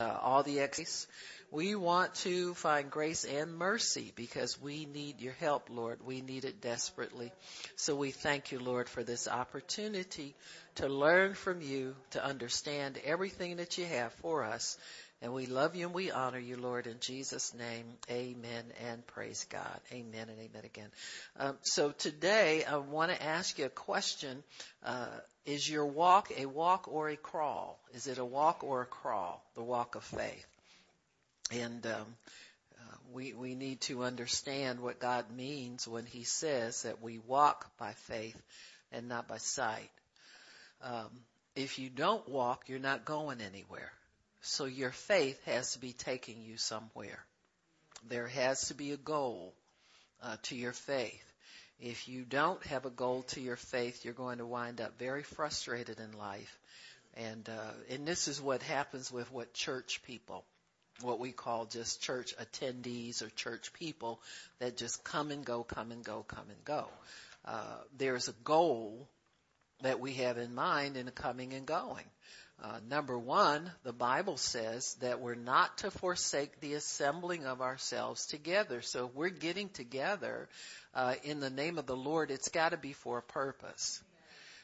uh, 0.00 0.18
all 0.20 0.42
the 0.42 0.60
exes. 0.60 1.06
We 1.50 1.76
want 1.76 2.16
to 2.16 2.54
find 2.54 2.90
grace 2.90 3.24
and 3.24 3.54
mercy 3.54 4.12
because 4.16 4.60
we 4.60 4.86
need 4.86 5.20
your 5.20 5.34
help, 5.34 5.68
Lord. 5.70 6.00
We 6.04 6.20
need 6.20 6.44
it 6.44 6.60
desperately. 6.60 7.30
So 7.76 7.94
we 7.94 8.10
thank 8.10 8.50
you, 8.50 8.58
Lord, 8.58 8.88
for 8.88 9.04
this 9.04 9.28
opportunity 9.28 10.34
to 10.76 10.88
learn 10.88 11.34
from 11.34 11.60
you, 11.62 11.94
to 12.10 12.24
understand 12.24 12.98
everything 13.04 13.58
that 13.58 13.78
you 13.78 13.84
have 13.84 14.12
for 14.14 14.42
us. 14.42 14.76
And 15.22 15.32
we 15.32 15.46
love 15.46 15.76
you 15.76 15.86
and 15.86 15.94
we 15.94 16.10
honor 16.10 16.40
you, 16.40 16.56
Lord, 16.56 16.88
in 16.88 16.98
Jesus' 16.98 17.54
name. 17.54 17.86
Amen 18.10 18.64
and 18.90 19.06
praise 19.06 19.46
God. 19.48 19.80
Amen 19.92 20.28
and 20.28 20.38
amen 20.40 20.64
again. 20.64 20.90
Um, 21.38 21.56
so 21.62 21.92
today 21.92 22.64
I 22.64 22.78
want 22.78 23.12
to 23.12 23.22
ask 23.22 23.58
you 23.60 23.66
a 23.66 23.70
question. 23.70 24.42
Uh, 24.84 25.06
is 25.46 25.68
your 25.68 25.86
walk 25.86 26.32
a 26.36 26.46
walk 26.46 26.88
or 26.88 27.08
a 27.08 27.16
crawl? 27.16 27.78
Is 27.92 28.06
it 28.06 28.18
a 28.18 28.24
walk 28.24 28.64
or 28.64 28.82
a 28.82 28.86
crawl? 28.86 29.42
The 29.54 29.62
walk 29.62 29.94
of 29.94 30.04
faith. 30.04 30.46
And 31.50 31.84
um, 31.86 32.16
uh, 32.80 32.96
we 33.12 33.34
we 33.34 33.54
need 33.54 33.80
to 33.82 34.04
understand 34.04 34.80
what 34.80 34.98
God 34.98 35.30
means 35.30 35.86
when 35.86 36.06
He 36.06 36.24
says 36.24 36.82
that 36.82 37.02
we 37.02 37.18
walk 37.18 37.70
by 37.78 37.92
faith 37.92 38.40
and 38.90 39.08
not 39.08 39.28
by 39.28 39.38
sight. 39.38 39.90
Um, 40.82 41.10
if 41.54 41.78
you 41.78 41.88
don't 41.90 42.28
walk, 42.28 42.68
you're 42.68 42.78
not 42.78 43.04
going 43.04 43.40
anywhere. 43.40 43.92
So 44.40 44.64
your 44.64 44.90
faith 44.90 45.42
has 45.44 45.72
to 45.72 45.78
be 45.78 45.92
taking 45.92 46.42
you 46.42 46.56
somewhere. 46.56 47.24
There 48.08 48.28
has 48.28 48.68
to 48.68 48.74
be 48.74 48.92
a 48.92 48.96
goal 48.96 49.54
uh, 50.22 50.36
to 50.44 50.56
your 50.56 50.72
faith. 50.72 51.33
If 51.80 52.08
you 52.08 52.22
don't 52.22 52.64
have 52.66 52.86
a 52.86 52.90
goal 52.90 53.22
to 53.28 53.40
your 53.40 53.56
faith, 53.56 54.04
you're 54.04 54.14
going 54.14 54.38
to 54.38 54.46
wind 54.46 54.80
up 54.80 54.98
very 54.98 55.22
frustrated 55.22 55.98
in 56.00 56.18
life. 56.18 56.58
And 57.16 57.48
uh, 57.48 57.94
and 57.94 58.06
this 58.06 58.26
is 58.28 58.40
what 58.40 58.62
happens 58.62 59.12
with 59.12 59.30
what 59.32 59.54
church 59.54 60.02
people 60.04 60.44
what 61.02 61.18
we 61.18 61.32
call 61.32 61.66
just 61.66 62.02
church 62.02 62.34
attendees 62.36 63.22
or 63.22 63.28
church 63.30 63.72
people 63.72 64.20
that 64.58 64.76
just 64.76 65.02
come 65.04 65.30
and 65.30 65.44
go, 65.44 65.64
come 65.64 65.90
and 65.90 66.04
go, 66.04 66.24
come 66.26 66.46
and 66.48 66.64
go. 66.64 66.86
Uh, 67.44 67.78
there's 67.98 68.28
a 68.28 68.34
goal 68.44 69.08
that 69.82 70.00
we 70.00 70.14
have 70.14 70.38
in 70.38 70.54
mind 70.54 70.96
in 70.96 71.08
coming 71.10 71.52
and 71.52 71.66
going. 71.66 72.04
Uh, 72.62 72.78
number 72.88 73.18
one, 73.18 73.70
the 73.82 73.92
Bible 73.92 74.36
says 74.36 74.94
that 75.00 75.20
we're 75.20 75.34
not 75.34 75.78
to 75.78 75.90
forsake 75.90 76.60
the 76.60 76.74
assembling 76.74 77.44
of 77.44 77.60
ourselves 77.60 78.26
together. 78.26 78.80
So 78.80 79.06
if 79.06 79.14
we're 79.14 79.28
getting 79.28 79.68
together 79.68 80.48
uh, 80.94 81.14
in 81.24 81.40
the 81.40 81.50
name 81.50 81.78
of 81.78 81.86
the 81.86 81.96
Lord, 81.96 82.30
it's 82.30 82.48
got 82.48 82.70
to 82.70 82.76
be 82.76 82.92
for 82.92 83.18
a 83.18 83.22
purpose. 83.22 84.02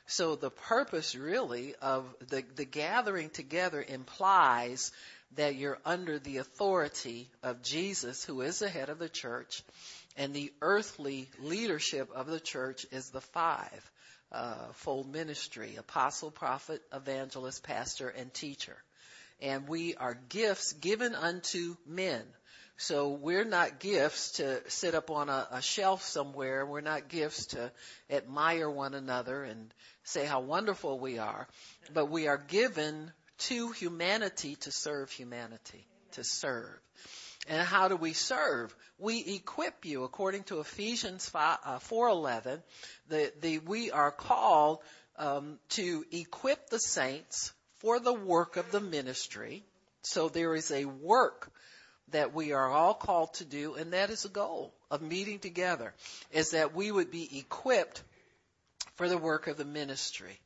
So 0.07 0.35
the 0.35 0.51
purpose 0.51 1.15
really 1.15 1.75
of 1.83 2.05
the, 2.29 2.45
the 2.57 2.65
gathering 2.65 3.31
together 3.31 3.85
implies 3.87 4.93
that 5.37 5.57
you're 5.57 5.79
under 5.85 6.19
the 6.19 6.39
authority 6.39 7.29
of 7.43 7.63
Jesus, 7.63 8.25
who 8.25 8.41
is 8.41 8.59
the 8.59 8.69
head 8.69 8.89
of 8.89 8.99
the 8.99 9.09
church, 9.09 9.63
and 10.17 10.35
the 10.35 10.53
earthly 10.61 11.29
leadership 11.39 12.11
of 12.15 12.27
the 12.27 12.41
church 12.41 12.87
is 12.91 13.11
the 13.11 13.21
five 13.21 13.91
uh, 14.33 14.73
fold 14.75 15.13
ministry 15.13 15.77
apostle, 15.77 16.31
prophet, 16.31 16.83
evangelist, 16.93 17.63
pastor, 17.63 18.09
and 18.09 18.33
teacher. 18.33 18.77
And 19.43 19.69
we 19.69 19.95
are 19.95 20.19
gifts 20.29 20.73
given 20.75 21.15
unto 21.15 21.77
men. 21.87 22.23
So 22.77 23.11
we're 23.11 23.45
not 23.45 23.79
gifts 23.79 24.33
to 24.33 24.63
sit 24.69 24.95
up 24.95 25.11
on 25.11 25.29
a, 25.29 25.49
a 25.53 25.63
shelf 25.63 26.03
somewhere. 26.03 26.65
We're 26.65 26.81
not 26.81 27.09
gifts 27.09 27.47
to 27.49 27.71
admire 28.09 28.71
one 28.71 28.95
another 28.95 29.43
and 29.45 29.73
say 30.05 30.25
how 30.25 30.41
wonderful 30.41 30.99
we 30.99 31.19
are. 31.19 31.47
But 31.93 32.07
we 32.07 32.27
are 32.27 32.39
given 32.39 33.13
to 33.41 33.73
humanity 33.73 34.57
to 34.57 34.73
serve 34.73 35.11
humanity, 35.11 35.87
to 36.13 36.25
serve. 36.25 36.79
And 37.49 37.67
how 37.67 37.89
do 37.89 37.97
we 37.97 38.13
serve? 38.13 38.75
We 38.99 39.21
equip 39.21 39.85
you 39.85 40.05
according 40.05 40.45
to 40.45 40.61
Ephesians 40.61 41.29
5, 41.29 41.59
uh, 41.65 41.79
4:11. 41.79 42.63
The, 43.09 43.33
the, 43.41 43.59
we 43.59 43.91
are 43.91 44.11
called 44.11 44.81
um, 45.17 45.59
to 45.71 46.05
equip 46.13 46.69
the 46.69 46.79
saints 46.79 47.53
for 47.79 47.99
the 47.99 48.13
work 48.13 48.57
of 48.57 48.71
the 48.71 48.81
ministry. 48.81 49.65
So 50.03 50.29
there 50.29 50.55
is 50.55 50.71
a 50.71 50.85
work 50.85 51.51
that 52.09 52.35
we 52.35 52.53
are 52.53 52.69
all 52.69 52.95
called 52.95 53.35
to 53.35 53.45
do, 53.45 53.75
and 53.75 53.93
that 53.93 54.11
is 54.11 54.25
a 54.25 54.31
goal 54.31 54.75
of 54.91 55.03
meeting 55.03 55.39
together, 55.39 55.95
is 56.31 56.51
that 56.51 56.75
we 56.75 56.91
would 56.91 57.11
be 57.11 57.39
equipped 57.39 58.03
for 58.97 59.09
the 59.09 59.19
work 59.19 59.47
of 59.47 59.57
the 59.57 59.65
ministry. 59.65 60.39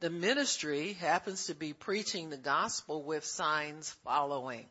The 0.00 0.10
ministry 0.10 0.94
happens 0.94 1.46
to 1.46 1.54
be 1.54 1.72
preaching 1.72 2.30
the 2.30 2.36
gospel 2.36 3.02
with 3.02 3.24
signs 3.24 3.90
following. 4.04 4.66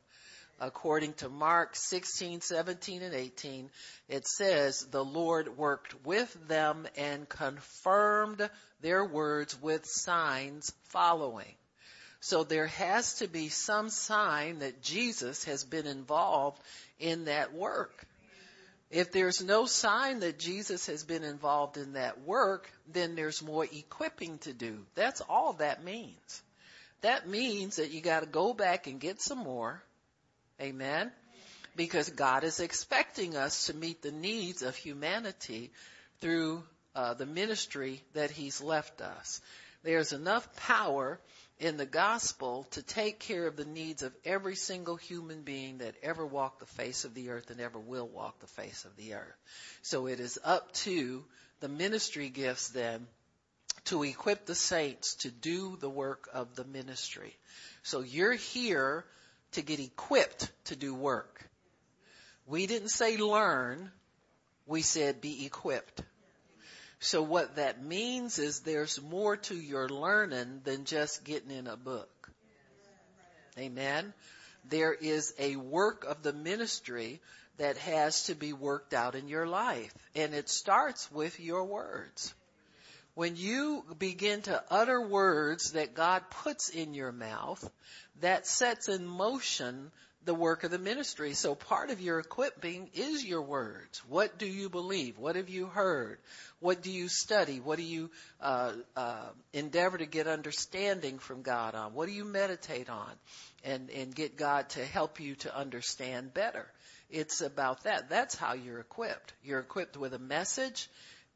According 0.60 1.14
to 1.14 1.30
Mark 1.30 1.76
16, 1.76 2.42
17, 2.42 3.02
and 3.02 3.16
18, 3.16 3.70
it 4.10 4.28
says, 4.28 4.86
the 4.92 5.04
Lord 5.04 5.58
worked 5.58 6.06
with 6.06 6.32
them 6.48 6.88
and 6.98 7.28
confirmed 7.28 8.48
their 8.82 9.04
words 9.04 9.60
with 9.60 9.86
signs 9.86 10.72
following. 10.90 11.56
So 12.20 12.44
there 12.44 12.68
has 12.68 13.16
to 13.16 13.28
be 13.28 13.50
some 13.50 13.90
sign 13.90 14.60
that 14.60 14.84
Jesus 14.84 15.46
has 15.46 15.64
been 15.64 15.88
involved 15.88 16.62
in 17.00 17.26
that 17.26 17.54
work. 17.54 18.06
If 18.92 19.12
there's 19.12 19.42
no 19.42 19.66
sign 19.66 20.20
that 20.20 20.38
Jesus 20.38 20.86
has 20.88 21.04
been 21.04 21.24
involved 21.24 21.78
in 21.78 21.94
that 21.94 22.22
work, 22.22 22.70
then 22.92 23.16
there's 23.16 23.42
more 23.42 23.66
equipping 23.66 24.38
to 24.40 24.54
do. 24.54 24.86
That's 24.96 25.22
all 25.22 25.54
that 25.54 25.84
means. 25.84 26.44
That 27.02 27.28
means 27.28 27.78
that 27.78 27.92
you 27.92 28.02
gotta 28.02 28.28
go 28.28 28.54
back 28.54 28.86
and 28.86 29.00
get 29.00 29.22
some 29.22 29.40
more. 29.40 29.82
Amen? 30.62 31.12
Because 31.76 32.10
God 32.10 32.44
is 32.44 32.60
expecting 32.60 33.36
us 33.36 33.68
to 33.68 33.74
meet 33.74 34.02
the 34.02 34.12
needs 34.12 34.62
of 34.62 34.76
humanity 34.76 35.72
through 36.20 36.64
uh, 36.96 37.14
the 37.14 37.26
ministry 37.26 38.02
that 38.14 38.32
He's 38.32 38.62
left 38.62 39.02
us. 39.02 39.42
There's 39.84 40.14
enough 40.14 40.56
power 40.58 41.20
in 41.60 41.78
the 41.78 41.86
gospel 41.86 42.68
to 42.72 42.82
take 42.84 43.20
care 43.20 43.48
of 43.48 43.56
the 43.56 43.66
needs 43.66 44.04
of 44.04 44.14
every 44.26 44.56
single 44.56 44.96
human 44.96 45.44
being 45.44 45.80
that 45.80 45.96
ever 46.04 46.26
walked 46.26 46.60
the 46.60 46.66
face 46.66 47.06
of 47.06 47.14
the 47.14 47.30
earth 47.30 47.50
and 47.50 47.62
ever 47.62 47.80
will 47.80 48.08
walk 48.08 48.40
the 48.40 48.48
face 48.48 48.84
of 48.86 48.96
the 48.96 49.14
earth. 49.14 49.38
So 49.82 50.08
it 50.08 50.20
is 50.20 50.40
up 50.44 50.72
to 50.74 51.24
the 51.60 51.70
ministry 51.70 52.30
gifts 52.30 52.70
then 52.70 53.08
to 53.86 54.04
equip 54.04 54.46
the 54.46 54.56
saints 54.56 55.16
to 55.16 55.32
do 55.32 55.78
the 55.80 55.90
work 55.90 56.28
of 56.34 56.56
the 56.56 56.66
ministry. 56.66 57.36
So 57.84 58.02
you're 58.02 58.34
here 58.34 59.06
to 59.54 59.62
get 59.62 59.80
equipped 59.80 60.52
to 60.66 60.76
do 60.76 60.94
work. 60.94 61.50
We 62.46 62.68
didn't 62.68 62.90
say 62.90 63.18
learn, 63.18 63.92
we 64.66 64.82
said 64.82 65.22
be 65.22 65.46
equipped. 65.46 66.02
So 67.00 67.24
what 67.24 67.56
that 67.56 67.84
means 67.84 68.38
is 68.38 68.60
there's 68.60 69.02
more 69.02 69.38
to 69.38 69.56
your 69.56 69.90
learning 69.90 70.62
than 70.64 70.86
just 70.86 71.24
getting 71.24 71.50
in 71.52 71.68
a 71.68 71.76
book. 71.76 72.30
Amen. 73.58 74.14
There 74.70 74.94
is 74.94 75.34
a 75.40 75.56
work 75.56 76.06
of 76.06 76.22
the 76.22 76.34
ministry 76.34 77.20
that 77.58 77.78
has 77.78 78.24
to 78.24 78.36
be 78.36 78.54
worked 78.54 78.94
out 78.94 79.16
in 79.16 79.28
your 79.28 79.48
life. 79.48 79.94
And 80.16 80.34
it 80.34 80.48
starts 80.50 81.12
with 81.12 81.40
your 81.40 81.66
words. 81.66 82.34
When 83.14 83.36
you 83.36 83.84
begin 84.00 84.42
to 84.44 84.64
utter 84.70 85.02
words 85.02 85.72
that 85.72 85.96
God 85.96 86.24
puts 86.30 86.70
in 86.70 86.94
your 86.94 87.12
mouth, 87.12 87.70
that 88.22 88.48
sets 88.48 88.90
in 88.90 89.06
motion 89.06 89.92
the 90.24 90.34
work 90.36 90.64
of 90.64 90.72
the 90.72 90.78
ministry. 90.78 91.34
So 91.34 91.56
part 91.56 91.90
of 91.90 92.00
your 92.00 92.20
equipping 92.20 92.90
is 92.94 93.26
your 93.26 93.42
words. 93.42 94.02
What 94.08 94.38
do 94.38 94.46
you 94.46 94.70
believe? 94.70 95.18
What 95.18 95.36
have 95.36 95.50
you 95.50 95.66
heard? 95.66 96.20
What 96.60 96.84
do 96.84 96.92
you 96.92 97.08
study? 97.08 97.60
What 97.60 97.78
do 97.78 97.84
you 97.84 98.12
uh, 98.40 98.74
uh, 98.96 99.30
endeavor 99.52 99.98
to 99.98 100.06
get 100.06 100.28
understanding 100.28 101.18
from 101.18 101.42
God 101.42 101.74
on? 101.74 101.94
What 101.94 102.08
do 102.08 102.14
you 102.14 102.24
meditate 102.24 102.90
on, 102.90 103.12
and 103.64 103.90
and 103.90 104.14
get 104.14 104.38
God 104.38 104.70
to 104.70 104.86
help 104.86 105.20
you 105.20 105.36
to 105.36 105.56
understand 105.56 106.34
better? 106.34 106.68
It's 107.10 107.42
about 107.42 107.84
that. 107.84 108.10
That's 108.10 108.36
how 108.36 108.54
you're 108.54 108.80
equipped. 108.80 109.34
You're 109.44 109.60
equipped 109.60 109.98
with 109.98 110.14
a 110.14 110.20
message, 110.20 110.88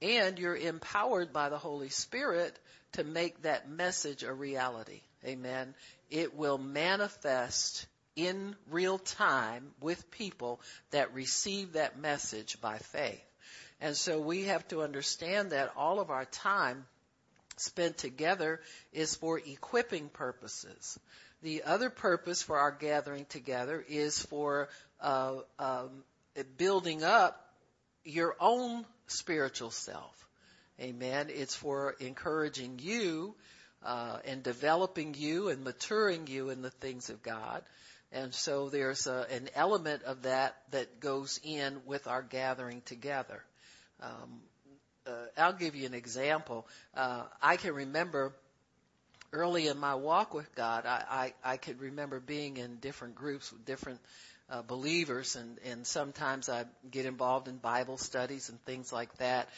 and 0.01 0.37
you're 0.37 0.55
empowered 0.55 1.33
by 1.33 1.49
the 1.49 1.57
Holy 1.57 1.89
Spirit 1.89 2.57
to 2.93 3.03
make 3.03 3.41
that 3.41 3.67
message 3.67 4.23
a 4.23 4.31
reality. 4.31 5.01
Amen. 5.25 5.73
It 6.09 6.35
will 6.35 6.57
manifest 6.57 7.87
in 8.15 8.55
real 8.69 8.97
time 8.97 9.71
with 9.81 10.09
people 10.11 10.61
that 10.91 11.13
receive 11.13 11.73
that 11.73 11.99
message 11.99 12.59
by 12.61 12.77
faith. 12.77 13.21
And 13.81 13.95
so 13.95 14.21
we 14.21 14.43
have 14.43 14.67
to 14.69 14.81
understand 14.81 15.51
that 15.51 15.73
all 15.75 15.99
of 15.99 16.09
our 16.09 16.25
time 16.25 16.85
spent 17.57 17.97
together 17.97 18.61
is 18.93 19.15
for 19.15 19.39
equipping 19.39 20.09
purposes. 20.09 20.97
The 21.41 21.63
other 21.63 21.89
purpose 21.89 22.41
for 22.41 22.57
our 22.57 22.71
gathering 22.71 23.25
together 23.25 23.83
is 23.87 24.21
for 24.21 24.69
uh, 25.01 25.35
um, 25.59 26.03
building 26.57 27.03
up 27.03 27.39
your 28.03 28.35
own 28.39 28.85
spiritual 29.07 29.71
self. 29.71 30.27
Amen. 30.79 31.27
It's 31.29 31.55
for 31.55 31.95
encouraging 31.99 32.79
you 32.81 33.35
uh, 33.85 34.17
and 34.25 34.43
developing 34.43 35.13
you 35.15 35.49
and 35.49 35.63
maturing 35.63 36.27
you 36.27 36.49
in 36.49 36.61
the 36.61 36.71
things 36.71 37.09
of 37.09 37.21
God. 37.23 37.61
And 38.11 38.33
so 38.33 38.69
there's 38.69 39.07
a, 39.07 39.25
an 39.31 39.49
element 39.55 40.03
of 40.03 40.23
that 40.23 40.55
that 40.71 40.99
goes 40.99 41.39
in 41.43 41.81
with 41.85 42.07
our 42.07 42.21
gathering 42.21 42.81
together. 42.85 43.43
Um, 44.01 44.41
uh, 45.07 45.11
I'll 45.37 45.53
give 45.53 45.75
you 45.75 45.85
an 45.85 45.93
example. 45.93 46.67
Uh, 46.95 47.23
I 47.41 47.57
can 47.57 47.73
remember 47.73 48.33
early 49.31 49.67
in 49.67 49.77
my 49.77 49.95
walk 49.95 50.33
with 50.33 50.53
God, 50.55 50.85
I, 50.85 51.33
I, 51.43 51.53
I 51.53 51.57
could 51.57 51.81
remember 51.81 52.19
being 52.19 52.57
in 52.57 52.77
different 52.77 53.15
groups 53.15 53.51
with 53.51 53.65
different 53.65 53.99
uh, 54.49 54.61
believers, 54.61 55.35
and, 55.35 55.57
and 55.65 55.85
sometimes 55.85 56.49
I 56.49 56.65
get 56.89 57.05
involved 57.05 57.47
in 57.47 57.57
Bible 57.57 57.97
studies 57.97 58.49
and 58.49 58.59
things 58.61 58.93
like 58.93 59.15
that. 59.17 59.49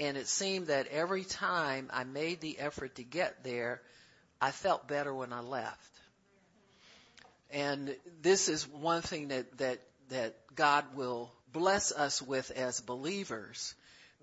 And 0.00 0.16
it 0.16 0.28
seemed 0.28 0.68
that 0.68 0.86
every 0.86 1.24
time 1.24 1.90
I 1.92 2.04
made 2.04 2.40
the 2.40 2.58
effort 2.58 2.94
to 2.94 3.04
get 3.04 3.44
there, 3.44 3.82
I 4.40 4.50
felt 4.50 4.88
better 4.88 5.14
when 5.14 5.30
I 5.30 5.40
left. 5.40 5.76
And 7.50 7.94
this 8.22 8.48
is 8.48 8.66
one 8.66 9.02
thing 9.02 9.28
that, 9.28 9.58
that, 9.58 9.80
that 10.08 10.36
God 10.56 10.86
will 10.94 11.30
bless 11.52 11.92
us 11.92 12.22
with 12.22 12.50
as 12.52 12.80
believers 12.80 13.74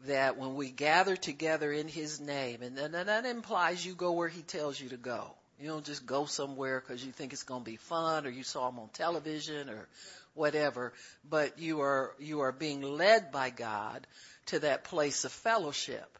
that 0.08 0.38
when 0.38 0.56
we 0.56 0.72
gather 0.72 1.16
together 1.16 1.72
in 1.72 1.88
His 1.88 2.20
name, 2.20 2.64
and, 2.64 2.78
and 2.80 2.96
that 2.96 3.26
implies 3.26 3.86
you 3.86 3.94
go 3.94 4.14
where 4.14 4.30
He 4.30 4.42
tells 4.42 4.82
you 4.82 4.90
to 4.90 4.98
go. 4.98 5.32
You 5.60 5.68
don't 5.70 5.86
just 5.86 6.08
go 6.08 6.26
somewhere 6.26 6.80
because 6.80 7.06
you 7.06 7.12
think 7.12 7.34
it's 7.34 7.44
going 7.44 7.62
to 7.62 7.70
be 7.70 7.78
fun 7.78 8.26
or 8.26 8.30
you 8.30 8.44
saw 8.44 8.70
him 8.70 8.80
on 8.80 8.90
television 8.94 9.70
or 9.70 9.88
whatever, 10.34 10.94
but 11.28 11.58
you 11.60 11.82
are, 11.82 12.14
you 12.20 12.42
are 12.42 12.52
being 12.52 12.82
led 12.82 13.32
by 13.32 13.50
God 13.50 14.06
to 14.48 14.60
that 14.60 14.84
place 14.84 15.26
of 15.26 15.32
fellowship. 15.32 16.18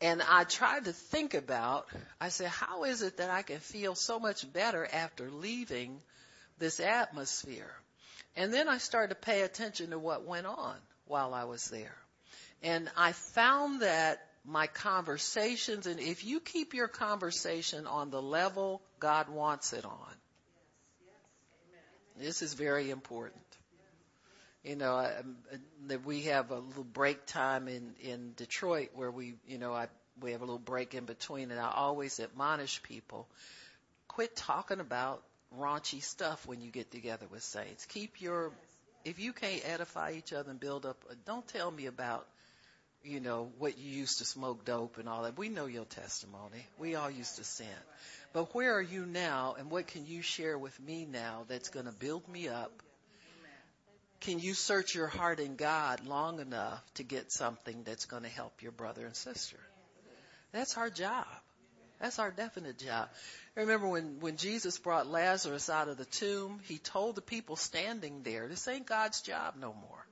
And 0.00 0.22
I 0.22 0.44
tried 0.44 0.84
to 0.84 0.92
think 0.92 1.34
about, 1.34 1.88
I 2.20 2.28
said, 2.28 2.48
how 2.48 2.84
is 2.84 3.02
it 3.02 3.16
that 3.16 3.30
I 3.30 3.42
can 3.42 3.58
feel 3.58 3.94
so 3.94 4.20
much 4.20 4.50
better 4.52 4.86
after 4.86 5.28
leaving 5.30 6.00
this 6.58 6.78
atmosphere? 6.78 7.72
And 8.36 8.54
then 8.54 8.68
I 8.68 8.78
started 8.78 9.08
to 9.08 9.20
pay 9.20 9.42
attention 9.42 9.90
to 9.90 9.98
what 9.98 10.24
went 10.24 10.46
on 10.46 10.76
while 11.06 11.34
I 11.34 11.44
was 11.44 11.68
there. 11.68 11.96
And 12.62 12.88
I 12.96 13.12
found 13.12 13.82
that 13.82 14.20
my 14.44 14.68
conversations, 14.68 15.86
and 15.86 15.98
if 15.98 16.24
you 16.24 16.40
keep 16.40 16.74
your 16.74 16.88
conversation 16.88 17.86
on 17.86 18.10
the 18.10 18.22
level 18.22 18.80
God 19.00 19.28
wants 19.28 19.72
it 19.72 19.84
on, 19.84 20.14
this 22.16 22.42
is 22.42 22.54
very 22.54 22.90
important. 22.90 23.42
You 24.64 24.76
know, 24.76 24.94
I, 24.94 25.14
um, 25.20 25.36
that 25.86 26.04
we 26.04 26.22
have 26.22 26.50
a 26.50 26.58
little 26.58 26.84
break 26.84 27.26
time 27.26 27.68
in 27.68 27.94
in 28.00 28.32
Detroit 28.36 28.90
where 28.94 29.10
we, 29.10 29.34
you 29.46 29.58
know, 29.58 29.72
I 29.72 29.88
we 30.20 30.32
have 30.32 30.40
a 30.40 30.44
little 30.44 30.58
break 30.58 30.94
in 30.94 31.04
between, 31.04 31.50
and 31.50 31.60
I 31.60 31.70
always 31.70 32.20
admonish 32.20 32.82
people: 32.82 33.28
quit 34.08 34.36
talking 34.36 34.80
about 34.80 35.22
raunchy 35.58 36.02
stuff 36.02 36.46
when 36.46 36.60
you 36.60 36.70
get 36.70 36.90
together 36.90 37.26
with 37.30 37.42
saints. 37.42 37.86
Keep 37.86 38.20
your 38.20 38.52
if 39.04 39.18
you 39.18 39.32
can't 39.32 39.62
edify 39.64 40.12
each 40.12 40.32
other 40.32 40.50
and 40.50 40.60
build 40.60 40.84
up, 40.84 40.96
don't 41.24 41.46
tell 41.48 41.70
me 41.70 41.86
about 41.86 42.26
you 43.04 43.20
know, 43.20 43.50
what 43.58 43.78
you 43.78 43.90
used 43.90 44.18
to 44.18 44.24
smoke 44.24 44.64
dope 44.64 44.98
and 44.98 45.08
all 45.08 45.22
that. 45.22 45.38
We 45.38 45.48
know 45.48 45.66
your 45.66 45.84
testimony. 45.84 46.66
We 46.78 46.94
all 46.96 47.10
used 47.10 47.36
to 47.36 47.44
sin. 47.44 47.66
But 48.32 48.54
where 48.54 48.74
are 48.76 48.82
you 48.82 49.06
now 49.06 49.54
and 49.58 49.70
what 49.70 49.86
can 49.86 50.06
you 50.06 50.20
share 50.22 50.58
with 50.58 50.78
me 50.80 51.06
now 51.10 51.44
that's 51.48 51.68
going 51.68 51.86
to 51.86 51.92
build 51.92 52.28
me 52.28 52.48
up? 52.48 52.82
Can 54.20 54.40
you 54.40 54.54
search 54.54 54.94
your 54.94 55.06
heart 55.06 55.40
in 55.40 55.56
God 55.56 56.06
long 56.06 56.40
enough 56.40 56.82
to 56.94 57.02
get 57.02 57.30
something 57.30 57.82
that's 57.84 58.06
going 58.06 58.24
to 58.24 58.28
help 58.28 58.62
your 58.62 58.72
brother 58.72 59.06
and 59.06 59.14
sister? 59.14 59.58
That's 60.52 60.76
our 60.76 60.90
job. 60.90 61.26
That's 62.00 62.18
our 62.18 62.30
definite 62.30 62.78
job. 62.78 63.08
Remember 63.54 63.88
when, 63.88 64.20
when 64.20 64.36
Jesus 64.36 64.78
brought 64.78 65.08
Lazarus 65.08 65.68
out 65.68 65.88
of 65.88 65.96
the 65.96 66.04
tomb, 66.04 66.60
he 66.64 66.78
told 66.78 67.16
the 67.16 67.22
people 67.22 67.56
standing 67.56 68.22
there, 68.22 68.46
this 68.48 68.66
ain't 68.68 68.86
God's 68.86 69.20
job 69.20 69.54
no 69.58 69.72
more. 69.72 70.06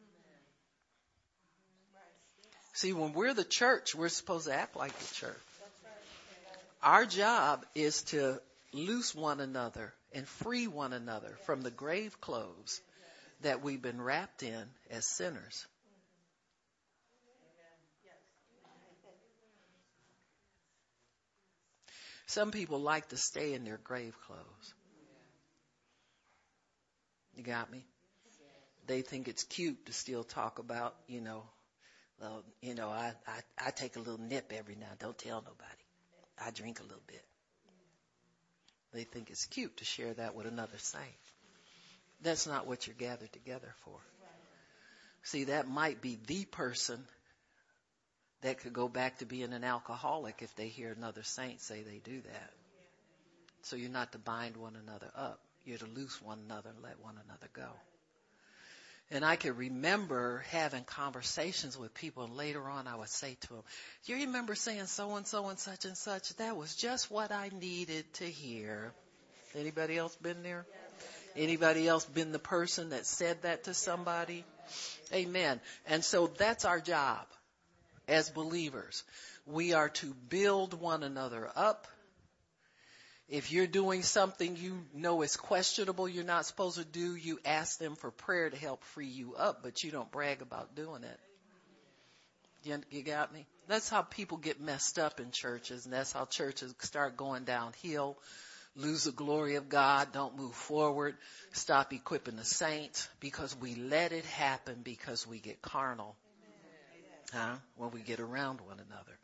See, 2.74 2.92
when 2.92 3.12
we're 3.12 3.34
the 3.34 3.44
church, 3.44 3.94
we're 3.94 4.08
supposed 4.08 4.46
to 4.46 4.54
act 4.54 4.76
like 4.76 4.96
the 4.98 5.14
church. 5.14 5.38
Our 6.82 7.06
job 7.06 7.64
is 7.74 8.02
to 8.04 8.40
loose 8.72 9.14
one 9.14 9.40
another 9.40 9.94
and 10.12 10.28
free 10.28 10.66
one 10.66 10.92
another 10.92 11.38
from 11.46 11.62
the 11.62 11.70
grave 11.70 12.20
clothes 12.20 12.80
that 13.42 13.62
we've 13.62 13.82
been 13.82 14.00
wrapped 14.00 14.42
in 14.42 14.64
as 14.90 15.06
sinners. 15.06 15.66
Some 22.26 22.50
people 22.50 22.80
like 22.80 23.08
to 23.08 23.16
stay 23.16 23.54
in 23.54 23.64
their 23.64 23.78
grave 23.78 24.14
clothes. 24.26 24.74
You 27.36 27.42
got 27.42 27.70
me? 27.70 27.84
They 28.86 29.02
think 29.02 29.28
it's 29.28 29.44
cute 29.44 29.86
to 29.86 29.92
still 29.92 30.24
talk 30.24 30.58
about, 30.58 30.94
you 31.06 31.20
know, 31.20 31.42
well, 32.20 32.44
you 32.62 32.74
know, 32.74 32.88
I, 32.88 33.12
I, 33.26 33.66
I 33.66 33.70
take 33.70 33.96
a 33.96 33.98
little 33.98 34.20
nip 34.20 34.52
every 34.56 34.74
now. 34.74 34.88
Don't 34.98 35.18
tell 35.18 35.40
nobody. 35.40 35.82
I 36.38 36.50
drink 36.50 36.80
a 36.80 36.82
little 36.82 37.02
bit. 37.06 37.22
They 38.92 39.04
think 39.04 39.30
it's 39.30 39.44
cute 39.46 39.76
to 39.78 39.84
share 39.84 40.14
that 40.14 40.34
with 40.34 40.46
another 40.46 40.78
saint. 40.78 41.04
That's 42.22 42.46
not 42.46 42.66
what 42.66 42.86
you're 42.86 42.96
gathered 42.96 43.32
together 43.32 43.74
for. 43.84 43.98
See, 45.22 45.44
that 45.44 45.68
might 45.68 46.00
be 46.00 46.18
the 46.26 46.44
person 46.44 47.04
that 48.42 48.60
could 48.60 48.72
go 48.72 48.88
back 48.88 49.18
to 49.18 49.26
being 49.26 49.52
an 49.52 49.64
alcoholic 49.64 50.40
if 50.40 50.54
they 50.54 50.68
hear 50.68 50.92
another 50.92 51.22
saint 51.22 51.60
say 51.60 51.82
they 51.82 52.00
do 52.04 52.20
that. 52.20 52.50
So 53.62 53.74
you're 53.74 53.90
not 53.90 54.12
to 54.12 54.18
bind 54.18 54.56
one 54.56 54.76
another 54.76 55.10
up. 55.16 55.40
You're 55.64 55.78
to 55.78 55.86
loose 55.86 56.22
one 56.22 56.38
another 56.44 56.70
and 56.70 56.82
let 56.82 57.00
one 57.00 57.16
another 57.24 57.48
go. 57.52 57.68
And 59.10 59.24
I 59.24 59.36
can 59.36 59.56
remember 59.56 60.44
having 60.50 60.84
conversations 60.84 61.76
with 61.78 61.94
people 61.94 62.24
and 62.24 62.36
later 62.36 62.68
on 62.68 62.86
I 62.86 62.96
would 62.96 63.08
say 63.08 63.36
to 63.40 63.48
them, 63.48 63.62
you 64.04 64.16
remember 64.16 64.54
saying 64.54 64.86
so 64.86 65.14
and 65.16 65.26
so 65.26 65.48
and 65.48 65.58
such 65.58 65.84
and 65.84 65.96
such? 65.96 66.34
That 66.36 66.56
was 66.56 66.74
just 66.74 67.10
what 67.10 67.32
I 67.32 67.50
needed 67.60 68.04
to 68.14 68.24
hear. 68.24 68.92
Anybody 69.54 69.96
else 69.96 70.14
been 70.16 70.42
there? 70.42 70.66
Anybody 71.36 71.86
else 71.86 72.04
been 72.04 72.32
the 72.32 72.38
person 72.38 72.90
that 72.90 73.06
said 73.06 73.42
that 73.42 73.64
to 73.64 73.74
somebody? 73.74 74.44
Amen. 75.12 75.60
And 75.86 76.04
so 76.04 76.26
that's 76.26 76.64
our 76.64 76.80
job 76.80 77.26
as 78.08 78.30
believers. 78.30 79.04
We 79.46 79.74
are 79.74 79.90
to 79.90 80.14
build 80.28 80.74
one 80.80 81.02
another 81.02 81.50
up 81.54 81.86
if 83.28 83.50
you're 83.50 83.66
doing 83.66 84.02
something 84.02 84.56
you 84.56 84.84
know 84.94 85.22
is 85.22 85.36
questionable, 85.36 86.08
you're 86.08 86.24
not 86.24 86.46
supposed 86.46 86.78
to 86.78 86.84
do, 86.84 87.16
you 87.16 87.40
ask 87.44 87.78
them 87.78 87.96
for 87.96 88.12
prayer 88.12 88.48
to 88.48 88.56
help 88.56 88.84
free 88.84 89.08
you 89.08 89.34
up, 89.34 89.64
but 89.64 89.82
you 89.82 89.90
don't 89.90 90.10
brag 90.12 90.42
about 90.42 90.76
doing 90.76 91.02
it. 91.02 91.20
You, 92.62 92.80
you 92.90 93.02
got 93.02 93.32
me? 93.32 93.46
That's 93.66 93.88
how 93.88 94.02
people 94.02 94.38
get 94.38 94.60
messed 94.60 94.98
up 95.00 95.18
in 95.18 95.32
churches, 95.32 95.86
and 95.86 95.92
that's 95.92 96.12
how 96.12 96.24
churches 96.24 96.72
start 96.80 97.16
going 97.16 97.44
downhill, 97.44 98.16
lose 98.76 99.04
the 99.04 99.12
glory 99.12 99.56
of 99.56 99.68
God, 99.68 100.12
don't 100.12 100.36
move 100.36 100.54
forward, 100.54 101.16
stop 101.52 101.92
equipping 101.92 102.36
the 102.36 102.44
saints, 102.44 103.08
because 103.20 103.56
we 103.58 103.74
let 103.74 104.12
it 104.12 104.24
happen 104.24 104.80
because 104.82 105.26
we 105.26 105.38
get 105.38 105.62
carnal. 105.62 106.14
Huh? 107.32 107.56
When 107.76 107.90
we 107.90 108.00
get 108.00 108.20
around 108.20 108.60
one 108.60 108.78
another. 108.78 109.18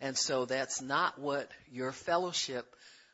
And 0.00 0.16
so 0.16 0.44
that's 0.44 0.82
not 0.82 1.18
what 1.18 1.50
your 1.72 1.92
fellowship 1.92 2.66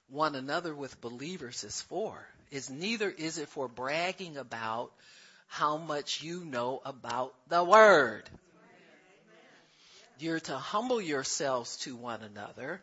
one 0.09 0.35
another 0.35 0.75
with 0.75 1.01
believers 1.01 1.63
is 1.63 1.81
for. 1.83 2.27
Is 2.51 2.69
neither 2.69 3.09
is 3.09 3.39
it 3.39 3.49
for 3.49 3.69
bragging 3.69 4.37
about 4.37 4.91
how 5.47 5.77
much 5.77 6.23
you 6.23 6.45
know 6.45 6.81
about 6.85 7.35
the 7.49 7.63
word. 7.63 8.29
You're 10.19 10.41
to 10.41 10.57
humble 10.57 11.01
yourselves 11.01 11.77
to 11.79 11.97
one 11.97 12.23
another 12.23 12.83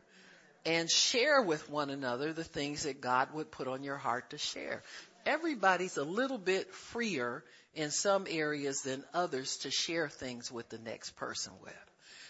and 0.65 0.89
share 0.89 1.41
with 1.41 1.69
one 1.69 1.89
another 1.89 2.33
the 2.33 2.43
things 2.43 2.83
that 2.83 3.01
God 3.01 3.33
would 3.33 3.51
put 3.51 3.67
on 3.67 3.83
your 3.83 3.97
heart 3.97 4.31
to 4.31 4.37
share. 4.37 4.83
Everybody's 5.25 5.97
a 5.97 6.03
little 6.03 6.37
bit 6.37 6.73
freer 6.73 7.43
in 7.75 7.91
some 7.91 8.25
areas 8.29 8.81
than 8.81 9.03
others 9.13 9.57
to 9.57 9.71
share 9.71 10.09
things 10.09 10.51
with 10.51 10.69
the 10.69 10.79
next 10.79 11.11
person 11.11 11.53
with. 11.61 11.73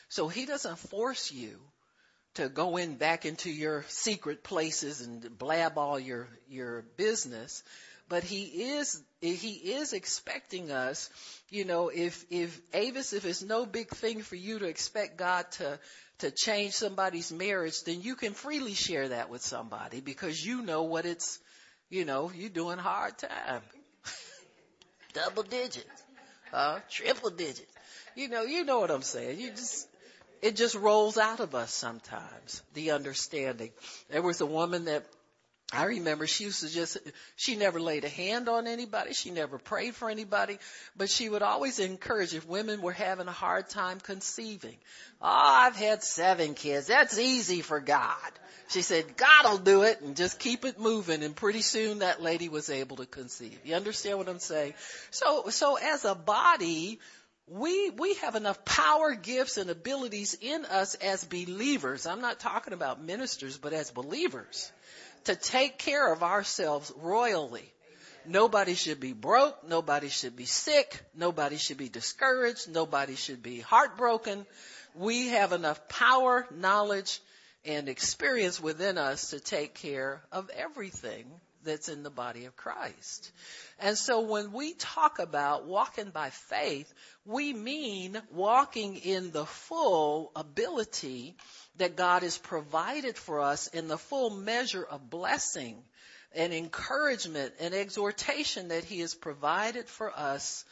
So 0.10 0.28
he 0.28 0.46
doesn't 0.46 0.80
force 0.80 1.32
you 1.32 1.60
to 2.36 2.50
go 2.50 2.78
in 2.78 2.96
back 2.96 3.26
into 3.26 3.50
your 3.50 3.86
secret 3.88 4.44
places 4.44 5.02
and 5.02 5.38
blab 5.38 5.78
all 5.78 6.00
your 6.00 6.28
your 6.48 6.84
business 6.96 7.64
but 8.08 8.24
he 8.24 8.44
is 8.44 9.02
he 9.22 9.54
is 9.74 9.94
expecting 9.94 10.72
us 10.72 11.10
you 11.50 11.66
know 11.66 11.90
if 11.90 12.26
if 12.30 12.60
avis 12.74 13.14
if 13.14 13.26
it's 13.26 13.44
no 13.44 13.66
big 13.66 13.90
thing 13.90 14.22
for 14.22 14.36
you 14.36 14.60
to 14.60 14.66
expect 14.66 15.18
god 15.18 15.50
to 15.52 15.80
to 16.20 16.32
change 16.32 16.74
somebody's 16.74 17.32
marriage 17.32 17.84
then 17.84 18.02
you 18.02 18.16
can 18.16 18.34
freely 18.34 18.74
share 18.74 19.10
that 19.10 19.30
with 19.30 19.42
somebody 19.42 20.02
because 20.02 20.44
you 20.44 20.62
know 20.62 20.84
what 20.84 21.06
it's 21.06 21.40
you 21.90 22.06
know 22.06 22.32
you're 22.36 22.50
doing 22.50 22.78
hard 22.78 23.18
time. 23.18 23.62
Double 25.14 25.44
digits 25.44 26.04
uh 26.52 26.80
triple 26.90 27.30
digits 27.30 27.72
you 28.16 28.28
know 28.28 28.42
you 28.42 28.66
know 28.66 28.80
what 28.80 28.92
i'm 28.92 29.04
saying. 29.04 29.40
You 29.40 29.52
just 29.52 29.88
it 30.42 30.56
just 30.56 30.76
rolls 30.76 31.18
out 31.18 31.40
of 31.42 31.54
us 31.54 31.74
sometimes, 31.74 32.62
the 32.74 32.92
understanding. 32.92 33.72
There 34.10 34.22
was 34.22 34.40
a 34.42 34.46
woman 34.46 34.86
that 34.86 35.06
I 35.72 35.84
remember 35.86 36.26
she 36.26 36.46
used 36.46 36.62
to 36.62 36.70
just, 36.70 36.98
she 37.36 37.56
never 37.56 37.80
laid 37.80 38.04
a 38.04 38.10
hand 38.10 38.50
on 38.50 38.66
anybody. 38.66 39.14
She 39.14 39.30
never 39.30 39.60
prayed 39.60 39.94
for 39.94 40.10
anybody, 40.10 40.58
but 40.98 41.12
she 41.12 41.30
would 41.30 41.44
always 41.44 41.78
encourage 41.78 42.34
if 42.34 42.48
women 42.48 42.82
were 42.82 42.92
having 42.92 43.28
a 43.28 43.32
hard 43.32 43.70
time 43.70 44.00
conceiving. 44.00 44.78
Oh, 45.22 45.28
I've 45.30 45.76
had 45.76 46.02
seven 46.02 46.56
kids. 46.56 46.88
That's 46.88 47.20
easy 47.20 47.62
for 47.62 47.80
God. 47.80 48.32
She 48.70 48.82
said, 48.82 49.16
God 49.16 49.46
will 49.46 49.58
do 49.60 49.84
it 49.84 50.02
and 50.02 50.16
just 50.16 50.40
keep 50.40 50.66
it 50.66 50.80
moving. 50.80 51.22
And 51.22 51.36
pretty 51.36 51.62
soon 51.62 52.00
that 52.00 52.22
lady 52.22 52.50
was 52.50 52.72
able 52.72 52.98
to 52.98 53.06
conceive. 53.06 53.60
You 53.64 53.76
understand 53.76 54.18
what 54.18 54.28
I'm 54.28 54.40
saying? 54.40 54.74
So, 55.12 55.50
so 55.50 55.76
as 55.76 56.04
a 56.04 56.16
body, 56.16 57.00
we, 57.46 57.92
we 57.92 58.16
have 58.16 58.34
enough 58.34 58.66
power, 58.66 59.14
gifts, 59.14 59.58
and 59.58 59.70
abilities 59.70 60.36
in 60.42 60.66
us 60.66 60.96
as 60.96 61.24
believers. 61.24 62.08
I'm 62.08 62.22
not 62.22 62.40
talking 62.40 62.74
about 62.74 63.04
ministers, 63.04 63.58
but 63.58 63.74
as 63.74 63.92
believers 63.92 64.72
to 65.26 65.36
take 65.36 65.78
care 65.78 66.12
of 66.12 66.24
ourselves 66.24 66.92
royally. 66.98 67.72
Nobody 68.26 68.76
should 68.76 69.00
be 69.00 69.14
broke. 69.14 69.68
Nobody 69.68 70.10
should 70.10 70.36
be 70.36 70.46
sick. 70.46 71.02
Nobody 71.16 71.58
should 71.58 71.78
be 71.78 71.90
discouraged. 71.90 72.70
Nobody 72.70 73.16
should 73.16 73.42
be 73.42 73.60
heartbroken. 73.60 74.46
We 74.94 75.30
have 75.30 75.54
enough 75.54 75.88
power, 75.88 76.48
knowledge, 76.52 77.22
and 77.66 77.90
experience 77.90 78.62
within 78.62 78.98
us 78.98 79.32
to 79.32 79.40
take 79.40 79.74
care 79.76 80.22
of 80.32 80.50
everything 80.50 81.26
that's 81.64 81.90
in 81.90 82.04
the 82.04 82.10
body 82.10 82.46
of 82.46 82.56
Christ. 82.56 83.32
And 83.80 83.98
so 83.98 84.22
when 84.22 84.52
we 84.52 84.74
talk 84.74 85.20
about 85.20 85.66
walking 85.66 86.10
by 86.10 86.30
faith, 86.30 86.92
we 87.26 87.54
mean 87.54 88.22
walking 88.32 88.96
in 88.96 89.32
the 89.32 89.46
full 89.46 90.32
ability 90.36 91.36
that 91.80 91.96
God 91.96 92.24
has 92.24 92.38
provided 92.38 93.18
for 93.18 93.42
us 93.42 93.68
in 93.68 93.88
the 93.88 93.98
full 93.98 94.30
measure 94.30 94.84
of 94.84 95.10
blessing 95.10 95.76
and 96.34 96.54
encouragement 96.54 97.54
and 97.60 97.74
exhortation 97.74 98.70
that 98.70 98.84
He 98.84 99.00
has 99.00 99.16
provided 99.16 99.88
for 99.88 100.12
us 100.18 100.64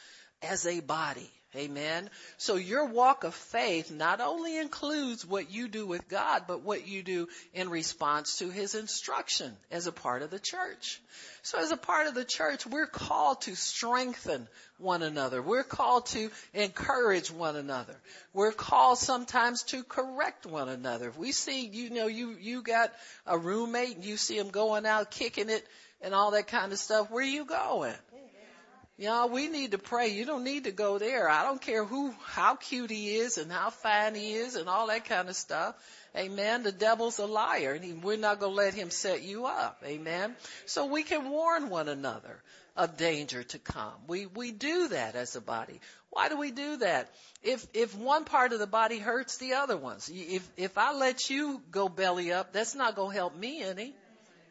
as 0.41 0.65
a 0.65 0.79
body. 0.79 1.31
Amen. 1.57 2.09
So 2.37 2.55
your 2.55 2.85
walk 2.85 3.23
of 3.23 3.33
faith 3.33 3.91
not 3.91 4.21
only 4.21 4.57
includes 4.57 5.25
what 5.25 5.51
you 5.51 5.67
do 5.67 5.87
with 5.87 6.07
God, 6.07 6.43
but 6.47 6.61
what 6.61 6.87
you 6.87 7.01
do 7.01 7.27
in 7.53 7.69
response 7.69 8.37
to 8.37 8.49
His 8.49 8.75
instruction 8.75 9.55
as 9.71 9.87
a 9.87 9.91
part 9.91 10.21
of 10.21 10.29
the 10.29 10.39
church. 10.39 11.01
So 11.41 11.57
as 11.57 11.71
a 11.71 11.77
part 11.77 12.07
of 12.07 12.13
the 12.13 12.25
church, 12.25 12.67
we're 12.67 12.85
called 12.85 13.41
to 13.41 13.55
strengthen 13.55 14.47
one 14.77 15.01
another. 15.01 15.41
We're 15.41 15.63
called 15.63 16.05
to 16.07 16.29
encourage 16.53 17.31
one 17.31 17.55
another. 17.55 17.95
We're 18.33 18.51
called 18.51 18.99
sometimes 18.99 19.63
to 19.63 19.83
correct 19.83 20.45
one 20.45 20.69
another. 20.69 21.07
If 21.07 21.17
we 21.17 21.31
see, 21.31 21.65
you 21.65 21.89
know, 21.89 22.07
you, 22.07 22.35
you 22.39 22.61
got 22.61 22.93
a 23.25 23.37
roommate 23.37 23.95
and 23.95 24.05
you 24.05 24.17
see 24.17 24.37
him 24.37 24.49
going 24.49 24.85
out 24.85 25.09
kicking 25.09 25.49
it 25.49 25.65
and 26.01 26.13
all 26.13 26.31
that 26.31 26.47
kind 26.47 26.71
of 26.71 26.77
stuff, 26.77 27.09
where 27.09 27.23
are 27.23 27.27
you 27.27 27.45
going? 27.45 27.95
Y'all, 28.99 29.29
we 29.29 29.47
need 29.47 29.71
to 29.71 29.77
pray. 29.77 30.07
You 30.07 30.25
don't 30.25 30.43
need 30.43 30.63
to 30.63 30.71
go 30.71 30.97
there. 30.97 31.29
I 31.29 31.43
don't 31.43 31.61
care 31.61 31.85
who, 31.85 32.15
how 32.25 32.55
cute 32.55 32.89
he 32.89 33.17
is 33.17 33.37
and 33.37 33.51
how 33.51 33.69
fine 33.69 34.15
he 34.15 34.33
is 34.33 34.55
and 34.55 34.67
all 34.67 34.87
that 34.87 35.05
kind 35.05 35.29
of 35.29 35.35
stuff. 35.35 35.75
Amen. 36.15 36.63
The 36.63 36.71
devil's 36.71 37.19
a 37.19 37.27
liar 37.27 37.73
and 37.73 37.85
he, 37.85 37.93
we're 37.93 38.17
not 38.17 38.39
going 38.39 38.53
to 38.53 38.57
let 38.57 38.73
him 38.73 38.89
set 38.89 39.21
you 39.21 39.45
up. 39.45 39.83
Amen. 39.85 40.35
So 40.65 40.87
we 40.87 41.03
can 41.03 41.29
warn 41.29 41.69
one 41.69 41.89
another 41.89 42.41
of 42.75 42.97
danger 42.97 43.43
to 43.43 43.59
come. 43.59 43.93
We, 44.07 44.25
we 44.25 44.51
do 44.51 44.87
that 44.87 45.15
as 45.15 45.35
a 45.35 45.41
body. 45.41 45.79
Why 46.09 46.29
do 46.29 46.37
we 46.37 46.49
do 46.49 46.77
that? 46.77 47.13
If, 47.43 47.67
if 47.75 47.95
one 47.95 48.23
part 48.23 48.51
of 48.51 48.57
the 48.57 48.65
body 48.65 48.97
hurts 48.97 49.37
the 49.37 49.53
other 49.53 49.77
ones, 49.77 50.09
if, 50.11 50.47
if 50.57 50.75
I 50.75 50.93
let 50.93 51.29
you 51.29 51.61
go 51.69 51.87
belly 51.87 52.31
up, 52.31 52.51
that's 52.51 52.73
not 52.73 52.95
going 52.95 53.11
to 53.11 53.15
help 53.15 53.35
me 53.35 53.61
any. 53.61 53.93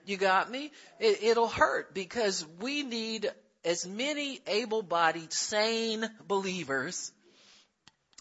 You 0.04 0.16
got 0.16 0.48
me? 0.48 0.70
It, 1.00 1.24
it'll 1.24 1.48
hurt 1.48 1.92
because 1.94 2.46
we 2.60 2.84
need 2.84 3.28
as 3.66 3.84
many 3.84 4.40
able-bodied, 4.46 5.32
sane 5.32 6.08
believers 6.26 7.12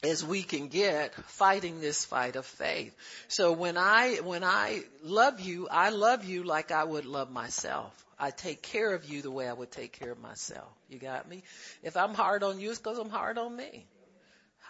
as 0.03 0.25
we 0.25 0.41
can 0.43 0.67
get 0.67 1.13
fighting 1.15 1.79
this 1.79 2.03
fight 2.03 2.35
of 2.35 2.45
faith. 2.45 2.95
So 3.27 3.53
when 3.53 3.77
I, 3.77 4.17
when 4.17 4.43
I 4.43 4.81
love 5.03 5.39
you, 5.39 5.67
I 5.69 5.89
love 5.89 6.25
you 6.25 6.43
like 6.43 6.71
I 6.71 6.83
would 6.83 7.05
love 7.05 7.31
myself. 7.31 7.93
I 8.17 8.31
take 8.31 8.61
care 8.61 8.93
of 8.93 9.05
you 9.05 9.21
the 9.21 9.31
way 9.31 9.47
I 9.47 9.53
would 9.53 9.71
take 9.71 9.93
care 9.99 10.11
of 10.11 10.19
myself. 10.19 10.69
You 10.89 10.99
got 10.99 11.27
me? 11.29 11.43
If 11.83 11.95
I'm 11.95 12.13
hard 12.13 12.43
on 12.43 12.59
you, 12.59 12.71
it's 12.71 12.79
because 12.79 12.97
I'm 12.97 13.09
hard 13.09 13.37
on 13.37 13.55
me. 13.55 13.85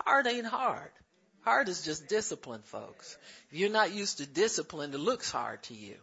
Hard 0.05 0.27
ain't 0.27 0.45
hard. 0.45 0.91
Hard 1.45 1.69
is 1.69 1.83
just 1.83 2.07
discipline, 2.07 2.61
folks. 2.63 3.17
If 3.51 3.59
you're 3.59 3.69
not 3.69 3.93
used 3.93 4.17
to 4.17 4.25
discipline, 4.25 4.93
it 4.95 4.99
looks 4.99 5.29
hard 5.29 5.61
to 5.63 5.75
you. 5.75 5.93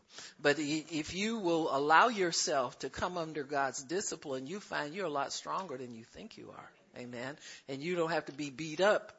But 0.40 0.56
if 0.58 1.14
you 1.14 1.38
will 1.38 1.68
allow 1.74 2.08
yourself 2.08 2.78
to 2.78 2.88
come 2.88 3.18
under 3.18 3.42
God's 3.42 3.82
discipline, 3.82 4.46
you 4.46 4.60
find 4.60 4.94
you're 4.94 5.06
a 5.06 5.10
lot 5.10 5.32
stronger 5.32 5.76
than 5.76 5.96
you 5.96 6.04
think 6.04 6.38
you 6.38 6.50
are. 6.56 6.70
Amen. 6.96 7.36
And 7.68 7.82
you 7.82 7.96
don't 7.96 8.12
have 8.12 8.26
to 8.26 8.32
be 8.32 8.50
beat 8.50 8.80
up 8.80 9.12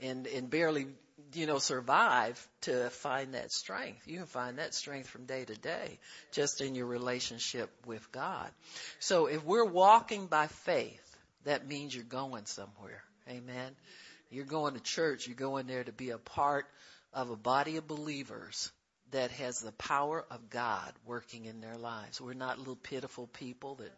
and, 0.00 0.26
and 0.26 0.50
barely, 0.50 0.88
you 1.34 1.46
know, 1.46 1.58
survive 1.58 2.44
to 2.62 2.90
find 2.90 3.34
that 3.34 3.52
strength. 3.52 4.02
You 4.08 4.16
can 4.16 4.26
find 4.26 4.58
that 4.58 4.74
strength 4.74 5.08
from 5.08 5.26
day 5.26 5.44
to 5.44 5.54
day 5.54 6.00
just 6.32 6.60
in 6.60 6.74
your 6.74 6.86
relationship 6.86 7.70
with 7.86 8.10
God. 8.10 8.50
So 8.98 9.26
if 9.26 9.44
we're 9.44 9.64
walking 9.64 10.26
by 10.26 10.48
faith, 10.48 11.16
that 11.44 11.68
means 11.68 11.94
you're 11.94 12.02
going 12.02 12.46
somewhere. 12.46 13.04
Amen. 13.28 13.76
You're 14.30 14.44
going 14.44 14.74
to 14.74 14.80
church. 14.80 15.26
You're 15.26 15.36
going 15.36 15.66
there 15.66 15.84
to 15.84 15.92
be 15.92 16.10
a 16.10 16.18
part 16.18 16.66
of 17.12 17.30
a 17.30 17.36
body 17.36 17.76
of 17.76 17.86
believers 17.86 18.70
that 19.10 19.30
has 19.32 19.60
the 19.60 19.72
power 19.72 20.24
of 20.30 20.50
God 20.50 20.92
working 21.06 21.46
in 21.46 21.60
their 21.60 21.76
lives. 21.76 22.20
We're 22.20 22.34
not 22.34 22.58
little 22.58 22.76
pitiful 22.76 23.26
people 23.26 23.76
that 23.76 23.92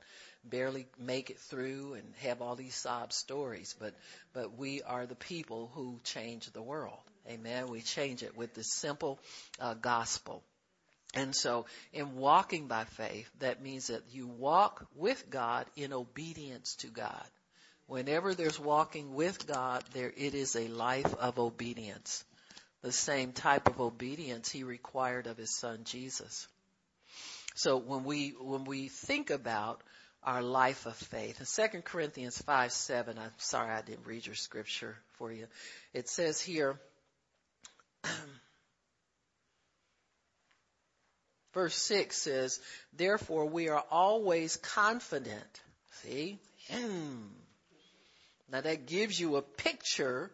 barely 0.45 0.87
make 0.99 1.31
it 1.31 1.39
through 1.39 1.95
and 1.95 2.05
have 2.19 2.41
all 2.41 2.55
these 2.55 2.75
sob 2.75 3.13
stories, 3.13 3.75
but, 3.79 3.95
but 4.33 4.57
we 4.57 4.83
are 4.83 5.07
the 5.07 5.17
people 5.17 5.71
who 5.75 5.99
change 6.05 6.51
the 6.53 6.63
world. 6.63 7.01
Amen. 7.29 7.67
We 7.67 7.81
change 7.81 8.23
it 8.23 8.37
with 8.37 8.55
the 8.55 8.65
simple 8.65 9.19
uh, 9.59 9.75
gospel. 9.75 10.43
And 11.15 11.35
so 11.35 11.67
in 11.93 12.17
walking 12.17 12.69
by 12.69 12.85
faith, 12.85 13.29
that 13.41 13.63
means 13.63 13.89
that 13.89 14.03
you 14.13 14.29
walk 14.29 14.87
with 14.95 15.29
God 15.29 15.67
in 15.77 15.93
obedience 15.93 16.77
to 16.77 16.87
God. 16.87 17.27
Whenever 17.91 18.35
there's 18.37 18.61
walking 18.61 19.15
with 19.15 19.49
God, 19.49 19.83
there 19.95 20.13
it 20.17 20.33
is 20.33 20.55
a 20.55 20.69
life 20.69 21.13
of 21.17 21.41
obedience. 21.41 22.25
The 22.83 22.93
same 22.93 23.33
type 23.33 23.69
of 23.69 23.81
obedience 23.81 24.49
he 24.49 24.63
required 24.63 25.27
of 25.27 25.37
his 25.37 25.59
son 25.59 25.81
Jesus. 25.83 26.47
So 27.57 27.79
when 27.79 28.05
we 28.05 28.35
when 28.41 28.63
we 28.63 28.87
think 28.87 29.31
about 29.31 29.83
our 30.23 30.41
life 30.41 30.87
of 30.87 30.95
faith. 30.95 31.41
In 31.41 31.71
2 31.71 31.83
Corinthians 31.83 32.41
5, 32.41 32.71
7, 32.71 33.19
I'm 33.19 33.33
sorry 33.39 33.71
I 33.71 33.83
didn't 33.83 34.07
read 34.07 34.25
your 34.25 34.37
scripture 34.37 34.97
for 35.15 35.33
you. 35.33 35.49
It 35.93 36.09
says 36.09 36.41
here, 36.41 36.79
verse 41.55 41.75
6 41.75 42.17
says, 42.17 42.61
Therefore 42.93 43.47
we 43.47 43.69
are 43.69 43.83
always 43.91 44.59
confident. 44.59 45.61
See? 46.03 46.39
Now 48.51 48.61
that 48.61 48.87
gives 48.87 49.19
you 49.19 49.37
a 49.37 49.43
picture 49.43 50.31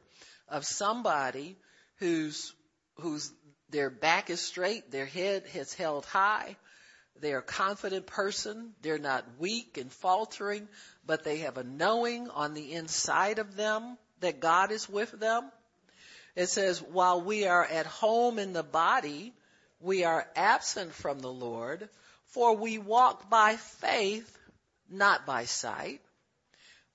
of 0.49 0.65
somebody 0.65 1.57
who's, 1.99 2.53
who's, 2.97 3.33
their 3.71 3.91
back 3.91 4.31
is 4.31 4.41
straight, 4.41 4.91
their 4.91 5.07
head 5.07 5.45
is 5.55 5.75
held 5.75 6.07
high, 6.07 6.57
they're 7.21 7.39
a 7.39 7.43
confident 7.43 8.07
person, 8.07 8.73
they're 8.83 8.99
not 8.99 9.25
weak 9.39 9.79
and 9.79 9.91
faltering, 9.91 10.69
but 11.05 11.25
they 11.25 11.39
have 11.39 11.59
a 11.59 11.65
knowing 11.65 12.29
on 12.31 12.55
the 12.55 12.73
inside 12.73 13.39
of 13.39 13.57
them 13.57 13.97
that 14.21 14.41
God 14.41 14.71
is 14.71 14.89
with 14.89 15.13
them. 15.13 15.51
It 16.35 16.49
says, 16.49 16.83
while 16.83 17.23
we 17.23 17.47
are 17.47 17.65
at 17.65 17.87
home 17.87 18.39
in 18.39 18.53
the 18.53 18.63
body, 18.63 19.33
we 19.81 20.05
are 20.05 20.27
absent 20.37 20.93
from 20.93 21.19
the 21.19 21.33
Lord, 21.33 21.89
for 22.27 22.57
we 22.57 22.79
walk 22.79 23.31
by 23.31 23.57
faith, 23.57 24.39
not 24.91 25.27
by 25.27 25.45
sight. 25.45 26.01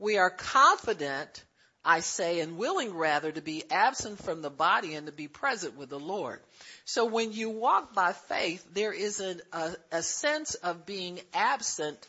We 0.02 0.18
are 0.18 0.32
confident, 0.32 1.44
I 1.86 2.00
say, 2.00 2.40
and 2.40 2.58
willing 2.58 2.96
rather 2.96 3.32
to 3.32 3.42
be 3.42 3.64
absent 3.70 4.24
from 4.24 4.42
the 4.42 4.50
body 4.50 4.96
and 4.96 5.06
to 5.06 5.12
be 5.12 5.28
present 5.28 5.78
with 5.78 5.90
the 5.90 6.00
Lord. 6.00 6.40
So 6.86 7.06
when 7.06 7.34
you 7.34 7.52
walk 7.52 7.94
by 7.94 8.14
faith, 8.14 8.66
there 8.74 8.92
is 8.92 9.20
a, 9.20 9.36
a, 9.54 9.76
a 9.92 10.02
sense 10.02 10.56
of 10.56 10.88
being 10.88 11.20
absent 11.36 12.00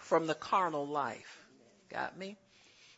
from 0.00 0.26
the 0.26 0.34
carnal 0.34 0.88
life. 0.88 1.38
Got 1.88 2.18
me? 2.18 2.36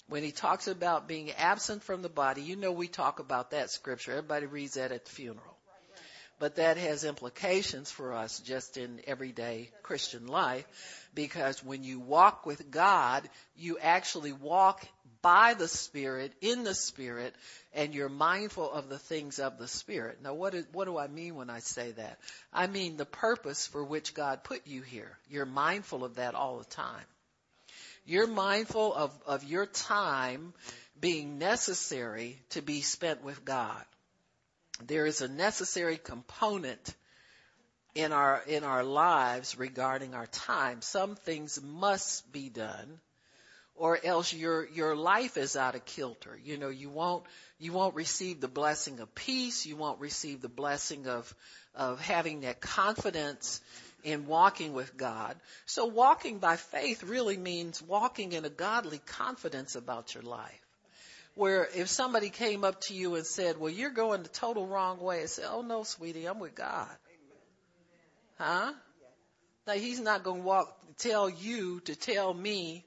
When 0.09 0.23
he 0.23 0.33
talks 0.33 0.67
about 0.67 1.07
being 1.07 1.31
absent 1.33 1.83
from 1.83 2.01
the 2.01 2.09
body, 2.09 2.41
you 2.41 2.57
know 2.57 2.73
we 2.73 2.89
talk 2.89 3.19
about 3.19 3.51
that 3.51 3.71
scripture. 3.71 4.12
Everybody 4.12 4.47
reads 4.47 4.75
that 4.75 4.93
at 4.93 5.05
the 5.05 5.11
funeral. 5.11 5.51
But 6.42 6.56
that 6.56 6.76
has 6.76 7.04
implications 7.04 7.88
for 7.88 8.14
us 8.14 8.40
just 8.40 8.76
in 8.76 9.00
everyday 9.06 9.70
Christian 9.84 10.26
life 10.26 10.66
because 11.14 11.62
when 11.62 11.84
you 11.84 12.00
walk 12.00 12.46
with 12.46 12.68
God, 12.68 13.30
you 13.54 13.78
actually 13.78 14.32
walk 14.32 14.84
by 15.22 15.54
the 15.54 15.68
Spirit, 15.68 16.32
in 16.40 16.64
the 16.64 16.75
Spirit, 16.75 17.32
and 17.72 17.94
you're 17.94 18.08
mindful 18.08 18.68
of 18.68 18.88
the 18.88 18.99
things 18.99 19.38
of 19.38 19.56
the 19.56 19.68
Spirit. 19.68 20.18
Now, 20.20 20.34
what, 20.34 20.54
is, 20.54 20.66
what 20.72 20.87
do 20.87 20.99
I 20.99 21.06
mean 21.06 21.37
when 21.37 21.49
I 21.49 21.61
say 21.61 21.92
that? 21.92 22.18
I 22.52 22.66
mean 22.66 22.96
the 22.96 23.06
purpose 23.06 23.68
for 23.68 23.84
which 23.84 24.12
God 24.12 24.42
put 24.42 24.66
you 24.66 24.82
here. 24.82 25.16
You're 25.30 25.46
mindful 25.46 26.04
of 26.04 26.16
that 26.16 26.34
all 26.34 26.58
the 26.58 26.64
time. 26.64 27.04
You're 28.04 28.26
mindful 28.26 28.92
of, 28.92 29.12
of 29.28 29.44
your 29.44 29.66
time 29.66 30.54
being 31.00 31.38
necessary 31.38 32.40
to 32.50 32.62
be 32.62 32.80
spent 32.80 33.22
with 33.22 33.44
God. 33.44 33.84
There 34.87 35.07
is 35.07 35.21
a 35.21 35.29
necessary 35.29 35.97
component 35.97 36.95
in 37.95 38.12
our 38.12 38.43
in 38.47 38.65
our 38.65 38.85
lives 38.85 39.59
regarding 39.59 40.15
our 40.15 40.27
time. 40.27 40.83
Some 40.83 41.15
things 41.15 41.61
must 41.62 42.33
be 42.33 42.49
done 42.49 43.01
or 43.75 43.99
else 44.05 44.33
your 44.33 44.69
your 44.69 44.95
life 44.95 45.37
is 45.37 45.57
out 45.57 45.75
of 45.75 45.85
kilter. 45.85 46.39
You 46.45 46.59
know, 46.59 46.69
you 46.69 46.91
won't 46.91 47.25
you 47.59 47.73
won't 47.73 47.95
receive 47.95 48.41
the 48.41 48.49
blessing 48.49 49.01
of 49.01 49.15
peace, 49.15 49.67
you 49.67 49.77
won't 49.77 50.01
receive 50.01 50.41
the 50.41 50.49
blessing 50.49 51.07
of 51.07 51.35
of 51.75 52.01
having 52.01 52.43
that 52.43 52.61
confidence 52.61 53.61
in 54.05 54.27
walking 54.27 54.73
with 54.73 54.97
God. 54.97 55.37
So 55.65 55.87
walking 55.87 56.39
by 56.39 56.57
faith 56.57 57.03
really 57.05 57.37
means 57.37 57.81
walking 57.81 58.33
in 58.33 58.45
a 58.45 58.51
godly 58.51 58.99
confidence 58.99 59.75
about 59.75 60.15
your 60.15 60.25
life. 60.25 60.62
Where 61.35 61.67
if 61.75 61.89
somebody 61.89 62.29
came 62.29 62.62
up 62.62 62.81
to 62.83 62.95
you 62.95 63.15
and 63.15 63.25
said, 63.25 63.59
well, 63.59 63.71
you're 63.71 63.91
going 63.91 64.23
the 64.23 64.29
total 64.29 64.67
wrong 64.67 65.01
way, 65.01 65.23
I 65.23 65.27
say, 65.27 65.45
oh 65.49 65.62
no, 65.62 65.83
sweetie, 65.83 66.27
I'm 66.27 66.39
with 66.39 66.55
God. 66.55 66.89
Huh? 68.39 68.73
Now 69.67 69.73
he's 69.75 70.01
not 70.01 70.25
going 70.25 70.43
to 70.43 70.47
walk, 70.47 70.77
tell 70.99 71.31
you 71.31 71.81
to 71.81 71.95
tell 71.95 72.35
me 72.35 72.85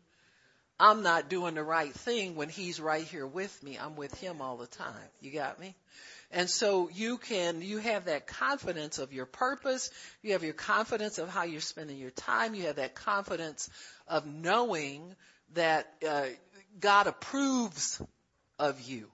I'm 0.79 1.03
not 1.03 1.29
doing 1.29 1.55
the 1.55 1.63
right 1.63 1.93
thing 1.93 2.35
when 2.35 2.49
he's 2.49 2.79
right 2.79 3.03
here 3.03 3.25
with 3.25 3.63
me. 3.63 3.79
I'm 3.81 3.95
with 3.95 4.13
him 4.19 4.41
all 4.41 4.57
the 4.57 4.67
time. 4.67 4.93
You 5.21 5.31
got 5.31 5.59
me? 5.59 5.73
And 6.31 6.49
so 6.49 6.89
you 6.93 7.17
can, 7.17 7.61
you 7.61 7.77
have 7.77 8.05
that 8.05 8.27
confidence 8.27 8.99
of 8.99 9.13
your 9.13 9.25
purpose. 9.25 9.89
You 10.21 10.33
have 10.33 10.43
your 10.43 10.53
confidence 10.53 11.17
of 11.17 11.29
how 11.29 11.43
you're 11.43 11.61
spending 11.61 11.97
your 11.97 12.11
time. 12.11 12.55
You 12.55 12.63
have 12.63 12.75
that 12.75 12.93
confidence 12.93 13.69
of 14.07 14.25
knowing 14.25 15.15
that 15.53 15.87
uh, 16.07 16.25
God 16.79 17.07
approves 17.07 18.01
of 18.59 18.81
you. 18.81 19.09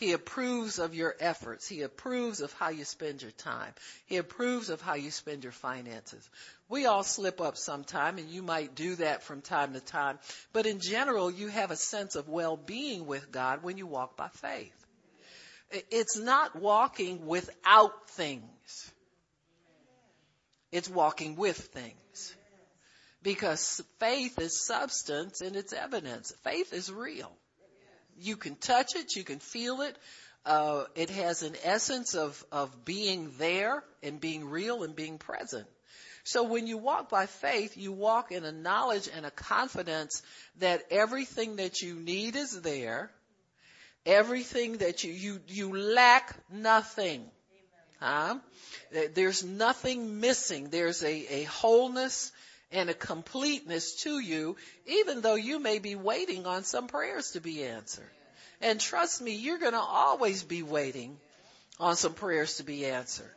He 0.00 0.12
approves 0.12 0.78
of 0.78 0.94
your 0.94 1.14
efforts. 1.20 1.68
He 1.68 1.82
approves 1.82 2.40
of 2.40 2.50
how 2.54 2.70
you 2.70 2.86
spend 2.86 3.20
your 3.20 3.32
time. 3.32 3.74
He 4.06 4.16
approves 4.16 4.70
of 4.70 4.80
how 4.80 4.94
you 4.94 5.10
spend 5.10 5.44
your 5.44 5.52
finances. 5.52 6.26
We 6.70 6.86
all 6.86 7.02
slip 7.02 7.38
up 7.38 7.58
sometime 7.58 8.16
and 8.16 8.30
you 8.30 8.42
might 8.42 8.74
do 8.74 8.94
that 8.94 9.24
from 9.24 9.42
time 9.42 9.74
to 9.74 9.80
time. 9.80 10.18
But 10.54 10.64
in 10.64 10.80
general, 10.80 11.30
you 11.30 11.48
have 11.48 11.70
a 11.70 11.76
sense 11.76 12.16
of 12.16 12.30
well-being 12.30 13.04
with 13.06 13.30
God 13.30 13.62
when 13.62 13.76
you 13.76 13.86
walk 13.86 14.16
by 14.16 14.28
faith. 14.28 14.86
It's 15.90 16.16
not 16.16 16.56
walking 16.56 17.26
without 17.26 18.08
things. 18.12 18.90
It's 20.72 20.88
walking 20.88 21.36
with 21.36 21.58
things. 21.58 22.34
Because 23.22 23.82
faith 23.98 24.38
is 24.38 24.64
substance 24.64 25.42
and 25.42 25.56
it's 25.56 25.74
evidence. 25.74 26.32
Faith 26.42 26.72
is 26.72 26.90
real 26.90 27.30
you 28.20 28.36
can 28.36 28.56
touch 28.56 28.94
it, 28.96 29.16
you 29.16 29.24
can 29.24 29.38
feel 29.38 29.80
it. 29.80 29.96
Uh, 30.44 30.84
it 30.94 31.10
has 31.10 31.42
an 31.42 31.54
essence 31.64 32.14
of, 32.14 32.42
of 32.50 32.84
being 32.84 33.30
there 33.38 33.82
and 34.02 34.20
being 34.20 34.48
real 34.48 34.82
and 34.82 34.96
being 34.96 35.18
present. 35.18 35.66
So 36.24 36.44
when 36.44 36.66
you 36.66 36.78
walk 36.78 37.10
by 37.10 37.26
faith, 37.26 37.76
you 37.76 37.92
walk 37.92 38.32
in 38.32 38.44
a 38.44 38.52
knowledge 38.52 39.08
and 39.14 39.26
a 39.26 39.30
confidence 39.30 40.22
that 40.58 40.82
everything 40.90 41.56
that 41.56 41.80
you 41.80 41.94
need 41.94 42.36
is 42.36 42.60
there. 42.60 43.10
Everything 44.06 44.78
that 44.78 45.04
you, 45.04 45.12
you, 45.12 45.40
you 45.46 45.76
lack 45.76 46.34
nothing. 46.50 47.24
Huh? 48.00 48.38
There's 49.14 49.44
nothing 49.44 50.20
missing. 50.20 50.70
There's 50.70 51.02
a, 51.02 51.40
a 51.40 51.42
wholeness 51.44 52.32
and 52.72 52.90
a 52.90 52.94
completeness 52.94 53.96
to 54.02 54.18
you, 54.18 54.56
even 54.86 55.20
though 55.20 55.34
you 55.34 55.58
may 55.58 55.78
be 55.78 55.94
waiting 55.94 56.46
on 56.46 56.64
some 56.64 56.86
prayers 56.86 57.32
to 57.32 57.40
be 57.40 57.64
answered. 57.64 58.10
And 58.60 58.80
trust 58.80 59.20
me, 59.20 59.34
you're 59.34 59.58
going 59.58 59.72
to 59.72 59.78
always 59.78 60.42
be 60.42 60.62
waiting 60.62 61.16
on 61.78 61.96
some 61.96 62.14
prayers 62.14 62.56
to 62.58 62.62
be 62.62 62.86
answered. 62.86 63.30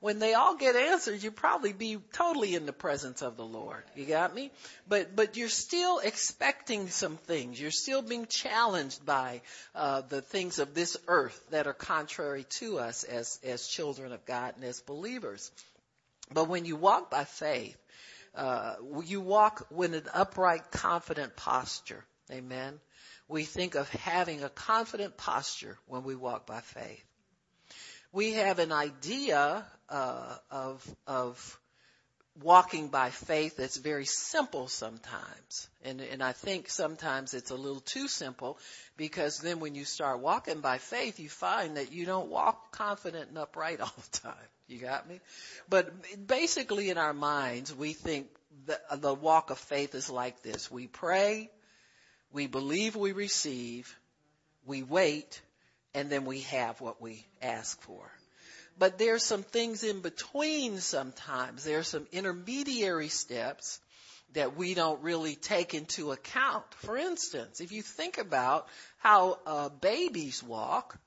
When 0.00 0.20
they 0.20 0.34
all 0.34 0.54
get 0.54 0.76
answered, 0.76 1.24
you 1.24 1.32
probably 1.32 1.72
be 1.72 1.98
totally 2.12 2.54
in 2.54 2.66
the 2.66 2.72
presence 2.72 3.20
of 3.20 3.36
the 3.36 3.44
Lord. 3.44 3.82
You 3.96 4.04
got 4.04 4.32
me? 4.32 4.52
But 4.86 5.16
but 5.16 5.36
you're 5.36 5.48
still 5.48 5.98
expecting 5.98 6.88
some 6.88 7.16
things. 7.16 7.60
You're 7.60 7.72
still 7.72 8.02
being 8.02 8.26
challenged 8.26 9.04
by 9.04 9.40
uh, 9.74 10.02
the 10.02 10.22
things 10.22 10.60
of 10.60 10.72
this 10.72 10.96
earth 11.08 11.42
that 11.50 11.66
are 11.66 11.74
contrary 11.74 12.46
to 12.60 12.78
us 12.78 13.02
as 13.02 13.40
as 13.42 13.66
children 13.66 14.12
of 14.12 14.24
God 14.24 14.54
and 14.54 14.64
as 14.64 14.80
believers. 14.80 15.50
But 16.32 16.48
when 16.48 16.64
you 16.64 16.76
walk 16.76 17.10
by 17.10 17.24
faith, 17.24 17.76
uh, 18.38 18.76
you 19.04 19.20
walk 19.20 19.66
with 19.70 19.94
an 19.94 20.04
upright, 20.14 20.70
confident 20.70 21.36
posture. 21.36 22.04
Amen. 22.30 22.78
We 23.26 23.44
think 23.44 23.74
of 23.74 23.88
having 23.90 24.42
a 24.42 24.48
confident 24.48 25.16
posture 25.16 25.76
when 25.86 26.04
we 26.04 26.14
walk 26.14 26.46
by 26.46 26.60
faith. 26.60 27.04
We 28.12 28.34
have 28.34 28.58
an 28.58 28.72
idea 28.72 29.66
uh, 29.88 30.36
of 30.50 30.96
of 31.06 31.58
walking 32.42 32.88
by 32.88 33.10
faith 33.10 33.56
that's 33.56 33.76
very 33.76 34.04
simple 34.04 34.68
sometimes. 34.68 35.68
And, 35.84 36.00
and 36.00 36.22
I 36.22 36.32
think 36.32 36.70
sometimes 36.70 37.34
it's 37.34 37.50
a 37.50 37.56
little 37.56 37.80
too 37.80 38.06
simple 38.06 38.58
because 38.96 39.38
then 39.38 39.60
when 39.60 39.74
you 39.74 39.84
start 39.84 40.20
walking 40.20 40.60
by 40.60 40.78
faith, 40.78 41.18
you 41.18 41.28
find 41.28 41.76
that 41.76 41.92
you 41.92 42.06
don't 42.06 42.28
walk 42.28 42.70
confident 42.70 43.28
and 43.30 43.38
upright 43.38 43.80
all 43.80 43.92
the 44.12 44.18
time. 44.20 44.48
You 44.68 44.78
got 44.78 45.08
me? 45.08 45.20
But 45.68 45.90
basically 46.26 46.90
in 46.90 46.98
our 46.98 47.14
minds, 47.14 47.74
we 47.74 47.94
think 47.94 48.28
the, 48.66 48.78
the 48.96 49.14
walk 49.14 49.50
of 49.50 49.58
faith 49.58 49.94
is 49.94 50.10
like 50.10 50.42
this. 50.42 50.70
We 50.70 50.86
pray, 50.86 51.50
we 52.32 52.46
believe 52.46 52.94
we 52.94 53.12
receive, 53.12 53.96
we 54.66 54.82
wait, 54.82 55.40
and 55.94 56.10
then 56.10 56.26
we 56.26 56.40
have 56.40 56.80
what 56.82 57.00
we 57.00 57.26
ask 57.40 57.80
for. 57.80 58.10
But 58.78 58.98
there's 58.98 59.24
some 59.24 59.42
things 59.42 59.82
in 59.82 60.02
between 60.02 60.78
sometimes. 60.78 61.64
There 61.64 61.78
are 61.78 61.82
some 61.84 62.06
intermediary 62.12 63.08
steps 63.08 63.80
that 64.34 64.54
we 64.56 64.74
don't 64.74 65.02
really 65.02 65.34
take 65.34 65.72
into 65.72 66.12
account. 66.12 66.66
For 66.74 66.96
instance, 66.96 67.60
if 67.60 67.72
you 67.72 67.82
think 67.82 68.18
about 68.18 68.68
how 68.98 69.38
uh, 69.46 69.68
babies 69.70 70.42
walk, 70.42 70.98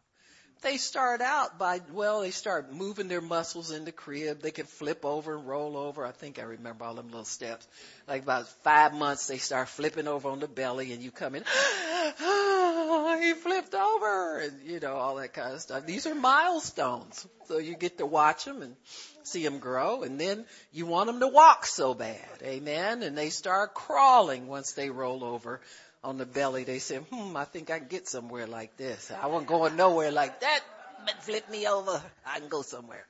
they 0.62 0.78
start 0.78 1.22
out 1.22 1.58
by, 1.58 1.82
well, 1.92 2.22
they 2.22 2.32
start 2.32 2.74
moving 2.74 3.08
their 3.08 3.22
muscles 3.22 3.72
in 3.72 3.86
the 3.86 3.92
crib. 3.92 4.42
They 4.42 4.52
can 4.52 4.66
flip 4.66 5.06
over 5.06 5.36
and 5.36 5.48
roll 5.48 5.76
over. 5.76 6.06
I 6.06 6.12
think 6.12 6.40
I 6.40 6.44
remember 6.44 6.86
all 6.86 6.96
them 6.96 7.08
little 7.08 7.26
steps. 7.26 7.68
Like 8.08 8.24
about 8.24 8.48
five 8.64 8.94
months, 8.94 9.28
they 9.28 9.38
start 9.38 9.70
flipping 9.70 10.08
over 10.08 10.30
on 10.30 10.40
the 10.40 10.48
belly 10.48 10.94
and 10.94 11.02
you 11.02 11.12
come 11.12 11.36
in, 11.36 11.44
ah, 12.22 13.18
he 13.20 13.34
flipped 13.34 13.74
over 13.74 14.40
and 14.40 14.54
you 14.66 14.80
know, 14.80 14.94
all 14.94 15.16
that 15.16 15.34
kind 15.34 15.54
of 15.54 15.62
stuff. 15.62 15.86
These 15.86 16.06
are 16.06 16.16
milestones. 16.16 17.28
So 17.48 17.58
you 17.58 17.76
get 17.76 17.98
to 17.98 18.06
watch 18.06 18.46
them 18.46 18.62
and 18.62 18.76
see 19.24 19.44
them 19.44 19.60
grow 19.60 20.04
and 20.04 20.20
then 20.20 20.46
you 20.72 20.86
want 20.86 21.08
them 21.08 21.20
to 21.22 21.28
walk 21.28 21.66
so 21.66 21.94
bad. 21.94 22.30
Amen. 22.44 23.04
And 23.04 23.18
they 23.18 23.30
start 23.30 23.74
crawling 23.74 24.48
once 24.48 24.74
they 24.74 24.90
roll 24.90 25.24
over 25.24 25.60
on 26.04 26.18
the 26.18 26.26
belly, 26.26 26.64
they 26.64 26.80
said, 26.80 27.04
hmm, 27.12 27.36
I 27.38 27.46
think 27.46 27.70
I 27.70 27.80
can 27.80 27.88
get 27.88 28.08
somewhere 28.08 28.48
like 28.48 28.76
this. 28.78 29.12
I 29.12 29.28
wasn't 29.28 29.48
going 29.50 29.76
nowhere 29.76 30.12
like 30.12 30.42
that, 30.42 30.60
but 31.06 31.22
flip 31.24 31.50
me 31.50 31.68
over. 31.68 32.02
I 32.26 32.40
can 32.40 32.50
go 32.50 32.64
somewhere. 32.64 33.06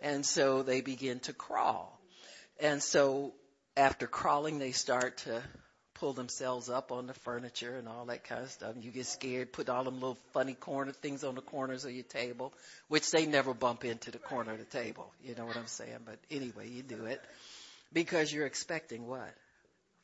And 0.00 0.24
so 0.24 0.62
they 0.62 0.80
begin 0.80 1.18
to 1.20 1.32
crawl. 1.32 2.00
And 2.60 2.82
so 2.82 3.32
after 3.76 4.06
crawling, 4.06 4.58
they 4.58 4.70
start 4.70 5.18
to 5.18 5.42
pull 5.94 6.12
themselves 6.12 6.70
up 6.70 6.92
on 6.92 7.08
the 7.08 7.14
furniture 7.14 7.76
and 7.76 7.88
all 7.88 8.04
that 8.06 8.22
kind 8.22 8.44
of 8.44 8.50
stuff. 8.50 8.74
And 8.74 8.84
you 8.84 8.92
get 8.92 9.06
scared, 9.06 9.52
put 9.52 9.68
all 9.68 9.82
them 9.82 9.94
little 9.94 10.18
funny 10.32 10.54
corner 10.54 10.92
things 10.92 11.24
on 11.24 11.34
the 11.34 11.40
corners 11.40 11.84
of 11.84 11.90
your 11.90 12.04
table, 12.04 12.52
which 12.86 13.10
they 13.10 13.26
never 13.26 13.52
bump 13.52 13.84
into 13.84 14.12
the 14.12 14.18
corner 14.18 14.52
of 14.52 14.58
the 14.58 14.64
table. 14.64 15.12
You 15.24 15.34
know 15.34 15.44
what 15.44 15.56
I'm 15.56 15.66
saying? 15.66 15.98
But 16.04 16.18
anyway, 16.30 16.68
you 16.68 16.84
do 16.84 17.06
it 17.06 17.20
because 17.92 18.32
you're 18.32 18.46
expecting 18.46 19.08
what? 19.08 19.34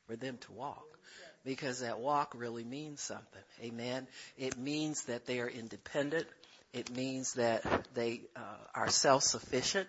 For 0.09 0.16
them 0.16 0.37
to 0.38 0.53
walk 0.53 0.93
because 1.44 1.80
that 1.80 1.98
walk 1.98 2.33
really 2.37 2.64
means 2.64 3.00
something. 3.00 3.42
Amen. 3.62 4.07
It 4.38 4.59
means 4.59 5.02
that 5.04 5.26
they 5.26 5.40
are 5.40 5.48
independent. 5.48 6.26
It 6.72 6.94
means 6.94 7.35
that 7.35 7.62
they 7.94 8.22
uh, 8.35 8.40
are 8.74 8.88
self-sufficient. 8.88 9.88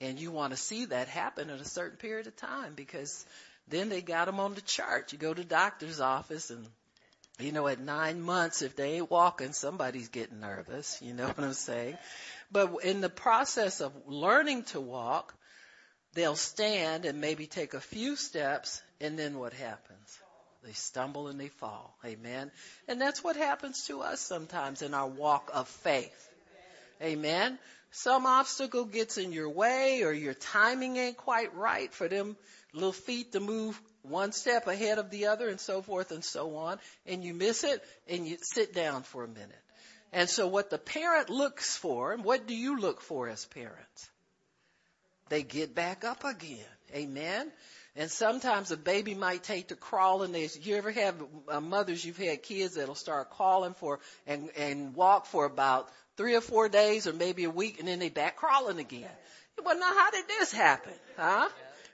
And 0.00 0.18
you 0.18 0.30
want 0.30 0.52
to 0.52 0.56
see 0.56 0.86
that 0.86 1.08
happen 1.08 1.48
in 1.48 1.58
a 1.58 1.64
certain 1.64 1.96
period 1.96 2.26
of 2.26 2.36
time 2.36 2.74
because 2.74 3.24
then 3.68 3.88
they 3.88 4.02
got 4.02 4.26
them 4.26 4.40
on 4.40 4.54
the 4.54 4.60
chart. 4.60 5.12
You 5.12 5.18
go 5.18 5.32
to 5.32 5.44
doctor's 5.44 6.00
office 6.00 6.50
and 6.50 6.66
you 7.38 7.50
know, 7.50 7.66
at 7.66 7.80
nine 7.80 8.20
months, 8.20 8.62
if 8.62 8.76
they 8.76 8.94
ain't 8.94 9.10
walking, 9.10 9.52
somebody's 9.52 10.08
getting 10.08 10.40
nervous. 10.40 10.98
You 11.02 11.14
know 11.14 11.26
what 11.28 11.40
I'm 11.40 11.54
saying? 11.54 11.96
But 12.50 12.84
in 12.84 13.00
the 13.00 13.08
process 13.08 13.80
of 13.80 13.92
learning 14.06 14.64
to 14.64 14.80
walk, 14.80 15.34
they'll 16.14 16.36
stand 16.36 17.04
and 17.04 17.20
maybe 17.20 17.46
take 17.46 17.74
a 17.74 17.80
few 17.80 18.16
steps 18.16 18.82
and 19.00 19.18
then 19.18 19.38
what 19.38 19.54
happens? 19.54 20.18
They 20.64 20.72
stumble 20.72 21.28
and 21.28 21.40
they 21.40 21.48
fall. 21.48 21.96
Amen. 22.04 22.50
And 22.88 23.00
that's 23.00 23.22
what 23.22 23.36
happens 23.36 23.86
to 23.86 24.02
us 24.02 24.20
sometimes 24.20 24.82
in 24.82 24.94
our 24.94 25.08
walk 25.08 25.50
of 25.52 25.68
faith. 25.68 26.28
Amen. 27.02 27.58
Some 27.90 28.26
obstacle 28.26 28.84
gets 28.84 29.18
in 29.18 29.32
your 29.32 29.50
way 29.50 30.02
or 30.02 30.12
your 30.12 30.34
timing 30.34 30.96
ain't 30.96 31.16
quite 31.16 31.54
right 31.54 31.92
for 31.92 32.08
them 32.08 32.36
little 32.72 32.92
feet 32.92 33.32
to 33.32 33.40
move 33.40 33.80
one 34.02 34.32
step 34.32 34.66
ahead 34.66 34.98
of 34.98 35.10
the 35.10 35.26
other 35.26 35.48
and 35.48 35.60
so 35.60 35.82
forth 35.82 36.10
and 36.10 36.24
so 36.24 36.56
on. 36.56 36.78
And 37.06 37.22
you 37.22 37.34
miss 37.34 37.64
it 37.64 37.82
and 38.08 38.26
you 38.26 38.38
sit 38.40 38.74
down 38.74 39.02
for 39.02 39.24
a 39.24 39.28
minute. 39.28 39.50
And 40.12 40.28
so 40.28 40.46
what 40.46 40.70
the 40.70 40.78
parent 40.78 41.30
looks 41.30 41.76
for, 41.76 42.12
and 42.12 42.22
what 42.22 42.46
do 42.46 42.54
you 42.54 42.78
look 42.78 43.00
for 43.00 43.28
as 43.28 43.46
parents? 43.46 44.10
They 45.30 45.42
get 45.42 45.74
back 45.74 46.04
up 46.04 46.24
again. 46.24 46.58
Amen. 46.94 47.50
And 47.94 48.10
sometimes 48.10 48.70
a 48.70 48.76
baby 48.76 49.14
might 49.14 49.42
take 49.42 49.68
to 49.68 49.76
crawling. 49.76 50.32
There's, 50.32 50.58
you 50.66 50.76
ever 50.76 50.90
have 50.90 51.14
uh, 51.48 51.60
mothers, 51.60 52.04
you've 52.04 52.16
had 52.16 52.42
kids 52.42 52.74
that'll 52.76 52.94
start 52.94 53.30
crawling 53.30 53.74
for 53.74 54.00
and, 54.26 54.48
and 54.56 54.94
walk 54.94 55.26
for 55.26 55.44
about 55.44 55.90
three 56.16 56.34
or 56.34 56.40
four 56.40 56.68
days 56.68 57.06
or 57.06 57.12
maybe 57.12 57.44
a 57.44 57.50
week 57.50 57.78
and 57.78 57.88
then 57.88 57.98
they 57.98 58.08
back 58.08 58.36
crawling 58.36 58.78
again. 58.78 59.10
Well, 59.62 59.78
now 59.78 59.94
how 59.94 60.10
did 60.10 60.26
this 60.26 60.52
happen? 60.52 60.92
Huh? 61.18 61.48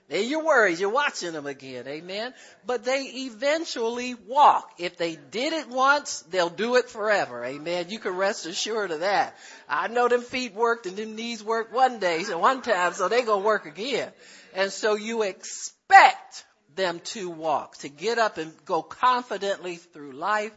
Then 0.09 0.27
you're 0.27 0.43
worried. 0.43 0.79
You're 0.79 0.89
watching 0.89 1.33
them 1.33 1.45
again. 1.45 1.87
Amen. 1.87 2.33
But 2.65 2.83
they 2.83 3.03
eventually 3.03 4.15
walk. 4.15 4.71
If 4.79 4.97
they 4.97 5.15
did 5.15 5.53
it 5.53 5.69
once, 5.69 6.21
they'll 6.31 6.49
do 6.49 6.77
it 6.77 6.89
forever. 6.89 7.45
Amen. 7.45 7.89
You 7.89 7.99
can 7.99 8.15
rest 8.15 8.47
assured 8.47 8.89
of 8.89 9.01
that. 9.01 9.37
I 9.67 9.87
know 9.87 10.07
them 10.07 10.21
feet 10.21 10.55
worked 10.55 10.87
and 10.87 10.97
them 10.97 11.15
knees 11.15 11.43
worked 11.43 11.71
one 11.71 11.99
day, 11.99 12.23
so 12.23 12.39
one 12.39 12.63
time, 12.63 12.93
so 12.93 13.07
they 13.07 13.21
gonna 13.21 13.45
work 13.45 13.67
again. 13.67 14.11
And 14.53 14.71
so 14.71 14.95
you 14.95 15.23
expect 15.23 16.45
them 16.75 17.01
to 17.03 17.29
walk, 17.29 17.77
to 17.77 17.89
get 17.89 18.17
up 18.17 18.37
and 18.37 18.53
go 18.65 18.81
confidently 18.81 19.75
through 19.75 20.13
life 20.13 20.53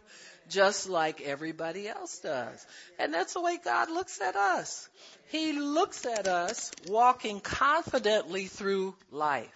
just 0.48 0.88
like 0.88 1.20
everybody 1.20 1.88
else 1.88 2.18
does. 2.18 2.66
And 2.98 3.12
that's 3.12 3.34
the 3.34 3.40
way 3.40 3.58
God 3.64 3.90
looks 3.90 4.20
at 4.20 4.36
us. 4.36 4.88
He 5.30 5.52
looks 5.52 6.04
at 6.04 6.26
us 6.26 6.70
walking 6.88 7.40
confidently 7.40 8.46
through 8.46 8.94
life. 9.10 9.48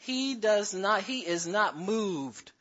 He 0.00 0.34
does 0.34 0.74
not, 0.74 1.02
he 1.02 1.20
is 1.20 1.46
not 1.46 1.78
moved 1.78 2.52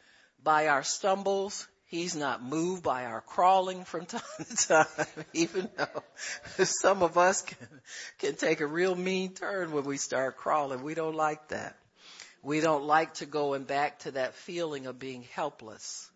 by 0.43 0.67
our 0.67 0.83
stumbles. 0.83 1.67
He's 1.93 2.15
not 2.15 2.41
moved 2.41 2.81
by 2.81 3.05
our 3.05 3.21
crawling 3.21 3.83
from 3.83 4.05
time 4.07 4.21
to 4.39 4.67
time, 4.67 5.25
even 5.31 5.69
though 5.77 6.03
some 6.63 7.03
of 7.03 7.19
us 7.19 7.43
can, 7.43 7.67
can 8.17 8.35
take 8.35 8.61
a 8.61 8.65
real 8.65 8.95
mean 8.95 9.35
turn 9.35 9.71
when 9.71 9.83
we 9.83 9.97
start 9.97 10.37
crawling. 10.37 10.81
We 10.81 10.95
don't 10.95 11.13
like 11.13 11.49
that. 11.49 11.77
We 12.41 12.61
don't 12.61 12.85
like 12.85 13.13
to 13.15 13.27
go 13.27 13.53
and 13.53 13.67
back 13.67 13.99
to 13.99 14.11
that 14.13 14.33
feeling 14.33 14.87
of 14.87 14.97
being 14.97 15.27
helpless. 15.35 16.09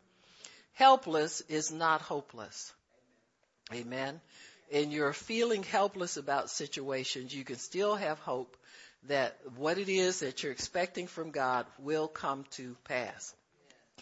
Helpless 0.73 1.41
is 1.41 1.71
not 1.71 2.01
hopeless. 2.01 2.73
Amen. 3.71 4.19
And 4.73 4.91
you're 4.91 5.13
feeling 5.13 5.61
helpless 5.61 6.17
about 6.17 6.49
situations, 6.49 7.35
you 7.35 7.43
can 7.43 7.57
still 7.57 7.95
have 7.95 8.17
hope 8.17 8.57
that 9.03 9.37
what 9.57 9.77
it 9.77 9.89
is 9.89 10.21
that 10.21 10.41
you're 10.41 10.51
expecting 10.51 11.05
from 11.05 11.29
God 11.29 11.67
will 11.77 12.07
come 12.07 12.45
to 12.53 12.75
pass. 12.85 13.35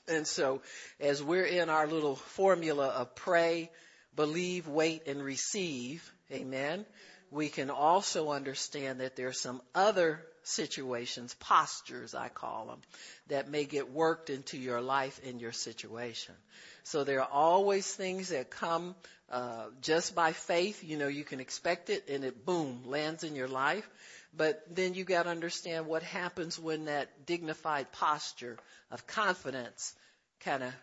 And 0.07 0.27
so 0.27 0.61
as 0.99 1.23
we're 1.23 1.45
in 1.45 1.69
our 1.69 1.87
little 1.87 2.15
formula 2.15 2.87
of 2.87 3.15
pray, 3.15 3.71
believe, 4.15 4.67
wait, 4.67 5.07
and 5.07 5.23
receive, 5.23 6.09
amen, 6.31 6.85
we 7.31 7.49
can 7.49 7.69
also 7.69 8.31
understand 8.31 9.01
that 9.01 9.15
there 9.15 9.27
are 9.27 9.33
some 9.33 9.61
other 9.73 10.21
situations, 10.43 11.33
postures 11.39 12.13
I 12.13 12.29
call 12.29 12.67
them, 12.67 12.81
that 13.27 13.49
may 13.49 13.65
get 13.65 13.91
worked 13.91 14.29
into 14.29 14.57
your 14.57 14.79
life 14.79 15.19
and 15.25 15.41
your 15.41 15.51
situation. 15.51 16.35
So 16.83 17.03
there 17.03 17.21
are 17.21 17.29
always 17.31 17.91
things 17.91 18.29
that 18.29 18.51
come 18.51 18.95
uh, 19.31 19.65
just 19.81 20.13
by 20.13 20.33
faith. 20.33 20.83
You 20.83 20.97
know, 20.97 21.07
you 21.07 21.23
can 21.23 21.39
expect 21.39 21.89
it 21.89 22.07
and 22.09 22.23
it 22.23 22.45
boom 22.45 22.83
lands 22.85 23.23
in 23.23 23.35
your 23.35 23.47
life. 23.47 23.89
But 24.37 24.63
then 24.69 24.93
you 24.93 25.03
got 25.03 25.23
to 25.23 25.29
understand 25.29 25.87
what 25.87 26.03
happens 26.03 26.59
when 26.59 26.85
that 26.85 27.25
dignified 27.25 27.91
posture 27.91 28.57
of 28.91 29.07
confidence 29.07 29.93
kind 30.41 30.63
of 30.63 30.73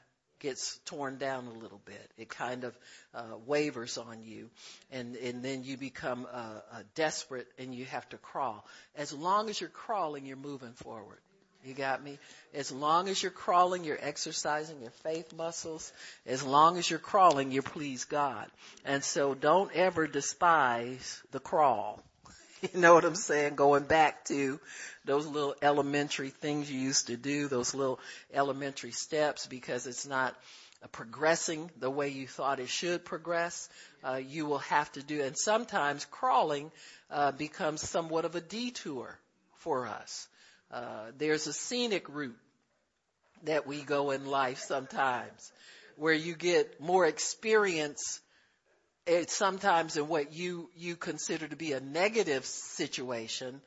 gets 0.42 0.78
torn 0.86 1.18
down 1.18 1.46
a 1.46 1.52
little 1.52 1.80
bit. 1.84 2.10
It 2.18 2.28
kind 2.28 2.64
of 2.64 2.76
uh, 3.14 3.36
wavers 3.46 3.96
on 3.96 4.24
you, 4.24 4.50
and 4.90 5.16
and 5.16 5.42
then 5.42 5.64
you 5.64 5.76
become 5.76 6.26
uh, 6.30 6.36
uh, 6.72 6.82
desperate 6.94 7.46
and 7.58 7.74
you 7.74 7.84
have 7.86 8.08
to 8.10 8.18
crawl. 8.18 8.66
As 8.96 9.12
long 9.12 9.48
as 9.48 9.60
you're 9.60 9.70
crawling, 9.70 10.26
you're 10.26 10.36
moving 10.36 10.72
forward. 10.72 11.18
You 11.64 11.74
got 11.74 12.02
me? 12.02 12.18
As 12.54 12.72
long 12.72 13.08
as 13.08 13.22
you're 13.22 13.30
crawling, 13.30 13.84
you're 13.84 13.98
exercising 14.00 14.80
your 14.80 14.90
faith 15.04 15.32
muscles. 15.32 15.92
As 16.26 16.42
long 16.42 16.76
as 16.76 16.90
you're 16.90 16.98
crawling, 16.98 17.52
you 17.52 17.62
please 17.62 18.04
God. 18.04 18.50
And 18.84 19.04
so 19.04 19.34
don't 19.34 19.70
ever 19.72 20.08
despise 20.08 21.22
the 21.30 21.38
crawl. 21.38 22.02
You 22.72 22.80
know 22.80 22.94
what 22.94 23.04
I'm 23.04 23.16
saying? 23.16 23.56
Going 23.56 23.84
back 23.84 24.24
to 24.26 24.60
those 25.04 25.26
little 25.26 25.56
elementary 25.62 26.30
things 26.30 26.70
you 26.70 26.78
used 26.78 27.08
to 27.08 27.16
do, 27.16 27.48
those 27.48 27.74
little 27.74 27.98
elementary 28.32 28.92
steps, 28.92 29.48
because 29.48 29.88
it's 29.88 30.06
not 30.06 30.36
progressing 30.92 31.70
the 31.80 31.90
way 31.90 32.08
you 32.10 32.28
thought 32.28 32.60
it 32.60 32.68
should 32.68 33.04
progress. 33.04 33.68
Uh, 34.04 34.20
you 34.24 34.46
will 34.46 34.58
have 34.58 34.90
to 34.92 35.02
do, 35.02 35.22
and 35.22 35.36
sometimes 35.36 36.04
crawling 36.04 36.70
uh, 37.10 37.32
becomes 37.32 37.80
somewhat 37.80 38.24
of 38.24 38.36
a 38.36 38.40
detour 38.40 39.18
for 39.58 39.88
us. 39.88 40.28
Uh, 40.70 41.06
there's 41.18 41.48
a 41.48 41.52
scenic 41.52 42.08
route 42.08 42.38
that 43.42 43.66
we 43.66 43.82
go 43.82 44.12
in 44.12 44.26
life 44.26 44.58
sometimes 44.58 45.52
where 45.96 46.14
you 46.14 46.34
get 46.34 46.80
more 46.80 47.06
experience 47.06 48.20
it's 49.06 49.34
sometimes 49.34 49.96
in 49.96 50.08
what 50.08 50.32
you 50.32 50.70
you 50.76 50.96
consider 50.96 51.48
to 51.48 51.56
be 51.56 51.72
a 51.72 51.80
negative 51.80 52.44
situation 52.44 53.60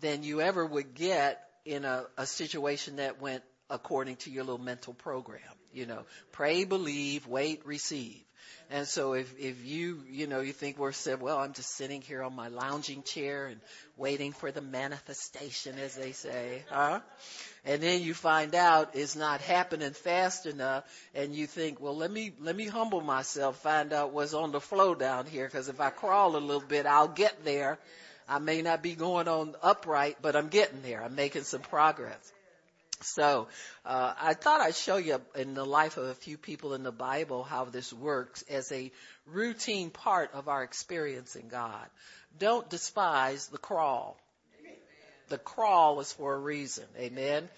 than 0.00 0.22
you 0.22 0.40
ever 0.40 0.64
would 0.64 0.94
get 0.94 1.42
in 1.64 1.84
a, 1.84 2.04
a 2.16 2.26
situation 2.26 2.96
that 2.96 3.20
went 3.20 3.42
according 3.70 4.16
to 4.16 4.30
your 4.30 4.44
little 4.44 4.58
mental 4.58 4.94
program. 4.94 5.40
You 5.72 5.86
know, 5.86 6.04
pray, 6.32 6.64
believe, 6.64 7.26
wait, 7.26 7.64
receive. 7.64 8.22
And 8.70 8.86
so 8.88 9.12
if, 9.12 9.38
if 9.38 9.64
you, 9.66 10.02
you 10.10 10.26
know, 10.26 10.40
you 10.40 10.52
think 10.52 10.78
we're 10.78 10.92
said, 10.92 11.20
well, 11.20 11.38
I'm 11.38 11.52
just 11.52 11.70
sitting 11.74 12.00
here 12.00 12.22
on 12.22 12.34
my 12.34 12.48
lounging 12.48 13.02
chair 13.02 13.46
and 13.46 13.60
waiting 13.96 14.32
for 14.32 14.50
the 14.50 14.62
manifestation, 14.62 15.78
as 15.78 15.94
they 15.94 16.12
say, 16.12 16.64
huh? 16.70 17.00
And 17.64 17.82
then 17.82 18.02
you 18.02 18.14
find 18.14 18.54
out 18.54 18.90
it's 18.94 19.14
not 19.14 19.40
happening 19.40 19.92
fast 19.92 20.46
enough 20.46 20.84
and 21.14 21.34
you 21.34 21.46
think, 21.46 21.80
well, 21.80 21.96
let 21.96 22.10
me, 22.10 22.32
let 22.40 22.56
me 22.56 22.66
humble 22.66 23.00
myself, 23.02 23.58
find 23.58 23.92
out 23.92 24.12
what's 24.12 24.34
on 24.34 24.52
the 24.52 24.60
flow 24.60 24.94
down 24.94 25.26
here, 25.26 25.44
because 25.44 25.68
if 25.68 25.80
I 25.80 25.90
crawl 25.90 26.36
a 26.36 26.38
little 26.38 26.60
bit, 26.60 26.86
I'll 26.86 27.08
get 27.08 27.44
there. 27.44 27.78
I 28.28 28.38
may 28.38 28.62
not 28.62 28.82
be 28.82 28.94
going 28.94 29.28
on 29.28 29.54
upright, 29.62 30.16
but 30.22 30.34
I'm 30.34 30.48
getting 30.48 30.80
there. 30.82 31.02
I'm 31.02 31.14
making 31.14 31.42
some 31.42 31.60
progress. 31.60 32.32
So 33.02 33.48
uh, 33.84 34.14
I 34.20 34.34
thought 34.34 34.60
I'd 34.60 34.74
show 34.74 34.96
you 34.96 35.20
in 35.34 35.54
the 35.54 35.64
life 35.64 35.96
of 35.96 36.04
a 36.04 36.14
few 36.14 36.38
people 36.38 36.74
in 36.74 36.82
the 36.82 36.92
Bible 36.92 37.42
how 37.42 37.64
this 37.64 37.92
works 37.92 38.42
as 38.48 38.70
a 38.72 38.90
routine 39.26 39.90
part 39.90 40.32
of 40.34 40.48
our 40.48 40.62
experience 40.62 41.36
in 41.36 41.48
God. 41.48 41.86
Don't 42.38 42.68
despise 42.68 43.48
the 43.48 43.58
crawl. 43.58 44.18
The 45.28 45.38
crawl 45.38 46.00
is 46.00 46.12
for 46.12 46.34
a 46.34 46.38
reason. 46.38 46.84
Amen. 46.98 47.48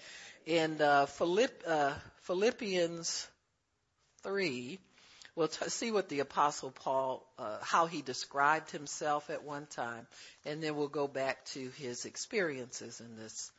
In 0.45 0.81
uh, 0.81 1.07
Philipp, 1.07 1.63
uh, 1.67 1.93
Philippians 2.21 3.27
3, 4.23 4.79
we'll 5.35 5.47
t- 5.47 5.69
see 5.69 5.91
what 5.91 6.07
the 6.07 6.19
Apostle 6.19 6.71
Paul, 6.71 7.25
uh, 7.37 7.57
how 7.61 7.87
he 7.87 8.01
described 8.01 8.71
himself 8.71 9.29
at 9.29 9.43
one 9.43 9.65
time, 9.65 10.07
and 10.45 10.61
then 10.61 10.75
we'll 10.75 10.87
go 10.87 11.07
back 11.07 11.43
to 11.45 11.69
his 11.77 12.05
experiences 12.05 13.01
in 13.01 13.15
this 13.17 13.51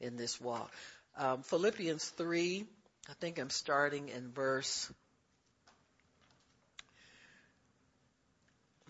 in 0.00 0.16
this 0.16 0.40
walk. 0.40 0.72
Um, 1.16 1.42
Philippians 1.42 2.08
3, 2.10 2.64
I 3.08 3.12
think 3.14 3.38
I'm 3.38 3.50
starting 3.50 4.08
in 4.08 4.32
verse 4.32 4.90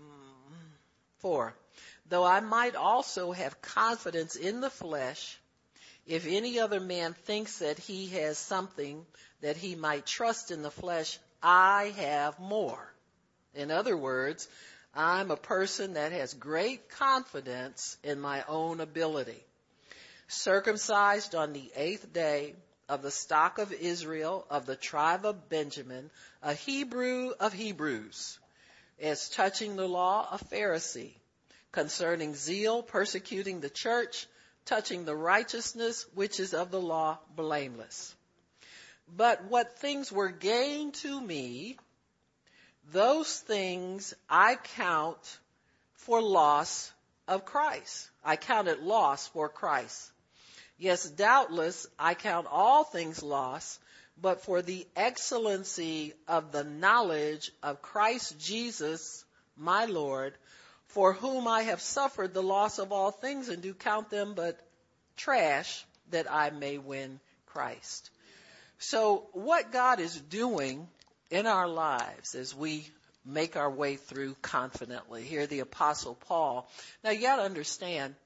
mm, 0.00 0.04
4. 1.18 1.54
Though 2.08 2.24
I 2.24 2.40
might 2.40 2.76
also 2.76 3.32
have 3.32 3.60
confidence 3.60 4.36
in 4.36 4.60
the 4.60 4.70
flesh, 4.70 5.38
if 6.06 6.26
any 6.26 6.60
other 6.60 6.80
man 6.80 7.14
thinks 7.14 7.58
that 7.58 7.78
he 7.78 8.06
has 8.08 8.38
something 8.38 9.04
that 9.40 9.56
he 9.56 9.74
might 9.74 10.06
trust 10.06 10.50
in 10.50 10.62
the 10.62 10.70
flesh, 10.70 11.18
I 11.42 11.92
have 11.96 12.38
more. 12.38 12.92
In 13.54 13.70
other 13.70 13.96
words, 13.96 14.48
I'm 14.94 15.30
a 15.30 15.36
person 15.36 15.94
that 15.94 16.12
has 16.12 16.34
great 16.34 16.88
confidence 16.88 17.96
in 18.04 18.20
my 18.20 18.44
own 18.46 18.80
ability 18.80 19.42
circumcised 20.32 21.34
on 21.34 21.52
the 21.52 21.70
eighth 21.76 22.12
day 22.12 22.54
of 22.88 23.02
the 23.02 23.10
stock 23.10 23.58
of 23.58 23.72
Israel 23.72 24.46
of 24.50 24.66
the 24.66 24.76
tribe 24.76 25.24
of 25.24 25.48
Benjamin, 25.48 26.10
a 26.42 26.54
Hebrew 26.54 27.32
of 27.38 27.52
Hebrews, 27.52 28.38
as 29.00 29.28
touching 29.28 29.76
the 29.76 29.88
law, 29.88 30.28
a 30.30 30.38
Pharisee, 30.38 31.14
concerning 31.70 32.34
zeal, 32.34 32.82
persecuting 32.82 33.60
the 33.60 33.70
church, 33.70 34.26
touching 34.64 35.04
the 35.04 35.16
righteousness 35.16 36.06
which 36.14 36.40
is 36.40 36.54
of 36.54 36.70
the 36.70 36.80
law, 36.80 37.18
blameless. 37.34 38.14
But 39.14 39.44
what 39.44 39.78
things 39.78 40.10
were 40.10 40.30
gained 40.30 40.94
to 40.94 41.20
me, 41.20 41.78
those 42.92 43.38
things 43.40 44.14
I 44.28 44.56
count 44.56 45.38
for 45.94 46.20
loss 46.20 46.92
of 47.28 47.44
Christ. 47.44 48.10
I 48.24 48.36
count 48.36 48.68
it 48.68 48.82
loss 48.82 49.28
for 49.28 49.48
Christ. 49.48 50.11
Yes, 50.82 51.08
doubtless 51.08 51.86
I 51.96 52.14
count 52.14 52.48
all 52.50 52.82
things 52.82 53.22
loss, 53.22 53.78
but 54.20 54.42
for 54.42 54.62
the 54.62 54.84
excellency 54.96 56.12
of 56.26 56.50
the 56.50 56.64
knowledge 56.64 57.52
of 57.62 57.82
Christ 57.82 58.36
Jesus, 58.40 59.24
my 59.56 59.84
Lord, 59.84 60.34
for 60.88 61.12
whom 61.12 61.46
I 61.46 61.62
have 61.62 61.80
suffered 61.80 62.34
the 62.34 62.42
loss 62.42 62.80
of 62.80 62.90
all 62.90 63.12
things 63.12 63.48
and 63.48 63.62
do 63.62 63.74
count 63.74 64.10
them 64.10 64.34
but 64.34 64.58
trash 65.16 65.84
that 66.10 66.28
I 66.28 66.50
may 66.50 66.78
win 66.78 67.20
Christ. 67.46 68.10
So 68.80 69.28
what 69.34 69.70
God 69.70 70.00
is 70.00 70.20
doing 70.20 70.88
in 71.30 71.46
our 71.46 71.68
lives 71.68 72.34
as 72.34 72.56
we 72.56 72.88
make 73.24 73.56
our 73.56 73.70
way 73.70 73.94
through 73.94 74.34
confidently. 74.42 75.22
Here 75.22 75.46
the 75.46 75.60
apostle 75.60 76.16
Paul. 76.26 76.68
Now 77.04 77.10
you 77.10 77.20
gotta 77.20 77.42
understand, 77.42 78.16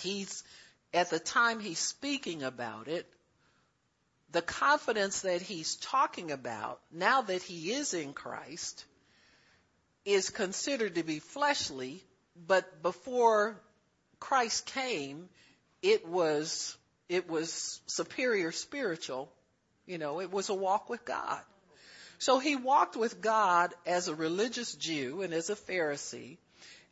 he's, 0.00 0.44
at 0.94 1.10
the 1.10 1.18
time 1.18 1.58
he's 1.58 1.80
speaking 1.80 2.44
about 2.44 2.86
it, 2.86 3.06
the 4.30 4.40
confidence 4.42 5.22
that 5.22 5.42
he's 5.42 5.74
talking 5.76 6.30
about, 6.30 6.80
now 6.92 7.22
that 7.22 7.42
he 7.42 7.72
is 7.72 7.94
in 7.94 8.12
Christ, 8.12 8.84
is 10.04 10.30
considered 10.30 10.94
to 10.94 11.02
be 11.02 11.18
fleshly, 11.18 12.02
but 12.46 12.82
before 12.82 13.60
Christ 14.20 14.66
came, 14.66 15.28
it 15.82 16.06
was, 16.06 16.76
it 17.08 17.28
was 17.28 17.80
superior 17.86 18.52
spiritual. 18.52 19.30
You 19.86 19.98
know, 19.98 20.20
it 20.20 20.30
was 20.30 20.48
a 20.48 20.54
walk 20.54 20.88
with 20.88 21.04
God. 21.04 21.40
So 22.18 22.38
he 22.38 22.56
walked 22.56 22.96
with 22.96 23.20
God 23.20 23.74
as 23.84 24.08
a 24.08 24.14
religious 24.14 24.72
Jew 24.74 25.22
and 25.22 25.34
as 25.34 25.50
a 25.50 25.56
Pharisee, 25.56 26.38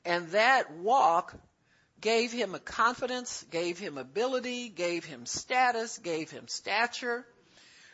and 0.05 0.29
that 0.31 0.73
walk 0.73 1.35
gave 2.03 2.33
him 2.33 2.55
a 2.55 2.59
confidence, 2.59 3.45
gave 3.51 3.79
him 3.79 3.97
ability, 3.97 4.69
gave 4.69 5.05
him 5.05 5.25
status, 5.25 5.99
gave 5.99 6.31
him 6.31 6.49
stature. 6.49 7.25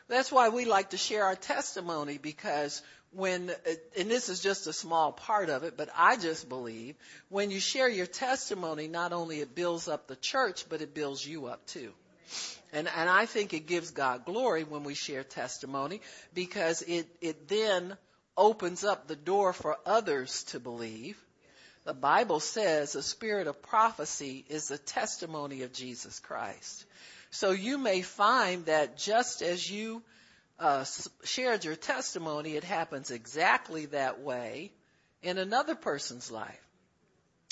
That's 0.09 0.33
why 0.33 0.49
we 0.49 0.65
like 0.65 0.91
to 0.91 0.97
share 0.97 1.25
our 1.25 1.37
testimony 1.37 2.19
because 2.19 2.83
when, 3.13 3.51
and 3.97 4.11
this 4.11 4.29
is 4.29 4.41
just 4.41 4.67
a 4.67 4.73
small 4.73 5.13
part 5.13 5.51
of 5.51 5.63
it, 5.63 5.77
but 5.77 5.91
I 5.97 6.17
just 6.17 6.49
believe 6.49 6.97
when 7.29 7.51
you 7.51 7.61
share 7.61 7.89
your 7.89 8.07
testimony, 8.07 8.89
not 8.89 9.13
only 9.13 9.41
it 9.41 9.55
builds 9.55 9.87
up 9.87 10.07
the 10.09 10.17
church, 10.17 10.65
but 10.69 10.81
it 10.81 10.95
builds 10.95 11.27
you 11.27 11.47
up 11.47 11.67
too. 11.67 11.93
And, 12.73 12.89
and 12.89 13.09
I 13.09 13.27
think 13.27 13.55
it 13.55 13.67
gives 13.67 13.91
God 13.91 14.25
glory 14.25 14.65
when 14.65 14.85
we 14.85 14.95
share 14.95 15.25
testimony 15.25 16.01
because 16.35 16.83
it, 16.83 17.07
it 17.21 17.49
then 17.49 17.97
opens 18.37 18.85
up 18.85 19.07
the 19.07 19.17
door 19.17 19.53
for 19.53 19.77
others 19.85 20.45
to 20.45 20.61
believe. 20.61 21.19
The 21.89 21.95
Bible 21.95 22.39
says 22.39 22.95
a 22.97 23.03
spirit 23.03 23.47
of 23.47 23.63
prophecy 23.63 24.45
is 24.51 24.69
the 24.69 24.77
testimony 24.77 25.63
of 25.63 25.73
Jesus 25.73 26.21
Christ. 26.21 26.85
So 27.31 27.53
you 27.53 27.79
may 27.79 28.03
find 28.03 28.67
that 28.67 28.99
just 28.99 29.41
as 29.41 29.71
you 29.71 30.03
uh, 30.59 30.85
shared 31.25 31.65
your 31.65 31.77
testimony, 31.77 32.57
it 32.57 32.65
happens 32.65 33.11
exactly 33.11 33.87
that 33.87 34.21
way 34.21 34.71
in 35.23 35.39
another 35.39 35.75
person's 35.75 36.31
life. 36.31 36.61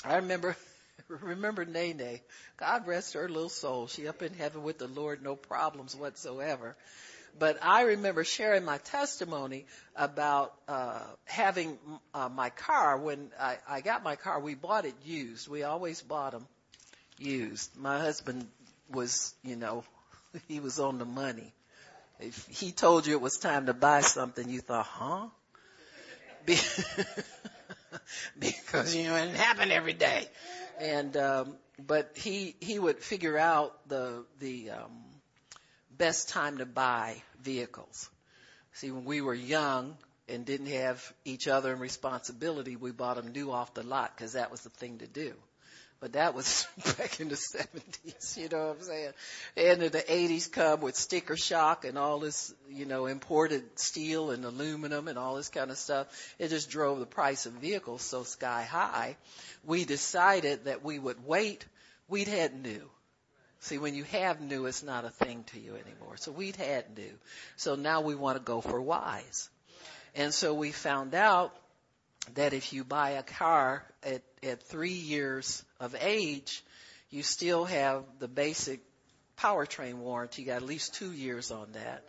I 0.05 0.17
remember 0.17 0.55
remember 1.07 1.65
Nene. 1.65 2.19
God 2.57 2.85
rest 2.85 3.15
her 3.15 3.27
little 3.27 3.49
soul. 3.49 3.87
She 3.87 4.07
up 4.07 4.21
in 4.21 4.35
heaven 4.35 4.61
with 4.61 4.77
the 4.77 4.87
Lord, 4.87 5.23
no 5.23 5.35
problems 5.35 5.95
whatsoever. 5.95 6.75
But 7.39 7.57
I 7.61 7.81
remember 7.83 8.23
sharing 8.23 8.65
my 8.65 8.77
testimony 8.77 9.65
about 9.95 10.53
uh, 10.67 11.01
having 11.25 11.77
uh, 12.13 12.29
my 12.29 12.49
car. 12.49 12.97
When 12.97 13.29
I, 13.39 13.57
I 13.67 13.81
got 13.81 14.03
my 14.03 14.15
car, 14.15 14.39
we 14.39 14.55
bought 14.55 14.85
it 14.85 14.95
used. 15.05 15.47
We 15.47 15.63
always 15.63 16.01
bought 16.01 16.31
them 16.31 16.47
used. 17.17 17.75
My 17.77 17.99
husband 17.99 18.47
was, 18.89 19.33
you 19.43 19.55
know, 19.55 19.83
he 20.47 20.59
was 20.59 20.79
on 20.79 20.97
the 20.97 21.05
money. 21.05 21.53
If 22.19 22.47
he 22.47 22.71
told 22.71 23.05
you 23.05 23.13
it 23.13 23.21
was 23.21 23.37
time 23.37 23.67
to 23.67 23.73
buy 23.73 24.01
something, 24.01 24.49
you 24.49 24.61
thought, 24.61 24.87
huh? 24.87 25.27
because 28.39 28.95
you 28.95 29.03
know 29.03 29.15
it 29.15 29.25
didn't 29.25 29.37
happen 29.37 29.71
every 29.71 29.93
day 29.93 30.27
and 30.79 31.17
um, 31.17 31.55
but 31.85 32.11
he 32.15 32.55
he 32.59 32.79
would 32.79 32.99
figure 32.99 33.37
out 33.37 33.87
the 33.87 34.23
the 34.39 34.71
um, 34.71 34.91
best 35.97 36.29
time 36.29 36.59
to 36.59 36.65
buy 36.65 37.21
vehicles. 37.41 38.09
See, 38.73 38.91
when 38.91 39.05
we 39.05 39.21
were 39.21 39.33
young 39.33 39.97
and 40.29 40.45
didn't 40.45 40.67
have 40.67 41.13
each 41.25 41.47
other 41.47 41.73
in 41.73 41.79
responsibility, 41.79 42.75
we 42.75 42.91
bought 42.91 43.17
them 43.17 43.31
new 43.31 43.51
off 43.51 43.73
the 43.73 43.83
lot 43.83 44.15
because 44.15 44.33
that 44.33 44.51
was 44.51 44.61
the 44.61 44.69
thing 44.69 44.99
to 44.99 45.07
do. 45.07 45.33
But 45.99 46.13
that 46.13 46.35
was 46.35 46.67
back 46.97 47.19
in 47.19 47.29
the 47.29 47.35
70s, 47.35 48.37
you 48.37 48.49
know 48.49 48.67
what 48.67 48.77
I'm 48.77 48.83
saying? 48.83 49.11
And 49.55 49.81
then 49.81 49.91
the 49.91 50.03
80s 50.03 50.51
come 50.51 50.81
with 50.81 50.95
sticker 50.95 51.35
shock 51.35 51.85
and 51.85 51.97
all 51.97 52.19
this, 52.19 52.53
you 52.69 52.85
know, 52.85 53.07
imported 53.07 53.63
steel 53.79 54.29
and 54.29 54.45
aluminum 54.45 55.07
and 55.07 55.17
all 55.17 55.35
this 55.35 55.49
kind 55.49 55.71
of 55.71 55.77
stuff. 55.77 56.07
It 56.37 56.49
just 56.49 56.69
drove 56.69 56.99
the 56.99 57.07
price 57.07 57.47
of 57.47 57.53
vehicles 57.53 58.03
so 58.03 58.23
sky 58.23 58.63
high. 58.63 59.17
We 59.65 59.85
decided 59.85 60.65
that 60.65 60.83
we 60.83 60.99
would 60.99 61.25
wait. 61.25 61.65
We'd 62.07 62.27
had 62.27 62.61
new. 62.61 62.87
See, 63.59 63.77
when 63.77 63.95
you 63.95 64.03
have 64.05 64.39
new, 64.39 64.65
it's 64.65 64.83
not 64.83 65.05
a 65.05 65.09
thing 65.09 65.43
to 65.51 65.59
you 65.59 65.75
anymore. 65.75 66.17
So 66.17 66.31
we'd 66.31 66.55
had 66.55 66.95
new. 66.95 67.11
So 67.55 67.75
now 67.75 68.01
we 68.01 68.15
want 68.15 68.37
to 68.37 68.43
go 68.43 68.61
for 68.61 68.79
wise. 68.79 69.49
And 70.15 70.33
so 70.33 70.53
we 70.53 70.71
found 70.71 71.15
out 71.15 71.55
that 72.35 72.53
if 72.53 72.73
you 72.73 72.83
buy 72.83 73.11
a 73.11 73.23
car 73.23 73.83
at, 74.03 74.21
at 74.43 74.63
three 74.63 74.91
years 74.93 75.63
of 75.79 75.95
age, 75.99 76.63
you 77.09 77.23
still 77.23 77.65
have 77.65 78.03
the 78.19 78.27
basic 78.27 78.81
powertrain 79.39 79.95
warranty. 79.95 80.41
You 80.41 80.47
got 80.47 80.57
at 80.57 80.63
least 80.63 80.95
two 80.95 81.11
years 81.11 81.51
on 81.51 81.71
that. 81.73 82.03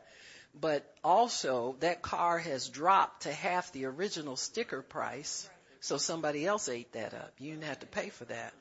But 0.58 0.92
also, 1.04 1.76
that 1.80 2.02
car 2.02 2.38
has 2.38 2.68
dropped 2.68 3.22
to 3.22 3.32
half 3.32 3.72
the 3.72 3.84
original 3.84 4.37
sticker 4.37 4.82
price, 4.82 5.48
so 5.80 5.96
somebody 5.96 6.46
else 6.46 6.68
ate 6.68 6.92
that 6.92 7.14
up. 7.14 7.32
You 7.38 7.52
didn't 7.52 7.64
have 7.64 7.80
to 7.80 7.86
pay 7.86 8.08
for 8.10 8.24
that. 8.26 8.52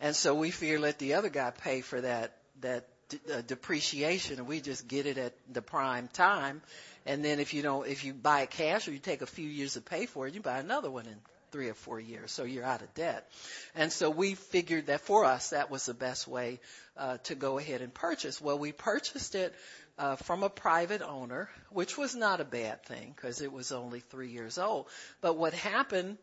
And 0.00 0.14
so 0.14 0.34
we 0.34 0.50
fear 0.50 0.78
let 0.78 0.98
the 0.98 1.14
other 1.14 1.28
guy 1.28 1.50
pay 1.50 1.80
for 1.80 2.00
that, 2.00 2.36
that 2.60 2.86
uh, 3.32 3.40
depreciation 3.46 4.38
and 4.38 4.48
we 4.48 4.60
just 4.60 4.88
get 4.88 5.06
it 5.06 5.16
at 5.16 5.32
the 5.52 5.62
prime 5.62 6.08
time 6.08 6.60
and 7.06 7.24
then 7.24 7.38
if 7.38 7.54
you 7.54 7.62
don't, 7.62 7.86
if 7.86 8.04
you 8.04 8.12
buy 8.12 8.42
it 8.42 8.50
cash 8.50 8.88
or 8.88 8.92
you 8.92 8.98
take 8.98 9.22
a 9.22 9.26
few 9.26 9.48
years 9.48 9.74
to 9.74 9.80
pay 9.80 10.06
for 10.06 10.26
it, 10.26 10.34
you 10.34 10.40
buy 10.40 10.58
another 10.58 10.90
one 10.90 11.06
in 11.06 11.16
three 11.52 11.68
or 11.68 11.74
four 11.74 12.00
years. 12.00 12.32
So 12.32 12.42
you're 12.42 12.64
out 12.64 12.82
of 12.82 12.92
debt. 12.94 13.30
And 13.76 13.92
so 13.92 14.10
we 14.10 14.34
figured 14.34 14.86
that 14.86 15.02
for 15.02 15.24
us, 15.24 15.50
that 15.50 15.70
was 15.70 15.86
the 15.86 15.94
best 15.94 16.26
way 16.26 16.58
uh, 16.96 17.18
to 17.24 17.36
go 17.36 17.58
ahead 17.58 17.80
and 17.80 17.94
purchase. 17.94 18.40
Well, 18.40 18.58
we 18.58 18.72
purchased 18.72 19.36
it 19.36 19.54
uh, 19.98 20.16
from 20.16 20.42
a 20.42 20.50
private 20.50 21.00
owner, 21.00 21.48
which 21.70 21.96
was 21.96 22.16
not 22.16 22.40
a 22.40 22.44
bad 22.44 22.84
thing 22.84 23.14
because 23.14 23.40
it 23.40 23.52
was 23.52 23.70
only 23.70 24.00
three 24.00 24.30
years 24.30 24.58
old. 24.58 24.86
But 25.20 25.38
what 25.38 25.54
happened 25.54 26.18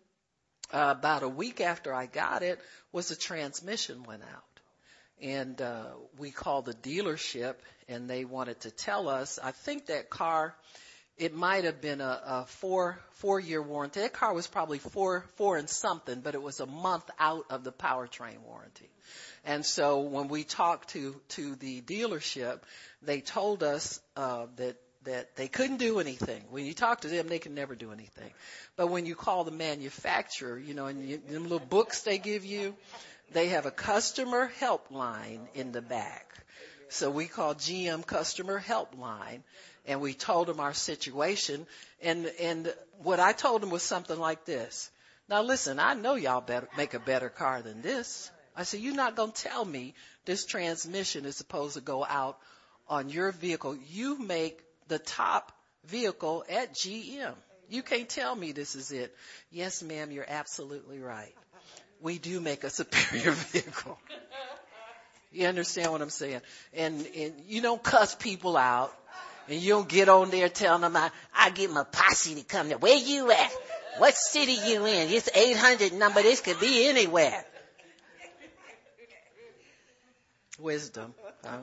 uh, 0.71 0.93
about 0.97 1.23
a 1.23 1.29
week 1.29 1.61
after 1.61 1.93
I 1.93 2.05
got 2.05 2.43
it 2.43 2.59
was 2.91 3.09
the 3.09 3.15
transmission 3.15 4.03
went 4.03 4.23
out. 4.23 4.43
And 5.21 5.61
uh, 5.61 5.85
we 6.17 6.31
called 6.31 6.65
the 6.65 6.73
dealership 6.73 7.55
and 7.87 8.09
they 8.09 8.25
wanted 8.25 8.59
to 8.61 8.71
tell 8.71 9.09
us 9.09 9.39
i 9.43 9.51
think 9.51 9.87
that 9.87 10.09
car 10.09 10.55
it 11.17 11.33
might 11.35 11.63
have 11.65 11.79
been 11.79 12.01
a, 12.01 12.21
a 12.25 12.45
four 12.47 12.99
four 13.11 13.39
year 13.39 13.61
warranty. 13.61 13.99
That 13.99 14.13
car 14.13 14.33
was 14.33 14.47
probably 14.47 14.79
four 14.79 15.25
four 15.35 15.57
and 15.57 15.69
something 15.69 16.21
but 16.21 16.33
it 16.33 16.41
was 16.41 16.59
a 16.59 16.65
month 16.65 17.09
out 17.19 17.45
of 17.49 17.63
the 17.63 17.71
powertrain 17.71 18.39
warranty. 18.39 18.89
And 19.45 19.65
so 19.65 20.01
when 20.01 20.27
we 20.27 20.43
talked 20.43 20.89
to 20.89 21.19
to 21.29 21.55
the 21.55 21.81
dealership 21.81 22.61
they 23.01 23.21
told 23.21 23.63
us 23.63 24.01
uh, 24.15 24.47
that 24.55 24.77
that 25.05 25.35
they 25.35 25.47
couldn't 25.47 25.77
do 25.77 25.99
anything. 25.99 26.43
When 26.49 26.65
you 26.65 26.73
talk 26.73 27.01
to 27.01 27.07
them, 27.07 27.27
they 27.27 27.39
can 27.39 27.55
never 27.55 27.75
do 27.75 27.91
anything. 27.91 28.31
But 28.75 28.87
when 28.87 29.05
you 29.05 29.15
call 29.15 29.43
the 29.43 29.51
manufacturer, 29.51 30.57
you 30.57 30.73
know, 30.73 30.87
and 30.87 31.07
you, 31.07 31.17
them 31.17 31.43
little 31.43 31.59
books 31.59 32.01
they 32.01 32.17
give 32.17 32.45
you, 32.45 32.75
they 33.31 33.49
have 33.49 33.65
a 33.65 33.71
customer 33.71 34.51
helpline 34.59 35.41
in 35.53 35.71
the 35.71 35.81
back. 35.81 36.33
So 36.89 37.09
we 37.09 37.25
called 37.25 37.57
GM 37.57 38.05
customer 38.05 38.61
helpline 38.61 39.41
and 39.85 39.99
we 39.99 40.13
told 40.13 40.47
them 40.47 40.59
our 40.59 40.73
situation 40.73 41.65
and, 42.01 42.27
and 42.39 42.73
what 42.99 43.19
I 43.19 43.33
told 43.33 43.61
them 43.61 43.69
was 43.69 43.83
something 43.83 44.17
like 44.17 44.45
this. 44.45 44.91
Now 45.27 45.41
listen, 45.41 45.79
I 45.79 45.95
know 45.95 46.15
y'all 46.15 46.41
better 46.41 46.67
make 46.77 46.93
a 46.93 46.99
better 46.99 47.29
car 47.29 47.61
than 47.61 47.81
this. 47.81 48.29
I 48.55 48.63
said, 48.63 48.81
you're 48.81 48.93
not 48.93 49.15
going 49.15 49.31
to 49.31 49.41
tell 49.41 49.65
me 49.65 49.95
this 50.25 50.45
transmission 50.45 51.25
is 51.25 51.35
supposed 51.35 51.73
to 51.73 51.81
go 51.81 52.05
out 52.05 52.37
on 52.87 53.09
your 53.09 53.31
vehicle. 53.31 53.75
You 53.89 54.19
make 54.19 54.61
the 54.87 54.99
top 54.99 55.51
vehicle 55.85 56.43
at 56.49 56.73
GM. 56.73 57.33
You 57.69 57.83
can't 57.83 58.09
tell 58.09 58.35
me 58.35 58.51
this 58.51 58.75
is 58.75 58.91
it. 58.91 59.15
Yes, 59.51 59.81
ma'am, 59.81 60.11
you're 60.11 60.25
absolutely 60.27 60.99
right 60.99 61.33
we 62.03 62.19
do 62.19 62.39
make 62.39 62.63
a 62.63 62.69
superior 62.69 63.31
vehicle. 63.51 63.97
You 65.31 65.47
understand 65.47 65.91
what 65.91 66.01
I'm 66.01 66.11
saying? 66.11 66.41
And, 66.73 67.07
and 67.15 67.33
you 67.47 67.61
don't 67.61 67.81
cuss 67.81 68.13
people 68.13 68.55
out. 68.55 68.93
And 69.49 69.59
you 69.59 69.73
don't 69.73 69.89
get 69.89 70.07
on 70.07 70.29
there 70.29 70.47
telling 70.47 70.81
them, 70.81 70.95
I, 70.95 71.09
I 71.35 71.49
get 71.49 71.69
my 71.71 71.83
posse 71.83 72.35
to 72.35 72.43
come 72.43 72.69
there. 72.69 72.77
Where 72.77 72.95
you 72.95 73.31
at? 73.31 73.51
What 73.97 74.15
city 74.15 74.53
you 74.53 74.85
in? 74.85 75.09
It's 75.09 75.29
800 75.35 75.93
number. 75.93 76.21
This 76.21 76.39
could 76.39 76.59
be 76.59 76.87
anywhere. 76.87 77.43
Wisdom. 80.59 81.13
Huh? 81.43 81.57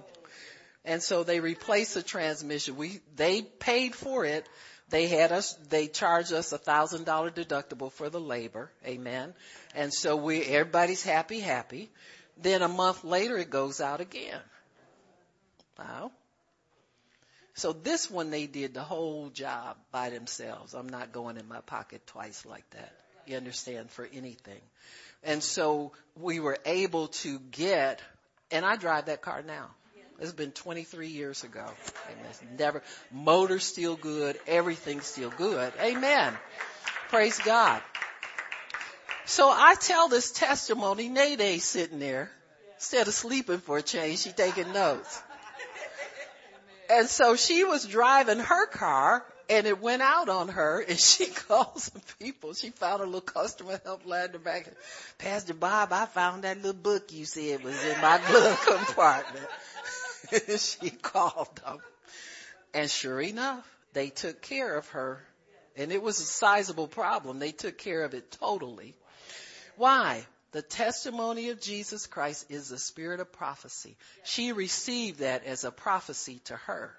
And 0.84 1.02
so 1.02 1.24
they 1.24 1.40
replaced 1.40 1.94
the 1.94 2.02
transmission. 2.02 2.76
We, 2.76 3.00
they 3.16 3.42
paid 3.42 3.94
for 3.94 4.24
it. 4.24 4.48
They 4.88 5.06
had 5.06 5.30
us, 5.30 5.54
they 5.68 5.86
charged 5.86 6.32
us 6.32 6.52
a 6.52 6.58
thousand 6.58 7.04
dollar 7.04 7.30
deductible 7.30 7.92
for 7.92 8.10
the 8.10 8.20
labor. 8.20 8.70
Amen. 8.84 9.34
And 9.74 9.92
so 9.92 10.16
we, 10.16 10.42
everybody's 10.42 11.02
happy, 11.02 11.38
happy. 11.40 11.90
Then 12.36 12.62
a 12.62 12.68
month 12.68 13.04
later 13.04 13.36
it 13.36 13.50
goes 13.50 13.80
out 13.80 14.00
again. 14.00 14.40
Wow. 15.78 16.10
So 17.54 17.72
this 17.72 18.10
one 18.10 18.30
they 18.30 18.46
did 18.46 18.74
the 18.74 18.82
whole 18.82 19.28
job 19.28 19.76
by 19.92 20.10
themselves. 20.10 20.74
I'm 20.74 20.88
not 20.88 21.12
going 21.12 21.36
in 21.36 21.46
my 21.46 21.60
pocket 21.60 22.06
twice 22.06 22.44
like 22.46 22.68
that. 22.70 22.92
You 23.26 23.36
understand 23.36 23.90
for 23.90 24.08
anything. 24.12 24.60
And 25.22 25.42
so 25.42 25.92
we 26.16 26.40
were 26.40 26.58
able 26.64 27.08
to 27.08 27.38
get, 27.38 28.00
and 28.50 28.64
I 28.64 28.76
drive 28.76 29.06
that 29.06 29.20
car 29.20 29.42
now. 29.42 29.70
It's 30.20 30.32
been 30.32 30.52
23 30.52 31.08
years 31.08 31.44
ago. 31.44 31.66
It's 32.28 32.42
never, 32.58 32.82
motor's 33.10 33.64
still 33.64 33.96
good. 33.96 34.38
Everything's 34.46 35.06
still 35.06 35.30
good. 35.30 35.72
Amen. 35.80 36.34
Praise 37.08 37.38
God. 37.38 37.80
So 39.24 39.48
I 39.48 39.76
tell 39.80 40.08
this 40.08 40.30
testimony, 40.30 41.08
Nade 41.08 41.62
sitting 41.62 42.00
there, 42.00 42.30
instead 42.74 43.08
of 43.08 43.14
sleeping 43.14 43.58
for 43.58 43.78
a 43.78 43.82
change, 43.82 44.20
she 44.20 44.30
taking 44.30 44.72
notes. 44.72 45.22
And 46.90 47.08
so 47.08 47.36
she 47.36 47.64
was 47.64 47.86
driving 47.86 48.40
her 48.40 48.66
car 48.66 49.24
and 49.48 49.66
it 49.66 49.80
went 49.80 50.02
out 50.02 50.28
on 50.28 50.48
her 50.48 50.80
and 50.80 50.98
she 50.98 51.26
called 51.26 51.78
some 51.78 52.02
people. 52.18 52.52
She 52.54 52.70
found 52.70 53.02
a 53.02 53.04
little 53.04 53.20
customer 53.20 53.80
helpline 53.84 54.26
in 54.26 54.32
the 54.32 54.38
back. 54.38 54.66
Pastor 55.18 55.54
Bob, 55.54 55.92
I 55.92 56.06
found 56.06 56.44
that 56.44 56.56
little 56.56 56.72
book 56.72 57.12
you 57.12 57.24
said 57.24 57.64
was 57.64 57.82
in 57.84 58.00
my 58.00 58.20
glove 58.30 58.60
compartment. 58.66 59.46
she 60.58 60.90
called 60.90 61.60
them. 61.64 61.78
And 62.74 62.90
sure 62.90 63.20
enough, 63.20 63.66
they 63.92 64.08
took 64.10 64.40
care 64.42 64.76
of 64.76 64.88
her. 64.90 65.20
And 65.76 65.92
it 65.92 66.02
was 66.02 66.20
a 66.20 66.24
sizable 66.24 66.88
problem. 66.88 67.38
They 67.38 67.52
took 67.52 67.78
care 67.78 68.04
of 68.04 68.14
it 68.14 68.30
totally. 68.32 68.94
Why? 69.76 70.26
The 70.52 70.62
testimony 70.62 71.50
of 71.50 71.60
Jesus 71.60 72.06
Christ 72.06 72.46
is 72.50 72.68
the 72.68 72.78
spirit 72.78 73.20
of 73.20 73.32
prophecy. 73.32 73.96
She 74.24 74.52
received 74.52 75.20
that 75.20 75.44
as 75.44 75.64
a 75.64 75.70
prophecy 75.70 76.40
to 76.46 76.56
her 76.56 76.92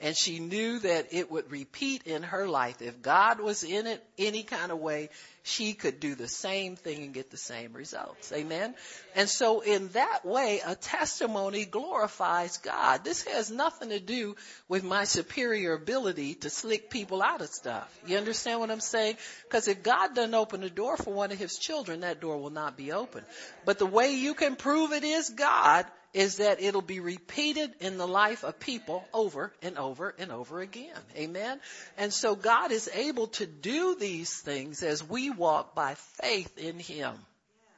and 0.00 0.16
she 0.16 0.38
knew 0.38 0.78
that 0.78 1.08
it 1.12 1.30
would 1.30 1.50
repeat 1.50 2.04
in 2.04 2.22
her 2.22 2.48
life. 2.48 2.80
If 2.80 3.02
God 3.02 3.40
was 3.40 3.64
in 3.64 3.86
it 3.86 4.02
any 4.18 4.42
kind 4.42 4.72
of 4.72 4.78
way, 4.78 5.10
she 5.42 5.74
could 5.74 6.00
do 6.00 6.14
the 6.14 6.28
same 6.28 6.76
thing 6.76 7.02
and 7.02 7.14
get 7.14 7.30
the 7.30 7.36
same 7.36 7.72
results. 7.72 8.32
Amen. 8.32 8.74
And 9.14 9.28
so 9.28 9.60
in 9.60 9.88
that 9.88 10.24
way, 10.24 10.60
a 10.64 10.74
testimony 10.74 11.64
glorifies 11.64 12.58
God. 12.58 13.04
This 13.04 13.24
has 13.24 13.50
nothing 13.50 13.90
to 13.90 14.00
do 14.00 14.36
with 14.68 14.84
my 14.84 15.04
superior 15.04 15.74
ability 15.74 16.34
to 16.36 16.50
slick 16.50 16.90
people 16.90 17.22
out 17.22 17.40
of 17.40 17.48
stuff. 17.48 17.90
You 18.06 18.16
understand 18.16 18.60
what 18.60 18.70
I'm 18.70 18.80
saying? 18.80 19.16
Because 19.44 19.68
if 19.68 19.82
God 19.82 20.14
doesn't 20.14 20.34
open 20.34 20.60
the 20.60 20.70
door 20.70 20.96
for 20.96 21.12
one 21.12 21.32
of 21.32 21.38
his 21.38 21.58
children, 21.58 22.00
that 22.00 22.20
door 22.20 22.38
will 22.38 22.50
not 22.50 22.76
be 22.76 22.92
open. 22.92 23.24
But 23.64 23.78
the 23.78 23.86
way 23.86 24.14
you 24.14 24.34
can 24.34 24.56
prove 24.56 24.92
it 24.92 25.04
is 25.04 25.30
God 25.30 25.86
is 26.12 26.38
that 26.38 26.60
it'll 26.60 26.82
be 26.82 27.00
repeated 27.00 27.72
in 27.80 27.96
the 27.96 28.06
life 28.06 28.42
of 28.42 28.58
people 28.58 29.04
over 29.14 29.52
and 29.62 29.78
over 29.78 30.14
and 30.18 30.32
over 30.32 30.60
again. 30.60 30.96
Amen. 31.16 31.60
And 31.96 32.12
so 32.12 32.34
God 32.34 32.72
is 32.72 32.90
able 32.92 33.28
to 33.28 33.46
do 33.46 33.94
these 33.94 34.36
things 34.36 34.82
as 34.82 35.08
we 35.08 35.30
walk 35.30 35.74
by 35.74 35.94
faith 36.20 36.58
in 36.58 36.78
Him. 36.78 37.14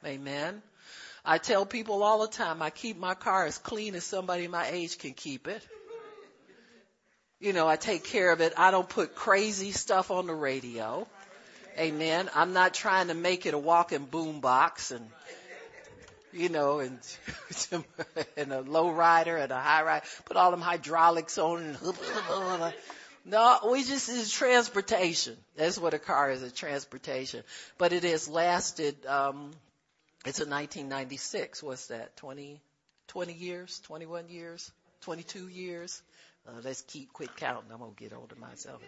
Amen. 0.05 0.61
I 1.23 1.37
tell 1.37 1.65
people 1.65 2.03
all 2.03 2.21
the 2.21 2.27
time, 2.27 2.61
I 2.61 2.69
keep 2.69 2.97
my 2.97 3.13
car 3.13 3.45
as 3.45 3.57
clean 3.57 3.95
as 3.95 4.03
somebody 4.03 4.47
my 4.47 4.67
age 4.67 4.97
can 4.97 5.13
keep 5.13 5.47
it. 5.47 5.65
You 7.39 7.53
know, 7.53 7.67
I 7.67 7.75
take 7.75 8.03
care 8.03 8.31
of 8.31 8.41
it. 8.41 8.53
I 8.57 8.71
don't 8.71 8.87
put 8.87 9.15
crazy 9.15 9.71
stuff 9.71 10.11
on 10.11 10.27
the 10.27 10.33
radio. 10.33 11.07
Amen. 11.77 12.29
I'm 12.35 12.53
not 12.53 12.73
trying 12.73 13.07
to 13.07 13.13
make 13.13 13.45
it 13.45 13.53
a 13.53 13.57
walking 13.57 14.05
boombox 14.05 14.91
and 14.91 15.05
you 16.33 16.49
know, 16.49 16.79
and, 16.79 16.99
and 18.37 18.51
a 18.51 18.61
low 18.61 18.91
rider 18.91 19.37
and 19.37 19.51
a 19.51 19.59
high 19.59 19.83
rider, 19.83 20.05
put 20.25 20.37
all 20.37 20.51
them 20.51 20.61
hydraulics 20.61 21.37
on 21.37 21.63
and 21.63 21.77
no, 23.25 23.59
we 23.71 23.83
just 23.83 24.09
is 24.09 24.31
transportation. 24.31 25.37
That's 25.55 25.77
what 25.77 25.93
a 25.93 25.99
car 25.99 26.31
is, 26.31 26.41
a 26.41 26.51
transportation. 26.51 27.43
But 27.77 27.93
it 27.93 28.03
has 28.03 28.27
lasted 28.27 29.05
um 29.05 29.51
it's 30.25 30.39
a 30.39 30.47
1996. 30.47 31.63
What's 31.63 31.87
that? 31.87 32.15
20 32.17 32.61
20 33.07 33.33
years, 33.33 33.79
21 33.85 34.29
years, 34.29 34.71
22 35.01 35.47
years. 35.49 36.01
Uh, 36.47 36.59
let's 36.63 36.81
keep 36.81 37.13
quit 37.13 37.35
counting. 37.37 37.71
I'm 37.71 37.79
gonna 37.79 37.91
get 37.95 38.13
older 38.13 38.35
myself. 38.35 38.81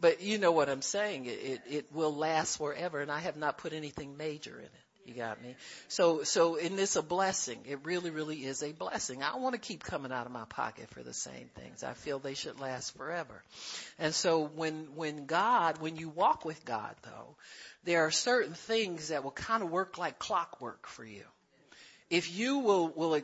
But 0.00 0.22
you 0.22 0.38
know 0.38 0.52
what 0.52 0.68
I'm 0.68 0.82
saying. 0.82 1.26
It, 1.26 1.40
it 1.44 1.60
it 1.68 1.92
will 1.92 2.14
last 2.14 2.56
forever, 2.56 3.00
and 3.00 3.12
I 3.12 3.20
have 3.20 3.36
not 3.36 3.58
put 3.58 3.72
anything 3.72 4.16
major 4.16 4.58
in 4.58 4.64
it. 4.64 4.89
You 5.04 5.14
got 5.14 5.42
me? 5.42 5.56
So, 5.88 6.22
so 6.22 6.56
in 6.56 6.76
this 6.76 6.96
a 6.96 7.02
blessing. 7.02 7.60
It 7.66 7.80
really, 7.84 8.10
really 8.10 8.36
is 8.36 8.62
a 8.62 8.72
blessing. 8.72 9.22
I 9.22 9.36
want 9.36 9.54
to 9.54 9.60
keep 9.60 9.82
coming 9.82 10.12
out 10.12 10.26
of 10.26 10.32
my 10.32 10.44
pocket 10.44 10.88
for 10.90 11.02
the 11.02 11.14
same 11.14 11.48
things. 11.56 11.82
I 11.82 11.94
feel 11.94 12.18
they 12.18 12.34
should 12.34 12.60
last 12.60 12.96
forever. 12.96 13.42
And 13.98 14.14
so 14.14 14.44
when, 14.46 14.94
when 14.94 15.26
God, 15.26 15.80
when 15.80 15.96
you 15.96 16.08
walk 16.08 16.44
with 16.44 16.64
God 16.64 16.94
though, 17.02 17.36
there 17.84 18.04
are 18.06 18.10
certain 18.10 18.54
things 18.54 19.08
that 19.08 19.24
will 19.24 19.30
kind 19.30 19.62
of 19.62 19.70
work 19.70 19.98
like 19.98 20.18
clockwork 20.18 20.86
for 20.86 21.04
you. 21.04 21.24
If 22.10 22.32
you 22.36 22.58
will, 22.58 22.88
will, 22.88 23.20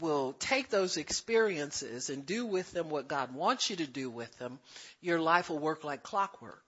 will 0.00 0.32
take 0.34 0.68
those 0.68 0.96
experiences 0.96 2.10
and 2.10 2.24
do 2.24 2.46
with 2.46 2.70
them 2.72 2.90
what 2.90 3.08
God 3.08 3.34
wants 3.34 3.70
you 3.70 3.76
to 3.76 3.86
do 3.86 4.10
with 4.10 4.36
them, 4.38 4.58
your 5.00 5.20
life 5.20 5.50
will 5.50 5.58
work 5.58 5.84
like 5.84 6.02
clockwork. 6.02 6.65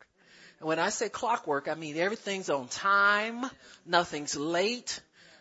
And 0.60 0.68
when 0.68 0.78
I 0.78 0.88
say 0.88 1.08
clockwork, 1.08 1.68
I 1.68 1.74
mean 1.74 1.96
everything's 1.96 2.50
on 2.50 2.68
time, 2.68 3.44
nothing's 3.86 4.36
late, 4.36 5.00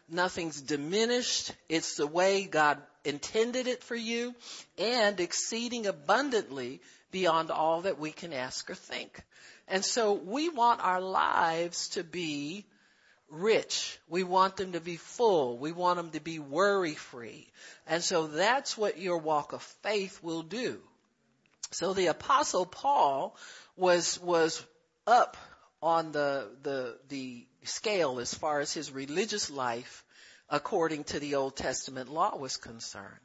nothing's 0.10 0.62
diminished. 0.62 1.54
It's 1.70 1.96
the 1.96 2.08
way 2.08 2.46
God 2.46 2.82
intended 3.04 3.68
it 3.68 3.84
for 3.84 3.96
you 3.96 4.36
and 4.78 5.20
exceeding 5.20 5.88
abundantly 5.88 6.82
beyond 7.12 7.52
all 7.52 7.82
that 7.82 8.00
we 8.00 8.12
can 8.12 8.34
ask 8.34 8.70
or 8.70 8.76
think. 8.76 9.24
And 9.68 9.84
so 9.84 10.14
we 10.14 10.50
want 10.50 10.82
our 10.82 11.02
lives 11.02 11.90
to 11.90 12.04
be 12.04 12.66
rich. 13.30 13.98
We 14.08 14.24
want 14.24 14.56
them 14.56 14.74
to 14.74 14.82
be 14.82 14.96
full. 14.98 15.58
We 15.58 15.72
want 15.72 15.98
them 15.98 16.12
to 16.12 16.20
be 16.20 16.40
worry 16.40 16.96
free. 16.96 17.48
And 17.86 18.04
so 18.04 18.28
that's 18.28 18.78
what 18.78 18.98
your 18.98 19.18
walk 19.18 19.54
of 19.54 19.62
faith 19.84 20.22
will 20.22 20.44
do. 20.44 20.80
So 21.72 21.94
the 21.94 22.08
apostle 22.08 22.66
Paul 22.66 23.36
was, 23.76 24.20
was 24.22 24.66
up 25.08 25.38
on 25.82 26.12
the, 26.12 26.50
the, 26.64 26.98
the 27.10 27.48
scale 27.64 28.20
as 28.20 28.34
far 28.34 28.60
as 28.60 28.74
his 28.74 28.92
religious 28.92 29.50
life 29.50 30.04
according 30.50 31.04
to 31.06 31.20
the 31.20 31.36
Old 31.36 31.56
Testament 31.56 32.10
law 32.10 32.36
was 32.38 32.58
concerned. 32.58 33.20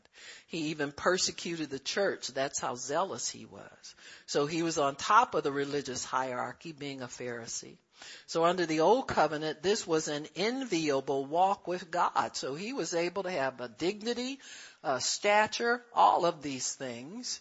He 0.47 0.69
even 0.69 0.93
persecuted 0.93 1.71
the 1.71 1.79
church. 1.79 2.29
That's 2.29 2.61
how 2.61 2.75
zealous 2.75 3.29
he 3.29 3.45
was. 3.45 3.95
So 4.27 4.47
he 4.47 4.63
was 4.63 4.79
on 4.79 4.97
top 4.97 5.35
of 5.35 5.43
the 5.43 5.53
religious 5.53 6.05
hierarchy 6.05 6.73
being 6.73 7.03
a 7.03 7.07
Pharisee. 7.07 7.79
So 8.27 8.45
under 8.45 8.67
the 8.67 8.81
old 8.81 9.07
covenant, 9.07 9.63
this 9.63 9.87
was 9.87 10.09
an 10.09 10.27
enviable 10.37 11.25
walk 11.25 11.67
with 11.67 11.91
God. 11.91 12.37
So 12.37 12.55
he 12.55 12.73
was 12.73 12.95
able 12.95 13.23
to 13.23 13.31
have 13.31 13.61
a 13.61 13.69
dignity, 13.69 14.41
a 14.83 15.01
stature, 15.01 15.83
all 15.95 16.27
of 16.27 16.43
these 16.43 16.73
things. 16.73 17.41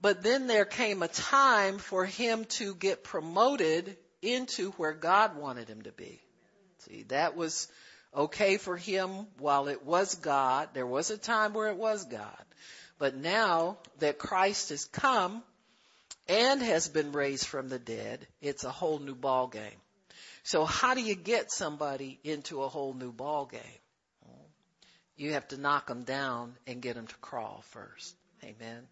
But 0.00 0.22
then 0.22 0.46
there 0.46 0.64
came 0.64 1.02
a 1.02 1.08
time 1.08 1.78
for 1.78 2.04
him 2.04 2.44
to 2.44 2.74
get 2.74 3.04
promoted 3.04 3.96
into 4.22 4.72
where 4.72 4.92
God 4.92 5.36
wanted 5.36 5.68
him 5.68 5.82
to 5.82 5.92
be. 5.92 6.20
See, 6.80 7.04
that 7.04 7.36
was 7.36 7.68
okay 8.14 8.56
for 8.56 8.76
him 8.76 9.26
while 9.38 9.68
it 9.68 9.84
was 9.84 10.14
God. 10.16 10.68
There 10.74 10.86
was 10.86 11.10
a 11.10 11.18
time 11.18 11.54
where 11.54 11.68
it 11.68 11.76
was 11.76 12.04
God. 12.04 12.44
But 12.98 13.16
now 13.16 13.78
that 13.98 14.18
Christ 14.18 14.70
has 14.70 14.84
come 14.84 15.42
and 16.28 16.62
has 16.62 16.88
been 16.88 17.12
raised 17.12 17.46
from 17.46 17.68
the 17.68 17.78
dead, 17.78 18.26
it's 18.40 18.64
a 18.64 18.70
whole 18.70 18.98
new 18.98 19.14
ball 19.14 19.48
game. 19.48 19.80
So 20.42 20.64
how 20.64 20.94
do 20.94 21.02
you 21.02 21.14
get 21.14 21.50
somebody 21.50 22.20
into 22.22 22.62
a 22.62 22.68
whole 22.68 22.94
new 22.94 23.12
ball 23.12 23.46
game? 23.46 23.60
You 25.16 25.32
have 25.32 25.48
to 25.48 25.56
knock 25.56 25.86
them 25.86 26.04
down 26.04 26.54
and 26.66 26.82
get 26.82 26.94
them 26.94 27.06
to 27.06 27.14
crawl 27.16 27.64
first. 27.70 28.14
Amen. 28.44 28.86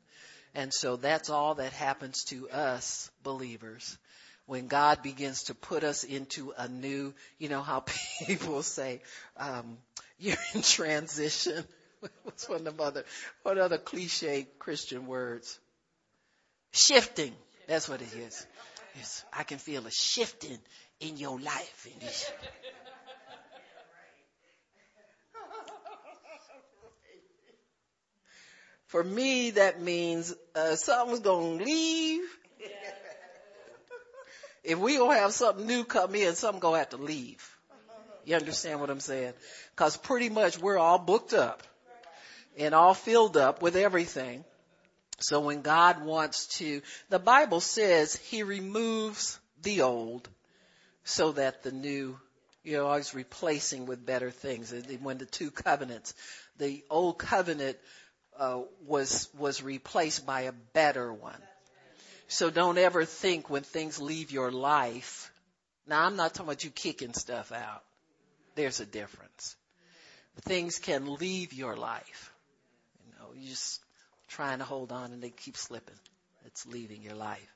And 0.55 0.73
so 0.73 0.97
that's 0.97 1.31
all 1.31 1.57
that 1.57 1.73
happens 1.73 2.25
to 2.25 2.49
us 2.49 3.11
believers. 3.23 3.99
When 4.47 4.69
God 4.69 5.03
begins 5.03 5.45
to 5.45 5.55
put 5.55 5.85
us 5.85 6.05
into 6.05 6.53
a 6.57 6.69
new, 6.69 7.15
you 7.39 7.49
know 7.49 7.63
how 7.63 7.85
people 8.27 8.63
say, 8.63 9.01
um, 9.37 9.79
you're 10.19 10.37
in 10.55 10.63
transition. 10.63 11.65
What's 12.23 12.49
one 12.49 12.67
of 12.67 12.77
the 12.77 12.83
other, 12.83 13.05
what 13.43 13.59
other 13.59 13.79
cliche 13.79 14.47
Christian 14.59 15.07
words? 15.07 15.59
Shifting. 16.73 17.33
That's 17.67 17.89
what 17.89 18.03
it 18.03 18.13
is. 18.15 18.47
It's, 19.01 19.25
I 19.33 19.43
can 19.43 19.59
feel 19.59 19.87
a 19.87 19.91
shifting 19.91 20.59
in 21.01 21.17
your 21.17 21.41
life. 21.41 21.89
In 21.93 22.07
this. 22.07 22.31
For 28.95 29.03
me, 29.03 29.51
that 29.51 29.83
means 29.83 30.33
uh, 30.55 30.77
something's 30.77 31.19
going 31.19 31.59
to 31.59 31.65
leave. 31.65 32.23
if 34.63 34.79
we 34.79 34.95
don't 34.95 35.13
have 35.13 35.33
something 35.33 35.67
new 35.67 35.83
come 35.83 36.15
in, 36.15 36.37
something 36.37 36.61
going 36.61 36.75
to 36.75 36.79
have 36.79 36.91
to 36.91 36.99
leave. 36.99 37.45
You 38.25 38.37
understand 38.37 38.79
what 38.79 38.91
I'm 38.91 39.01
saying? 39.01 39.33
Cause 39.75 39.97
pretty 39.97 40.29
much 40.29 40.61
we're 40.61 40.79
all 40.79 41.01
booked 41.01 41.35
up 41.35 41.65
and 42.57 42.73
all 42.73 42.95
filled 42.95 43.37
up 43.37 43.63
with 43.63 43.75
everything. 43.75 44.45
So 45.19 45.41
when 45.41 45.63
God 45.63 46.05
wants 46.05 46.47
to, 46.59 46.81
the 47.09 47.19
Bible 47.19 47.59
says 47.59 48.15
he 48.15 48.45
removes 48.45 49.41
the 49.61 49.83
old 49.83 50.29
so 51.03 51.33
that 51.33 51.65
the 51.65 51.73
new, 51.73 52.17
you 52.63 52.77
know, 52.77 52.87
always 52.87 53.13
replacing 53.13 53.87
with 53.87 54.07
better 54.07 54.31
things. 54.31 54.73
When 55.03 55.19
the 55.19 55.27
two 55.27 55.51
covenants, 55.51 56.15
the 56.59 56.85
old 56.89 57.19
covenant 57.19 57.77
uh, 58.39 58.61
was 58.87 59.29
was 59.39 59.63
replaced 59.63 60.27
by 60.27 60.43
a 60.43 60.53
better 60.73 61.13
one. 61.13 61.41
So 62.29 62.51
don't 62.51 62.79
ever 62.79 63.05
think 63.05 63.51
when 63.51 63.63
things 63.63 64.01
leave 64.01 64.31
your 64.31 64.51
life. 64.51 65.31
Now 65.87 66.05
I'm 66.05 66.17
not 66.17 66.35
talking 66.35 66.49
about 66.49 66.65
you 66.65 66.71
kicking 66.71 67.13
stuff 67.13 67.53
out. 67.53 67.83
There's 68.55 68.81
a 68.81 68.87
difference. 68.87 69.57
Things 70.43 70.79
can 70.79 71.15
leave 71.15 71.53
your 71.53 71.77
life. 71.77 72.33
You 73.07 73.13
know, 73.19 73.35
you 73.35 73.51
just 73.51 73.81
trying 74.29 74.59
to 74.59 74.65
hold 74.65 74.91
on 74.91 75.13
and 75.13 75.23
they 75.23 75.31
keep 75.31 75.57
slipping. 75.57 75.95
It's 76.47 76.67
leaving 76.67 77.03
your 77.03 77.15
life. 77.15 77.55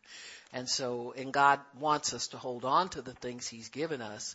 And 0.53 0.69
so, 0.69 1.13
and 1.17 1.33
God 1.33 1.61
wants 1.79 2.15
us 2.15 2.29
to 2.29 2.39
hold 2.39 2.65
on 2.65 2.89
to 2.91 3.03
the 3.03 3.13
things 3.13 3.47
He's 3.47 3.69
given 3.69 4.01
us, 4.01 4.35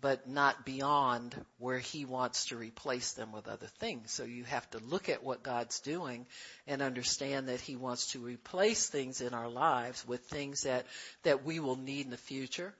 but 0.00 0.28
not 0.28 0.64
beyond 0.64 1.34
where 1.58 1.78
He 1.78 2.04
wants 2.04 2.46
to 2.46 2.56
replace 2.56 3.12
them 3.12 3.32
with 3.32 3.48
other 3.48 3.66
things. 3.78 4.12
So 4.12 4.24
you 4.24 4.44
have 4.44 4.68
to 4.70 4.78
look 4.78 5.08
at 5.08 5.24
what 5.24 5.42
God's 5.42 5.80
doing 5.80 6.26
and 6.66 6.82
understand 6.82 7.48
that 7.48 7.60
He 7.60 7.76
wants 7.76 8.12
to 8.12 8.20
replace 8.20 8.88
things 8.88 9.20
in 9.20 9.34
our 9.34 9.48
lives 9.48 10.06
with 10.06 10.20
things 10.22 10.62
that, 10.62 10.86
that 11.24 11.44
we 11.44 11.60
will 11.60 11.76
need 11.76 12.04
in 12.04 12.10
the 12.10 12.16
future. 12.16 12.74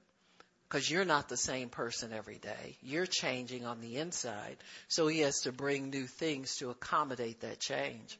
Because 0.68 0.90
you're 0.90 1.06
not 1.06 1.30
the 1.30 1.36
same 1.36 1.70
person 1.70 2.12
every 2.12 2.36
day. 2.36 2.76
You're 2.82 3.06
changing 3.06 3.64
on 3.64 3.80
the 3.80 3.96
inside. 3.96 4.58
So 4.88 5.06
He 5.06 5.20
has 5.20 5.40
to 5.40 5.52
bring 5.52 5.90
new 5.90 6.06
things 6.06 6.56
to 6.56 6.70
accommodate 6.70 7.40
that 7.40 7.58
change. 7.58 8.18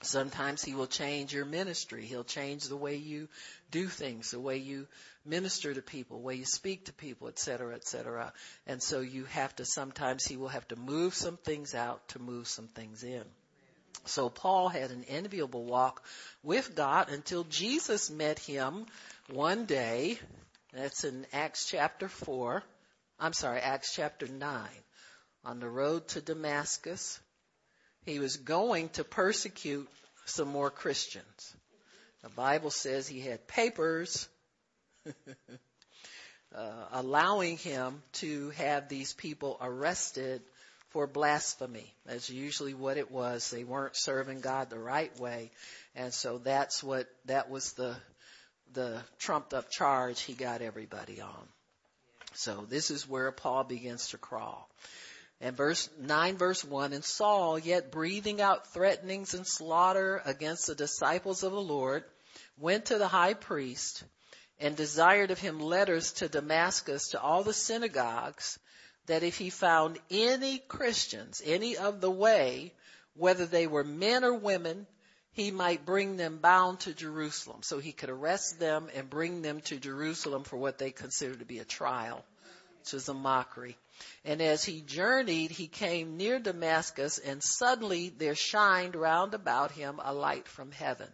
Sometimes 0.00 0.62
he 0.62 0.74
will 0.74 0.86
change 0.86 1.34
your 1.34 1.44
ministry. 1.44 2.04
He'll 2.06 2.22
change 2.22 2.64
the 2.64 2.76
way 2.76 2.96
you 2.96 3.28
do 3.70 3.88
things, 3.88 4.30
the 4.30 4.38
way 4.38 4.58
you 4.58 4.86
minister 5.24 5.74
to 5.74 5.82
people, 5.82 6.18
the 6.18 6.24
way 6.24 6.34
you 6.36 6.44
speak 6.44 6.84
to 6.84 6.92
people, 6.92 7.26
et 7.26 7.38
cetera, 7.38 7.74
et 7.74 7.84
cetera. 7.84 8.32
And 8.66 8.80
so 8.80 9.00
you 9.00 9.24
have 9.24 9.54
to, 9.56 9.64
sometimes 9.64 10.24
he 10.24 10.36
will 10.36 10.48
have 10.48 10.68
to 10.68 10.76
move 10.76 11.14
some 11.14 11.36
things 11.36 11.74
out 11.74 12.06
to 12.08 12.20
move 12.20 12.46
some 12.46 12.68
things 12.68 13.02
in. 13.02 13.24
So 14.04 14.28
Paul 14.28 14.68
had 14.68 14.92
an 14.92 15.04
enviable 15.08 15.64
walk 15.64 16.02
with 16.44 16.76
God 16.76 17.10
until 17.10 17.42
Jesus 17.44 18.08
met 18.08 18.38
him 18.38 18.86
one 19.30 19.66
day. 19.66 20.18
That's 20.72 21.02
in 21.02 21.26
Acts 21.32 21.68
chapter 21.68 22.08
4. 22.08 22.62
I'm 23.18 23.32
sorry, 23.32 23.58
Acts 23.58 23.94
chapter 23.94 24.28
9. 24.28 24.68
On 25.44 25.58
the 25.58 25.68
road 25.68 26.06
to 26.08 26.20
Damascus, 26.20 27.18
he 28.08 28.18
was 28.18 28.36
going 28.36 28.88
to 28.90 29.04
persecute 29.04 29.88
some 30.24 30.48
more 30.48 30.70
Christians. 30.70 31.56
The 32.22 32.30
Bible 32.30 32.70
says 32.70 33.06
he 33.06 33.20
had 33.20 33.46
papers 33.46 34.28
uh, 36.54 36.84
allowing 36.92 37.58
him 37.58 38.02
to 38.14 38.50
have 38.50 38.88
these 38.88 39.12
people 39.12 39.56
arrested 39.60 40.42
for 40.90 41.06
blasphemy. 41.06 41.92
That's 42.06 42.30
usually 42.30 42.74
what 42.74 42.96
it 42.96 43.10
was. 43.10 43.50
They 43.50 43.64
weren't 43.64 43.96
serving 43.96 44.40
God 44.40 44.70
the 44.70 44.78
right 44.78 45.16
way. 45.20 45.50
And 45.94 46.12
so 46.12 46.38
that's 46.38 46.82
what, 46.82 47.06
that 47.26 47.50
was 47.50 47.72
the, 47.74 47.94
the 48.72 49.02
trumped 49.18 49.54
up 49.54 49.70
charge 49.70 50.20
he 50.22 50.32
got 50.32 50.62
everybody 50.62 51.20
on. 51.20 51.48
So 52.34 52.66
this 52.68 52.90
is 52.90 53.08
where 53.08 53.30
Paul 53.32 53.64
begins 53.64 54.08
to 54.08 54.18
crawl. 54.18 54.68
And 55.40 55.56
verse 55.56 55.88
9 55.98 56.36
verse 56.36 56.64
1, 56.64 56.92
and 56.92 57.04
Saul, 57.04 57.58
yet 57.58 57.92
breathing 57.92 58.40
out 58.40 58.72
threatenings 58.72 59.34
and 59.34 59.46
slaughter 59.46 60.20
against 60.24 60.66
the 60.66 60.74
disciples 60.74 61.42
of 61.44 61.52
the 61.52 61.60
Lord, 61.60 62.04
went 62.56 62.86
to 62.86 62.98
the 62.98 63.08
high 63.08 63.34
priest 63.34 64.02
and 64.58 64.76
desired 64.76 65.30
of 65.30 65.38
him 65.38 65.60
letters 65.60 66.12
to 66.14 66.28
Damascus 66.28 67.10
to 67.10 67.20
all 67.20 67.44
the 67.44 67.54
synagogues 67.54 68.58
that 69.06 69.22
if 69.22 69.38
he 69.38 69.50
found 69.50 69.98
any 70.10 70.58
Christians, 70.58 71.40
any 71.44 71.76
of 71.76 72.00
the 72.00 72.10
way, 72.10 72.74
whether 73.14 73.46
they 73.46 73.66
were 73.66 73.84
men 73.84 74.24
or 74.24 74.34
women, 74.34 74.86
he 75.32 75.50
might 75.50 75.86
bring 75.86 76.16
them 76.16 76.38
bound 76.38 76.80
to 76.80 76.92
Jerusalem. 76.92 77.62
So 77.62 77.78
he 77.78 77.92
could 77.92 78.10
arrest 78.10 78.58
them 78.58 78.88
and 78.94 79.08
bring 79.08 79.42
them 79.42 79.60
to 79.62 79.78
Jerusalem 79.78 80.42
for 80.42 80.56
what 80.56 80.78
they 80.78 80.90
considered 80.90 81.38
to 81.38 81.44
be 81.44 81.60
a 81.60 81.64
trial, 81.64 82.24
which 82.80 82.94
is 82.94 83.08
a 83.08 83.14
mockery. 83.14 83.76
And 84.24 84.40
as 84.40 84.64
he 84.64 84.80
journeyed, 84.80 85.50
he 85.50 85.66
came 85.66 86.16
near 86.16 86.38
Damascus 86.38 87.18
and 87.18 87.42
suddenly 87.42 88.10
there 88.10 88.34
shined 88.34 88.94
round 88.94 89.34
about 89.34 89.72
him 89.72 90.00
a 90.02 90.12
light 90.12 90.48
from 90.48 90.70
heaven. 90.70 91.08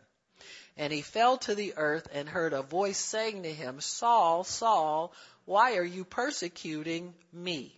And 0.76 0.92
he 0.92 1.02
fell 1.02 1.38
to 1.38 1.54
the 1.54 1.74
earth 1.76 2.08
and 2.12 2.28
heard 2.28 2.52
a 2.52 2.62
voice 2.62 2.98
saying 2.98 3.44
to 3.44 3.52
him, 3.52 3.80
Saul, 3.80 4.44
Saul, 4.44 5.12
why 5.44 5.76
are 5.76 5.84
you 5.84 6.04
persecuting 6.04 7.14
me? 7.32 7.74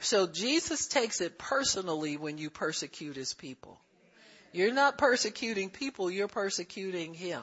So 0.00 0.26
Jesus 0.26 0.88
takes 0.88 1.20
it 1.20 1.38
personally 1.38 2.16
when 2.16 2.38
you 2.38 2.50
persecute 2.50 3.16
his 3.16 3.34
people. 3.34 3.80
You're 4.52 4.74
not 4.74 4.98
persecuting 4.98 5.70
people, 5.70 6.10
you're 6.10 6.28
persecuting 6.28 7.14
him. 7.14 7.42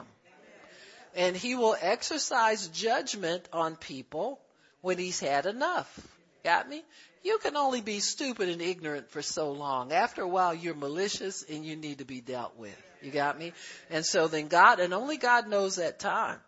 And 1.16 1.36
he 1.36 1.54
will 1.54 1.76
exercise 1.80 2.68
judgment 2.68 3.48
on 3.52 3.76
people 3.76 4.40
when 4.84 4.98
he's 4.98 5.18
had 5.18 5.46
enough. 5.46 5.98
Got 6.44 6.68
me? 6.68 6.82
You 7.22 7.38
can 7.38 7.56
only 7.56 7.80
be 7.80 8.00
stupid 8.00 8.50
and 8.50 8.60
ignorant 8.60 9.10
for 9.10 9.22
so 9.22 9.52
long. 9.52 9.92
After 9.92 10.20
a 10.20 10.28
while, 10.28 10.54
you're 10.54 10.74
malicious 10.74 11.42
and 11.42 11.64
you 11.64 11.74
need 11.74 11.98
to 11.98 12.04
be 12.04 12.20
dealt 12.20 12.58
with. 12.58 12.76
You 13.00 13.10
got 13.10 13.38
me? 13.38 13.54
And 13.88 14.04
so 14.04 14.28
then 14.28 14.48
God, 14.48 14.80
and 14.80 14.92
only 14.92 15.16
God 15.16 15.48
knows 15.48 15.76
that 15.76 15.98
time. 15.98 16.38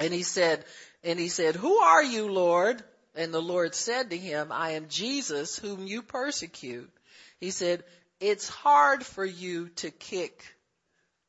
And 0.00 0.14
he 0.14 0.22
said, 0.22 0.64
and 1.04 1.18
he 1.18 1.28
said, 1.28 1.56
who 1.56 1.76
are 1.76 2.02
you, 2.02 2.32
Lord? 2.32 2.82
And 3.14 3.34
the 3.34 3.42
Lord 3.42 3.74
said 3.74 4.10
to 4.10 4.16
him, 4.16 4.50
I 4.50 4.70
am 4.70 4.88
Jesus 4.88 5.58
whom 5.58 5.86
you 5.86 6.02
persecute. 6.02 6.90
He 7.38 7.50
said, 7.50 7.84
it's 8.20 8.48
hard 8.48 9.04
for 9.04 9.24
you 9.24 9.68
to 9.76 9.90
kick 9.90 10.42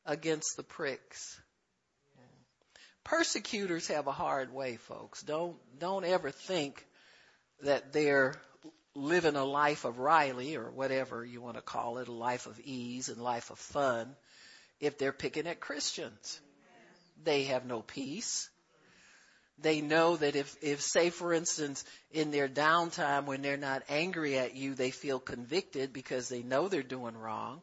against 0.06 0.56
the 0.56 0.62
pricks. 0.62 1.39
Persecutors 3.04 3.88
have 3.88 4.06
a 4.06 4.12
hard 4.12 4.52
way, 4.52 4.76
folks. 4.76 5.22
Don't, 5.22 5.56
don't 5.78 6.04
ever 6.04 6.30
think 6.30 6.86
that 7.62 7.92
they're 7.92 8.34
living 8.94 9.36
a 9.36 9.44
life 9.44 9.84
of 9.84 9.98
Riley 9.98 10.56
or 10.56 10.70
whatever 10.70 11.24
you 11.24 11.40
want 11.40 11.56
to 11.56 11.62
call 11.62 11.98
it, 11.98 12.08
a 12.08 12.12
life 12.12 12.46
of 12.46 12.58
ease 12.60 13.08
and 13.08 13.20
life 13.20 13.50
of 13.50 13.58
fun, 13.58 14.14
if 14.80 14.98
they're 14.98 15.12
picking 15.12 15.46
at 15.46 15.60
Christians. 15.60 16.40
They 17.22 17.44
have 17.44 17.66
no 17.66 17.82
peace. 17.82 18.48
They 19.58 19.82
know 19.82 20.16
that 20.16 20.36
if, 20.36 20.56
if 20.62 20.80
say 20.80 21.10
for 21.10 21.34
instance, 21.34 21.84
in 22.12 22.30
their 22.30 22.48
downtime 22.48 23.26
when 23.26 23.42
they're 23.42 23.58
not 23.58 23.82
angry 23.90 24.38
at 24.38 24.54
you, 24.54 24.74
they 24.74 24.90
feel 24.90 25.18
convicted 25.18 25.92
because 25.92 26.28
they 26.28 26.42
know 26.42 26.68
they're 26.68 26.82
doing 26.82 27.16
wrong. 27.16 27.60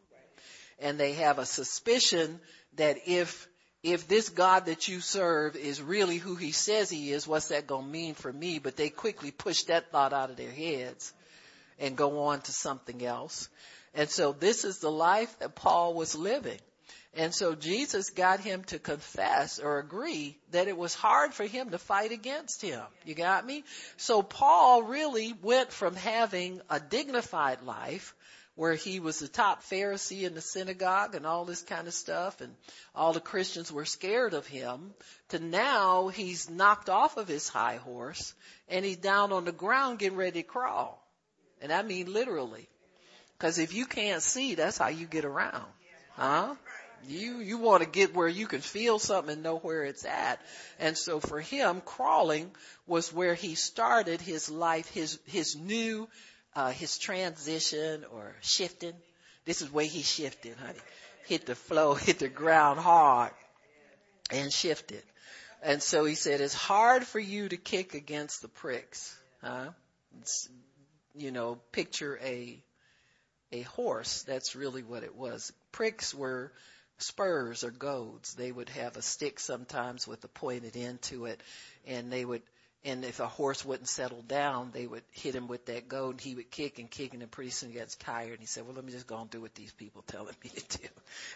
And 0.80 1.00
they 1.00 1.14
have 1.14 1.40
a 1.40 1.46
suspicion 1.46 2.40
that 2.76 2.98
if 3.08 3.48
if 3.94 4.08
this 4.08 4.30
God 4.30 4.66
that 4.66 4.88
you 4.88 5.00
serve 5.00 5.56
is 5.56 5.82
really 5.82 6.18
who 6.18 6.36
he 6.36 6.52
says 6.52 6.90
he 6.90 7.12
is, 7.12 7.28
what's 7.28 7.50
that 7.50 7.68
going 7.68 7.86
to 7.86 7.92
mean 7.92 8.14
for 8.16 8.32
me? 8.32 8.60
But 8.60 8.76
they 8.76 8.90
quickly 8.90 9.32
push 9.32 9.64
that 9.64 9.92
thought 9.92 10.14
out 10.14 10.30
of 10.30 10.36
their 10.36 10.52
heads 10.52 11.14
and 11.80 11.96
go 11.96 12.24
on 12.26 12.42
to 12.42 12.52
something 12.52 13.06
else. 13.06 13.50
And 13.94 14.10
so 14.10 14.34
this 14.34 14.66
is 14.66 14.80
the 14.80 14.92
life 14.92 15.38
that 15.40 15.56
Paul 15.56 15.94
was 15.94 16.16
living. 16.16 16.60
And 17.14 17.34
so 17.34 17.56
Jesus 17.56 18.12
got 18.12 18.42
him 18.42 18.64
to 18.66 18.78
confess 18.78 19.58
or 19.58 19.80
agree 19.80 20.38
that 20.52 20.68
it 20.68 20.78
was 20.78 20.94
hard 20.94 21.34
for 21.34 21.46
him 21.46 21.72
to 21.72 21.80
fight 21.80 22.12
against 22.12 22.62
him. 22.62 22.84
You 23.06 23.16
got 23.16 23.46
me? 23.46 23.64
So 23.96 24.22
Paul 24.22 24.84
really 24.84 25.34
went 25.42 25.72
from 25.72 25.96
having 25.96 26.62
a 26.70 26.80
dignified 26.80 27.64
life 27.64 28.14
where 28.58 28.74
he 28.74 28.99
was 28.99 29.20
the 29.20 29.28
top 29.28 29.64
Pharisee 29.64 30.24
in 30.24 30.34
the 30.34 30.41
synagogue 30.41 31.14
and 31.14 31.28
all 31.28 31.45
this 31.45 31.62
kind 31.62 31.88
of 31.88 31.93
stuff 31.93 32.41
and 32.41 32.51
all 32.95 33.14
the 33.14 33.20
Christians 33.20 33.72
were 33.72 33.86
scared 33.86 34.34
of 34.34 34.47
him 34.47 34.95
to 35.30 35.38
now 35.38 36.08
he's 36.08 36.49
knocked 36.49 36.89
off 36.89 37.18
of 37.18 37.28
his 37.28 37.47
high 37.47 37.76
horse 37.76 38.34
and 38.68 38.84
he's 38.84 38.97
down 38.97 39.32
on 39.32 39.45
the 39.45 39.51
ground 39.51 39.99
getting 39.99 40.18
ready 40.18 40.41
to 40.41 40.47
crawl. 40.47 40.99
And 41.62 41.72
I 41.72 41.84
mean 41.84 42.12
literally. 42.12 42.68
Cause 43.38 43.60
if 43.60 43.76
you 43.76 43.86
can't 43.86 44.24
see, 44.24 44.55
that's 44.55 44.80
how 44.80 44.88
you 44.88 45.05
get 45.05 45.24
around. 45.24 45.66
Huh? 46.16 46.55
You, 47.08 47.38
you 47.38 47.60
want 47.60 47.84
to 47.84 47.89
get 47.89 48.16
where 48.16 48.28
you 48.28 48.47
can 48.47 48.62
feel 48.62 48.97
something 48.97 49.34
and 49.34 49.43
know 49.43 49.58
where 49.60 49.84
it's 49.84 50.03
at. 50.03 50.41
And 50.80 50.97
so 50.97 51.20
for 51.20 51.39
him, 51.39 51.80
crawling 51.86 52.49
was 52.88 53.14
where 53.14 53.36
he 53.36 53.53
started 53.53 54.20
his 54.20 54.49
life, 54.49 54.89
his, 54.89 55.20
his 55.28 55.55
new, 55.55 56.10
uh, 56.58 56.72
his 56.72 56.97
transition 56.97 58.03
or 58.12 58.36
shifting. 58.41 58.95
This 59.45 59.62
is 59.62 59.72
where 59.72 59.86
he 59.86 60.01
shifted, 60.01 60.58
honey. 60.58 60.80
Hit 61.28 61.45
the 61.45 61.53
flow, 61.53 61.93
hit 61.93 62.18
the 62.18 62.30
ground 62.30 62.80
hard 62.80 63.32
and 64.32 64.51
shifted. 64.51 65.03
And 65.62 65.84
so 65.84 66.03
he 66.03 66.16
said, 66.16 66.41
it's 66.41 66.55
hard 66.55 67.05
for 67.05 67.20
you 67.20 67.47
to 67.47 67.58
kick 67.58 67.93
against 67.93 68.41
the 68.41 68.47
pricks, 68.47 69.16
huh? 69.41 69.70
It's, 70.20 70.49
you 71.16 71.32
know, 71.32 71.60
picture 71.72 72.20
a, 72.24 72.60
a 73.51 73.62
horse. 73.62 74.24
That's 74.24 74.55
really 74.55 74.82
what 74.82 75.03
it 75.03 75.16
was. 75.16 75.53
Pricks 75.72 76.14
were 76.14 76.51
spurs 76.97 77.64
or 77.64 77.70
goads. 77.70 78.34
They 78.34 78.51
would 78.51 78.70
have 78.70 78.97
a 78.97 79.03
stick 79.03 79.39
sometimes 79.39 80.08
with 80.08 80.24
a 80.24 80.28
pointed 80.28 80.76
end 80.76 81.03
to 81.03 81.26
it, 81.26 81.39
and 81.86 82.12
they 82.12 82.26
would. 82.26 82.41
And 82.86 83.03
if 83.03 83.19
a 83.19 83.28
horse 83.28 83.65
wouldn't 83.65 83.89
settle 83.89 84.21
down, 84.21 84.71
they 84.71 84.88
would 84.88 85.03
hit 85.11 85.36
him 85.36 85.47
with 85.47 85.65
that 85.65 85.88
goad, 85.88 86.11
and 86.11 86.21
he 86.21 86.36
would 86.36 86.51
kick 86.51 86.80
and 86.80 86.89
kick, 86.89 87.13
and 87.13 87.21
then 87.21 87.30
pretty 87.30 87.49
soon 87.49 87.69
he 87.69 87.75
gets 87.75 87.95
tired. 87.95 88.32
And 88.32 88.39
he 88.39 88.45
said, 88.45 88.65
"Well, 88.65 88.75
let 88.75 88.86
me 88.86 88.91
just 88.91 89.07
go 89.07 89.19
and 89.19 89.30
do 89.30 89.41
what 89.41 89.55
these 89.55 89.73
people 89.73 90.03
telling 90.03 90.36
me 90.43 90.49
to 90.51 90.78
do." 90.78 90.88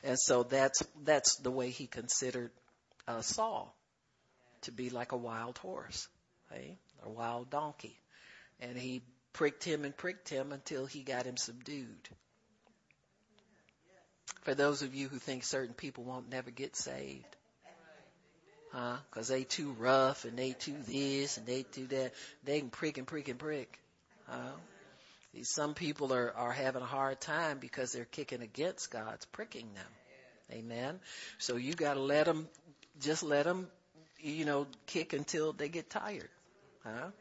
And 0.03 0.17
so 0.19 0.43
that's 0.43 0.83
that's 1.03 1.37
the 1.37 1.51
way 1.51 1.71
he 1.71 1.87
considered 1.87 2.51
uh, 3.07 3.21
Saul 3.21 3.75
to 4.61 4.71
be 4.71 4.89
like 4.89 5.11
a 5.11 5.17
wild 5.17 5.57
horse, 5.57 6.07
right? 6.51 6.77
a 7.03 7.09
wild 7.09 7.49
donkey, 7.49 7.99
and 8.59 8.77
he 8.77 9.01
pricked 9.33 9.63
him 9.63 9.85
and 9.85 9.95
pricked 9.95 10.29
him 10.29 10.51
until 10.51 10.85
he 10.85 11.01
got 11.01 11.25
him 11.25 11.37
subdued. 11.37 12.09
For 14.43 14.55
those 14.55 14.81
of 14.81 14.95
you 14.95 15.07
who 15.07 15.17
think 15.17 15.43
certain 15.43 15.73
people 15.73 16.03
won't 16.03 16.29
never 16.29 16.51
get 16.51 16.75
saved, 16.75 17.35
huh? 18.71 18.97
Cause 19.11 19.27
they 19.27 19.43
too 19.43 19.75
rough 19.77 20.25
and 20.25 20.37
they 20.37 20.53
too 20.53 20.75
this 20.87 21.37
and 21.37 21.45
they 21.45 21.63
too 21.63 21.87
that. 21.87 22.13
They 22.43 22.59
can 22.59 22.69
prick 22.69 22.97
and 22.97 23.07
prick 23.07 23.27
and 23.27 23.39
prick. 23.39 23.79
Huh? 24.27 24.51
Some 25.43 25.73
people 25.73 26.13
are, 26.13 26.33
are 26.35 26.51
having 26.51 26.81
a 26.81 26.85
hard 26.85 27.21
time 27.21 27.59
because 27.59 27.93
they're 27.93 28.05
kicking 28.05 28.41
against 28.41 28.91
God's 28.91 29.25
pricking 29.25 29.73
them. 29.73 30.57
Amen. 30.57 30.99
So 31.37 31.55
you 31.55 31.73
gotta 31.73 32.01
let 32.01 32.25
them, 32.25 32.47
just 32.99 33.23
let 33.23 33.45
them, 33.45 33.67
you 34.19 34.45
know, 34.45 34.67
kick 34.87 35.13
until 35.13 35.53
they 35.53 35.69
get 35.69 35.89
tired. 35.89 36.29
Huh? 36.83 37.11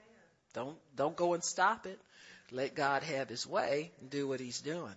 Don't, 0.55 0.77
don't 0.97 1.15
go 1.15 1.35
and 1.35 1.45
stop 1.45 1.87
it. 1.87 2.01
Let 2.51 2.75
God 2.75 3.05
have 3.05 3.29
his 3.29 3.47
way 3.47 3.93
and 4.01 4.11
do 4.11 4.27
what 4.27 4.41
he's 4.41 4.61
doing. 4.61 4.95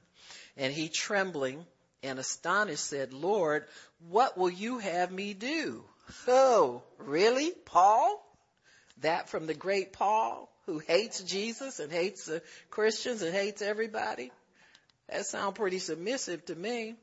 And 0.57 0.73
he 0.73 0.89
trembling 0.89 1.63
and 2.01 2.17
astonished 2.17 2.83
said, 2.83 3.13
Lord, 3.13 3.65
what 4.09 4.37
will 4.37 4.49
you 4.49 4.79
have 4.79 5.11
me 5.11 5.33
do? 5.33 5.83
Oh, 6.27 6.83
really? 6.97 7.51
Paul? 7.65 8.19
That 9.01 9.29
from 9.29 9.47
the 9.47 9.53
great 9.53 9.93
Paul 9.93 10.49
who 10.65 10.79
hates 10.79 11.21
Jesus 11.21 11.79
and 11.79 11.91
hates 11.91 12.25
the 12.25 12.41
Christians 12.69 13.21
and 13.21 13.33
hates 13.33 13.61
everybody? 13.61 14.31
That 15.09 15.25
sounds 15.25 15.57
pretty 15.57 15.79
submissive 15.79 16.45
to 16.45 16.55
me. 16.55 16.95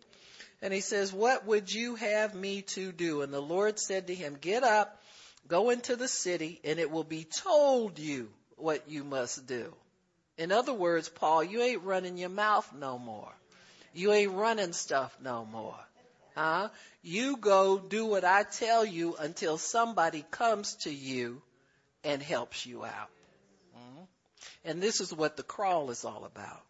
And 0.62 0.72
he 0.72 0.80
says, 0.80 1.12
what 1.12 1.46
would 1.46 1.72
you 1.72 1.94
have 1.96 2.34
me 2.34 2.62
to 2.62 2.92
do? 2.92 3.22
And 3.22 3.32
the 3.32 3.40
Lord 3.40 3.78
said 3.78 4.06
to 4.08 4.14
him, 4.14 4.36
get 4.40 4.62
up, 4.62 5.00
go 5.48 5.70
into 5.70 5.96
the 5.96 6.08
city 6.08 6.60
and 6.64 6.78
it 6.78 6.90
will 6.90 7.04
be 7.04 7.24
told 7.24 7.98
you 7.98 8.28
what 8.56 8.88
you 8.88 9.04
must 9.04 9.46
do. 9.46 9.74
In 10.36 10.52
other 10.52 10.74
words, 10.74 11.08
Paul, 11.08 11.44
you 11.44 11.62
ain't 11.62 11.82
running 11.82 12.16
your 12.16 12.30
mouth 12.30 12.70
no 12.74 12.98
more. 12.98 13.32
You 13.92 14.12
ain't 14.12 14.32
running 14.32 14.72
stuff 14.72 15.16
no 15.22 15.44
more. 15.44 15.78
Huh? 16.34 16.68
You 17.02 17.36
go 17.36 17.78
do 17.78 18.06
what 18.06 18.24
I 18.24 18.44
tell 18.44 18.84
you 18.84 19.16
until 19.16 19.58
somebody 19.58 20.24
comes 20.30 20.74
to 20.82 20.90
you 20.90 21.42
and 22.04 22.22
helps 22.22 22.66
you 22.66 22.84
out. 22.84 23.10
Mm-hmm. 23.76 24.04
And 24.64 24.82
this 24.82 25.00
is 25.00 25.12
what 25.12 25.36
the 25.36 25.42
crawl 25.42 25.90
is 25.90 26.04
all 26.04 26.24
about 26.24 26.62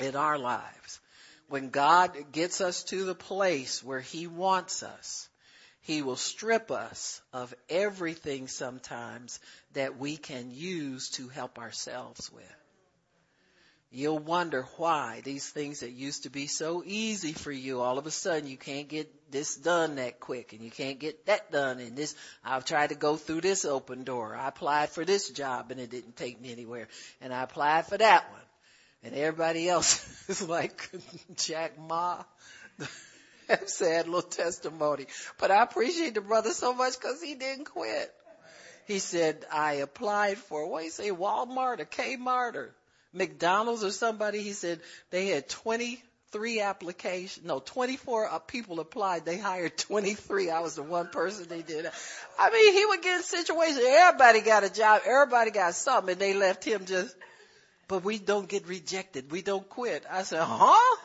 in 0.00 0.16
our 0.16 0.38
lives. 0.38 1.00
When 1.48 1.70
God 1.70 2.32
gets 2.32 2.60
us 2.60 2.84
to 2.84 3.04
the 3.04 3.14
place 3.14 3.82
where 3.82 4.00
He 4.00 4.26
wants 4.26 4.82
us, 4.82 5.28
He 5.80 6.02
will 6.02 6.16
strip 6.16 6.70
us 6.70 7.20
of 7.32 7.54
everything 7.70 8.48
sometimes 8.48 9.40
that 9.72 9.98
we 9.98 10.16
can 10.16 10.50
use 10.50 11.10
to 11.10 11.28
help 11.28 11.58
ourselves 11.58 12.30
with. 12.32 12.57
You'll 13.90 14.18
wonder 14.18 14.66
why 14.76 15.22
these 15.24 15.48
things 15.48 15.80
that 15.80 15.92
used 15.92 16.24
to 16.24 16.30
be 16.30 16.46
so 16.46 16.82
easy 16.84 17.32
for 17.32 17.50
you, 17.50 17.80
all 17.80 17.96
of 17.96 18.06
a 18.06 18.10
sudden 18.10 18.46
you 18.46 18.58
can't 18.58 18.86
get 18.86 19.30
this 19.30 19.56
done 19.56 19.94
that 19.94 20.20
quick 20.20 20.52
and 20.52 20.60
you 20.62 20.70
can't 20.70 20.98
get 20.98 21.24
that 21.24 21.50
done 21.50 21.78
and 21.78 21.96
this, 21.96 22.14
I've 22.44 22.66
tried 22.66 22.90
to 22.90 22.96
go 22.96 23.16
through 23.16 23.40
this 23.40 23.64
open 23.64 24.04
door. 24.04 24.36
I 24.36 24.48
applied 24.48 24.90
for 24.90 25.06
this 25.06 25.30
job 25.30 25.70
and 25.70 25.80
it 25.80 25.90
didn't 25.90 26.16
take 26.16 26.38
me 26.38 26.52
anywhere 26.52 26.88
and 27.22 27.32
I 27.32 27.42
applied 27.42 27.86
for 27.86 27.96
that 27.96 28.30
one. 28.30 28.40
And 29.04 29.14
everybody 29.14 29.68
else 29.68 30.04
is 30.28 30.46
like 30.46 30.90
Jack 31.36 31.78
Ma. 31.78 32.24
Have 33.48 33.70
sad 33.70 34.06
little 34.06 34.20
testimony. 34.20 35.06
But 35.38 35.50
I 35.50 35.62
appreciate 35.62 36.12
the 36.12 36.20
brother 36.20 36.50
so 36.50 36.74
much 36.74 37.00
because 37.00 37.22
he 37.22 37.34
didn't 37.34 37.64
quit. 37.64 38.12
He 38.86 38.98
said, 38.98 39.46
I 39.50 39.74
applied 39.74 40.36
for, 40.36 40.66
what 40.66 40.80
do 40.80 40.84
you 40.84 40.90
say, 40.90 41.10
Walmart 41.10 41.80
or 41.80 41.86
Kmart 41.86 42.54
or 42.54 42.74
McDonald's 43.12 43.84
or 43.84 43.90
somebody, 43.90 44.42
he 44.42 44.52
said 44.52 44.80
they 45.10 45.28
had 45.28 45.48
23 45.48 46.60
applications, 46.60 47.44
no, 47.44 47.60
24 47.60 48.28
uh, 48.28 48.38
people 48.38 48.80
applied. 48.80 49.24
They 49.24 49.38
hired 49.38 49.76
23. 49.78 50.50
I 50.50 50.60
was 50.60 50.74
the 50.74 50.82
one 50.82 51.08
person 51.08 51.46
they 51.48 51.62
did. 51.62 51.90
I 52.38 52.50
mean, 52.50 52.72
he 52.74 52.86
would 52.86 53.02
get 53.02 53.16
in 53.16 53.22
situations, 53.22 53.80
everybody 53.82 54.40
got 54.40 54.64
a 54.64 54.70
job, 54.70 55.02
everybody 55.06 55.50
got 55.50 55.74
something, 55.74 56.12
and 56.12 56.20
they 56.20 56.34
left 56.34 56.64
him 56.64 56.84
just, 56.84 57.14
but 57.88 58.04
we 58.04 58.18
don't 58.18 58.48
get 58.48 58.68
rejected. 58.68 59.30
We 59.30 59.42
don't 59.42 59.68
quit. 59.68 60.04
I 60.10 60.22
said, 60.22 60.42
huh? 60.42 60.96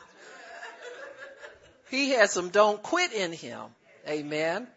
He 1.90 2.10
had 2.10 2.30
some 2.30 2.50
don't 2.50 2.82
quit 2.82 3.14
in 3.14 3.32
him. 3.32 3.62
Amen. 4.08 4.68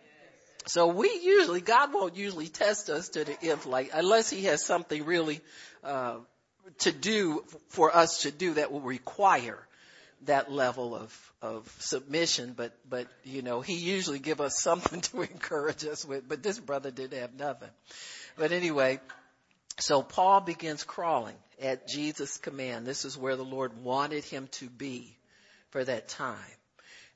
So 0.66 0.88
we 0.88 1.20
usually, 1.22 1.60
God 1.60 1.94
won't 1.94 2.16
usually 2.16 2.48
test 2.48 2.90
us 2.90 3.08
to 3.10 3.24
the 3.24 3.36
if 3.40 3.66
like, 3.66 3.90
unless 3.94 4.28
he 4.28 4.44
has 4.44 4.64
something 4.64 5.04
really, 5.04 5.40
uh, 5.82 6.16
to 6.78 6.92
do 6.92 7.44
for 7.68 7.94
us 7.94 8.22
to 8.22 8.30
do 8.30 8.54
that 8.54 8.72
will 8.72 8.80
require 8.80 9.58
that 10.22 10.50
level 10.50 10.94
of 10.94 11.32
of 11.42 11.70
submission 11.78 12.54
but 12.56 12.72
but 12.88 13.06
you 13.24 13.42
know 13.42 13.60
he 13.60 13.74
usually 13.74 14.18
give 14.18 14.40
us 14.40 14.58
something 14.60 15.00
to 15.00 15.22
encourage 15.22 15.84
us 15.84 16.04
with 16.04 16.28
but 16.28 16.42
this 16.42 16.58
brother 16.58 16.90
didn't 16.90 17.20
have 17.20 17.34
nothing. 17.34 17.70
But 18.36 18.52
anyway 18.52 19.00
so 19.78 20.02
paul 20.02 20.40
begins 20.40 20.84
crawling 20.84 21.36
at 21.60 21.88
jesus 21.88 22.38
command. 22.38 22.86
This 22.86 23.04
is 23.04 23.16
where 23.16 23.36
the 23.36 23.44
lord 23.44 23.82
wanted 23.82 24.24
him 24.24 24.48
to 24.52 24.68
be 24.68 25.16
for 25.70 25.84
that 25.84 26.08
time. 26.08 26.36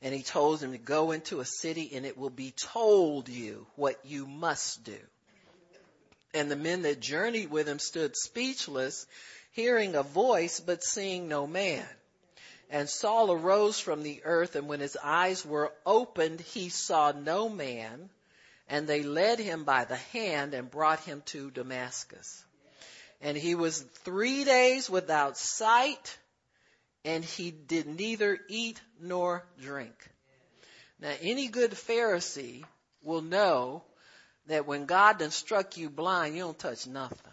And 0.02 0.14
he 0.14 0.22
told 0.22 0.62
him 0.62 0.72
to 0.72 0.78
go 0.78 1.10
into 1.10 1.40
a 1.40 1.44
city 1.44 1.90
and 1.94 2.06
it 2.06 2.16
will 2.16 2.30
be 2.30 2.52
told 2.52 3.28
you 3.28 3.66
what 3.76 3.98
you 4.04 4.26
must 4.26 4.82
do. 4.84 4.96
And 6.32 6.50
the 6.50 6.56
men 6.56 6.82
that 6.82 7.00
journeyed 7.00 7.50
with 7.50 7.68
him 7.68 7.78
stood 7.78 8.16
speechless 8.16 9.06
hearing 9.50 9.94
a 9.94 10.02
voice, 10.02 10.60
but 10.60 10.82
seeing 10.82 11.28
no 11.28 11.46
man. 11.46 11.86
And 12.70 12.88
Saul 12.88 13.32
arose 13.32 13.80
from 13.80 14.02
the 14.02 14.22
earth, 14.24 14.54
and 14.54 14.68
when 14.68 14.80
his 14.80 14.96
eyes 15.02 15.44
were 15.44 15.72
opened, 15.84 16.40
he 16.40 16.68
saw 16.68 17.12
no 17.12 17.48
man. 17.48 18.10
And 18.68 18.86
they 18.86 19.02
led 19.02 19.40
him 19.40 19.64
by 19.64 19.84
the 19.84 19.96
hand 19.96 20.54
and 20.54 20.70
brought 20.70 21.00
him 21.00 21.22
to 21.26 21.50
Damascus. 21.50 22.44
And 23.20 23.36
he 23.36 23.56
was 23.56 23.80
three 24.04 24.44
days 24.44 24.88
without 24.88 25.36
sight, 25.36 26.16
and 27.04 27.24
he 27.24 27.50
did 27.50 27.86
neither 27.86 28.38
eat 28.48 28.80
nor 29.00 29.44
drink. 29.60 29.94
Now, 31.00 31.12
any 31.20 31.48
good 31.48 31.72
Pharisee 31.72 32.64
will 33.02 33.22
know 33.22 33.82
that 34.46 34.66
when 34.66 34.86
God 34.86 35.18
done 35.18 35.32
struck 35.32 35.76
you 35.76 35.90
blind, 35.90 36.36
you 36.36 36.42
don't 36.42 36.58
touch 36.58 36.86
nothing. 36.86 37.32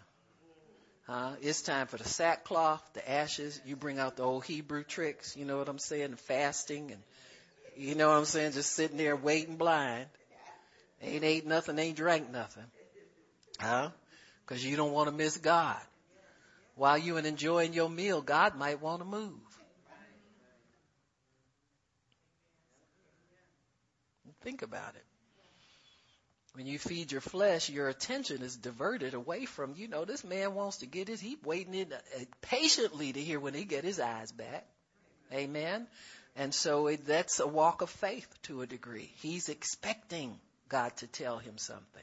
Uh, 1.08 1.32
it's 1.40 1.62
time 1.62 1.86
for 1.86 1.96
the 1.96 2.04
sackcloth, 2.04 2.82
the 2.92 3.10
ashes. 3.10 3.58
You 3.64 3.76
bring 3.76 3.98
out 3.98 4.16
the 4.16 4.24
old 4.24 4.44
Hebrew 4.44 4.84
tricks. 4.84 5.36
You 5.36 5.46
know 5.46 5.56
what 5.56 5.68
I'm 5.68 5.78
saying? 5.78 6.14
Fasting 6.16 6.90
and 6.90 7.02
you 7.76 7.94
know 7.94 8.08
what 8.08 8.18
I'm 8.18 8.24
saying? 8.24 8.52
Just 8.52 8.72
sitting 8.72 8.98
there 8.98 9.16
waiting 9.16 9.56
blind. 9.56 10.06
Ain't 11.00 11.24
ate 11.24 11.46
nothing, 11.46 11.78
ain't 11.78 11.96
drank 11.96 12.30
nothing. 12.30 12.64
Huh? 13.60 13.90
Cause 14.46 14.62
you 14.64 14.76
don't 14.76 14.92
want 14.92 15.08
to 15.08 15.14
miss 15.14 15.36
God. 15.36 15.80
While 16.74 16.98
you 16.98 17.16
are 17.16 17.20
enjoying 17.20 17.72
your 17.72 17.88
meal, 17.88 18.20
God 18.20 18.56
might 18.56 18.82
want 18.82 19.00
to 19.00 19.04
move. 19.06 19.32
Think 24.42 24.62
about 24.62 24.94
it. 24.94 25.07
When 26.58 26.66
you 26.66 26.80
feed 26.80 27.12
your 27.12 27.20
flesh, 27.20 27.70
your 27.70 27.88
attention 27.88 28.42
is 28.42 28.56
diverted 28.56 29.14
away 29.14 29.44
from, 29.44 29.74
you 29.76 29.86
know, 29.86 30.04
this 30.04 30.24
man 30.24 30.56
wants 30.56 30.78
to 30.78 30.86
get 30.86 31.06
his, 31.06 31.20
he 31.20 31.38
waiting 31.44 31.72
in, 31.72 31.92
uh, 31.92 32.24
patiently 32.42 33.12
to 33.12 33.20
hear 33.20 33.38
when 33.38 33.54
he 33.54 33.62
get 33.62 33.84
his 33.84 34.00
eyes 34.00 34.32
back. 34.32 34.66
Amen. 35.32 35.86
And 36.34 36.52
so 36.52 36.88
it, 36.88 37.06
that's 37.06 37.38
a 37.38 37.46
walk 37.46 37.80
of 37.80 37.90
faith 37.90 38.26
to 38.42 38.62
a 38.62 38.66
degree. 38.66 39.12
He's 39.18 39.48
expecting 39.48 40.36
God 40.68 40.96
to 40.96 41.06
tell 41.06 41.38
him 41.38 41.58
something. 41.58 42.02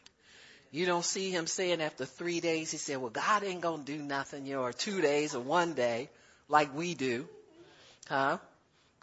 You 0.71 0.85
don't 0.85 1.03
see 1.03 1.31
him 1.31 1.47
saying 1.47 1.81
after 1.81 2.05
three 2.05 2.39
days, 2.39 2.71
he 2.71 2.77
said, 2.77 3.01
well, 3.01 3.09
God 3.09 3.43
ain't 3.43 3.59
going 3.59 3.83
to 3.83 3.97
do 3.97 4.01
nothing, 4.01 4.45
you 4.45 4.55
know, 4.55 4.61
or 4.61 4.71
two 4.71 5.01
days 5.01 5.35
or 5.35 5.41
one 5.41 5.73
day 5.73 6.09
like 6.47 6.73
we 6.73 6.93
do. 6.93 7.27
Huh? 8.07 8.37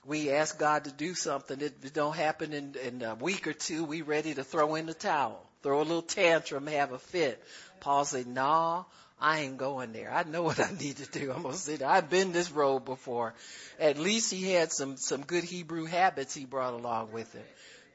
We 0.05 0.31
ask 0.31 0.59
God 0.59 0.85
to 0.85 0.93
do 0.93 1.15
something. 1.15 1.61
It 1.61 1.95
don't 1.95 2.17
happen 2.17 2.53
in, 2.53 2.75
in 2.85 3.03
a 3.03 3.15
week 3.15 3.47
or 3.47 3.53
two. 3.53 3.85
We 3.85 4.03
ready 4.03 4.35
to 4.35 4.43
throw 4.43 4.75
in 4.75 4.87
the 4.87 4.95
towel, 4.95 5.41
throw 5.63 5.79
a 5.79 5.85
little 5.85 6.03
tantrum, 6.03 6.67
have 6.67 6.93
a 6.93 6.99
fit. 6.99 7.43
Paul 7.81 8.05
said, 8.05 8.27
nah, 8.27 8.85
I 9.21 9.41
ain't 9.43 9.57
going 9.57 9.93
there. 9.93 10.13
I 10.13 10.25
know 10.25 10.43
what 10.43 10.59
I 10.59 10.71
need 10.73 10.97
to 10.97 11.07
do. 11.07 11.33
I'm 11.33 11.43
gonna 11.43 11.55
sit 11.55 11.79
there. 11.79 11.89
I've 11.89 12.11
been 12.11 12.33
this 12.33 12.51
road 12.51 12.85
before. 12.85 13.35
At 13.79 13.97
least 13.97 14.33
he 14.33 14.51
had 14.51 14.73
some, 14.73 14.97
some 14.97 15.23
good 15.23 15.45
Hebrew 15.45 15.85
habits 15.85 16.35
he 16.35 16.45
brought 16.45 16.75
along 16.75 17.13
with 17.13 17.33
him. 17.33 17.45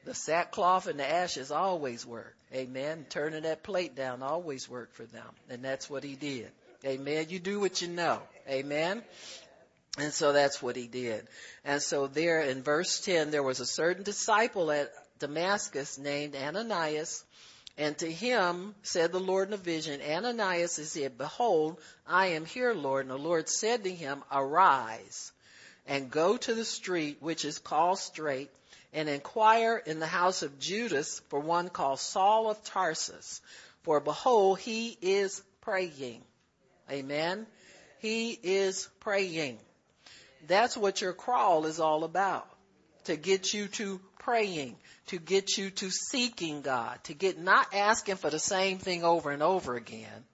The 0.06 0.14
sackcloth 0.14 0.86
and 0.86 0.98
the 0.98 1.06
ashes 1.06 1.50
always 1.50 2.06
work. 2.06 2.34
Amen. 2.54 3.04
Turning 3.10 3.42
that 3.42 3.62
plate 3.62 3.94
down 3.94 4.22
always 4.22 4.66
worked 4.70 4.94
for 4.94 5.04
them. 5.04 5.26
And 5.50 5.62
that's 5.62 5.90
what 5.90 6.02
he 6.02 6.14
did. 6.14 6.50
Amen. 6.86 7.26
You 7.28 7.38
do 7.38 7.60
what 7.60 7.82
you 7.82 7.88
know. 7.88 8.22
Amen. 8.48 9.02
And 9.96 10.12
so 10.12 10.32
that's 10.32 10.62
what 10.62 10.76
he 10.76 10.86
did. 10.86 11.26
And 11.64 11.82
so 11.82 12.06
there 12.06 12.42
in 12.42 12.62
verse 12.62 13.00
10, 13.00 13.30
there 13.30 13.42
was 13.42 13.60
a 13.60 13.66
certain 13.66 14.02
disciple 14.02 14.70
at 14.70 14.92
Damascus 15.18 15.98
named 15.98 16.36
Ananias. 16.36 17.24
And 17.76 17.96
to 17.98 18.10
him 18.10 18.74
said 18.82 19.12
the 19.12 19.20
Lord 19.20 19.48
in 19.48 19.54
a 19.54 19.56
vision, 19.56 20.00
Ananias 20.00 20.76
he 20.76 20.84
said, 20.84 21.16
Behold, 21.16 21.80
I 22.06 22.28
am 22.28 22.44
here, 22.44 22.74
Lord. 22.74 23.06
And 23.06 23.10
the 23.10 23.18
Lord 23.18 23.48
said 23.48 23.84
to 23.84 23.90
him, 23.90 24.22
Arise 24.30 25.32
and 25.88 26.10
go 26.10 26.36
to 26.36 26.54
the 26.54 26.64
street 26.64 27.16
which 27.20 27.44
is 27.44 27.58
called 27.58 27.98
Straight 27.98 28.50
and 28.92 29.08
inquire 29.08 29.76
in 29.76 30.00
the 30.00 30.06
house 30.06 30.42
of 30.42 30.58
Judas 30.58 31.20
for 31.28 31.40
one 31.40 31.68
called 31.68 31.98
Saul 31.98 32.50
of 32.50 32.62
Tarsus. 32.64 33.40
For 33.82 34.00
behold, 34.00 34.58
he 34.60 34.96
is 35.00 35.42
praying. 35.62 36.22
Amen. 36.90 37.46
He 38.00 38.32
is 38.32 38.88
praying. 39.00 39.58
That's 40.46 40.76
what 40.76 41.00
your 41.00 41.12
crawl 41.12 41.66
is 41.66 41.80
all 41.80 42.04
about. 42.04 42.48
To 43.04 43.16
get 43.16 43.54
you 43.54 43.68
to 43.68 44.00
praying, 44.18 44.76
to 45.06 45.18
get 45.18 45.56
you 45.56 45.70
to 45.70 45.90
seeking 45.90 46.60
God, 46.60 47.02
to 47.04 47.14
get 47.14 47.38
not 47.38 47.74
asking 47.74 48.16
for 48.16 48.28
the 48.28 48.38
same 48.38 48.78
thing 48.78 49.02
over 49.02 49.30
and 49.30 49.42
over 49.42 49.74
again. 49.76 50.24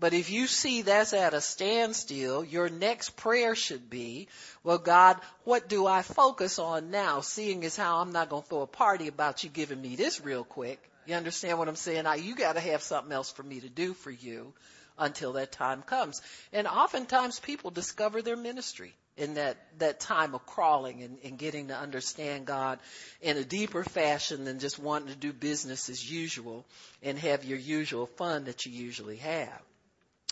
But 0.00 0.12
if 0.12 0.30
you 0.30 0.46
see 0.46 0.82
that's 0.82 1.12
at 1.12 1.34
a 1.34 1.40
standstill, 1.40 2.44
your 2.44 2.68
next 2.68 3.16
prayer 3.16 3.56
should 3.56 3.90
be, 3.90 4.28
well, 4.62 4.78
God, 4.78 5.18
what 5.44 5.68
do 5.68 5.86
I 5.86 6.02
focus 6.02 6.58
on 6.58 6.90
now? 6.90 7.20
Seeing 7.20 7.64
as 7.64 7.76
how 7.76 7.98
I'm 7.98 8.12
not 8.12 8.28
going 8.28 8.42
to 8.42 8.48
throw 8.48 8.62
a 8.62 8.66
party 8.66 9.08
about 9.08 9.42
you 9.42 9.50
giving 9.50 9.80
me 9.80 9.96
this 9.96 10.20
real 10.20 10.44
quick. 10.44 10.80
You 11.06 11.14
understand 11.14 11.58
what 11.58 11.68
I'm 11.68 11.76
saying? 11.76 12.04
Now, 12.04 12.14
you 12.14 12.36
got 12.36 12.54
to 12.54 12.60
have 12.60 12.82
something 12.82 13.12
else 13.12 13.30
for 13.30 13.42
me 13.42 13.60
to 13.60 13.68
do 13.68 13.94
for 13.94 14.10
you 14.10 14.52
until 14.98 15.32
that 15.32 15.52
time 15.52 15.82
comes. 15.82 16.22
And 16.52 16.66
oftentimes 16.66 17.40
people 17.40 17.70
discover 17.70 18.22
their 18.22 18.36
ministry 18.36 18.94
in 19.18 19.34
that, 19.34 19.56
that 19.78 20.00
time 20.00 20.34
of 20.34 20.46
crawling 20.46 21.02
and, 21.02 21.18
and 21.24 21.38
getting 21.38 21.68
to 21.68 21.76
understand 21.76 22.46
God 22.46 22.78
in 23.20 23.36
a 23.36 23.44
deeper 23.44 23.82
fashion 23.82 24.44
than 24.44 24.60
just 24.60 24.78
wanting 24.78 25.08
to 25.08 25.16
do 25.16 25.32
business 25.32 25.90
as 25.90 26.10
usual 26.10 26.64
and 27.02 27.18
have 27.18 27.44
your 27.44 27.58
usual 27.58 28.06
fun 28.06 28.44
that 28.44 28.64
you 28.64 28.72
usually 28.72 29.16
have. 29.16 29.60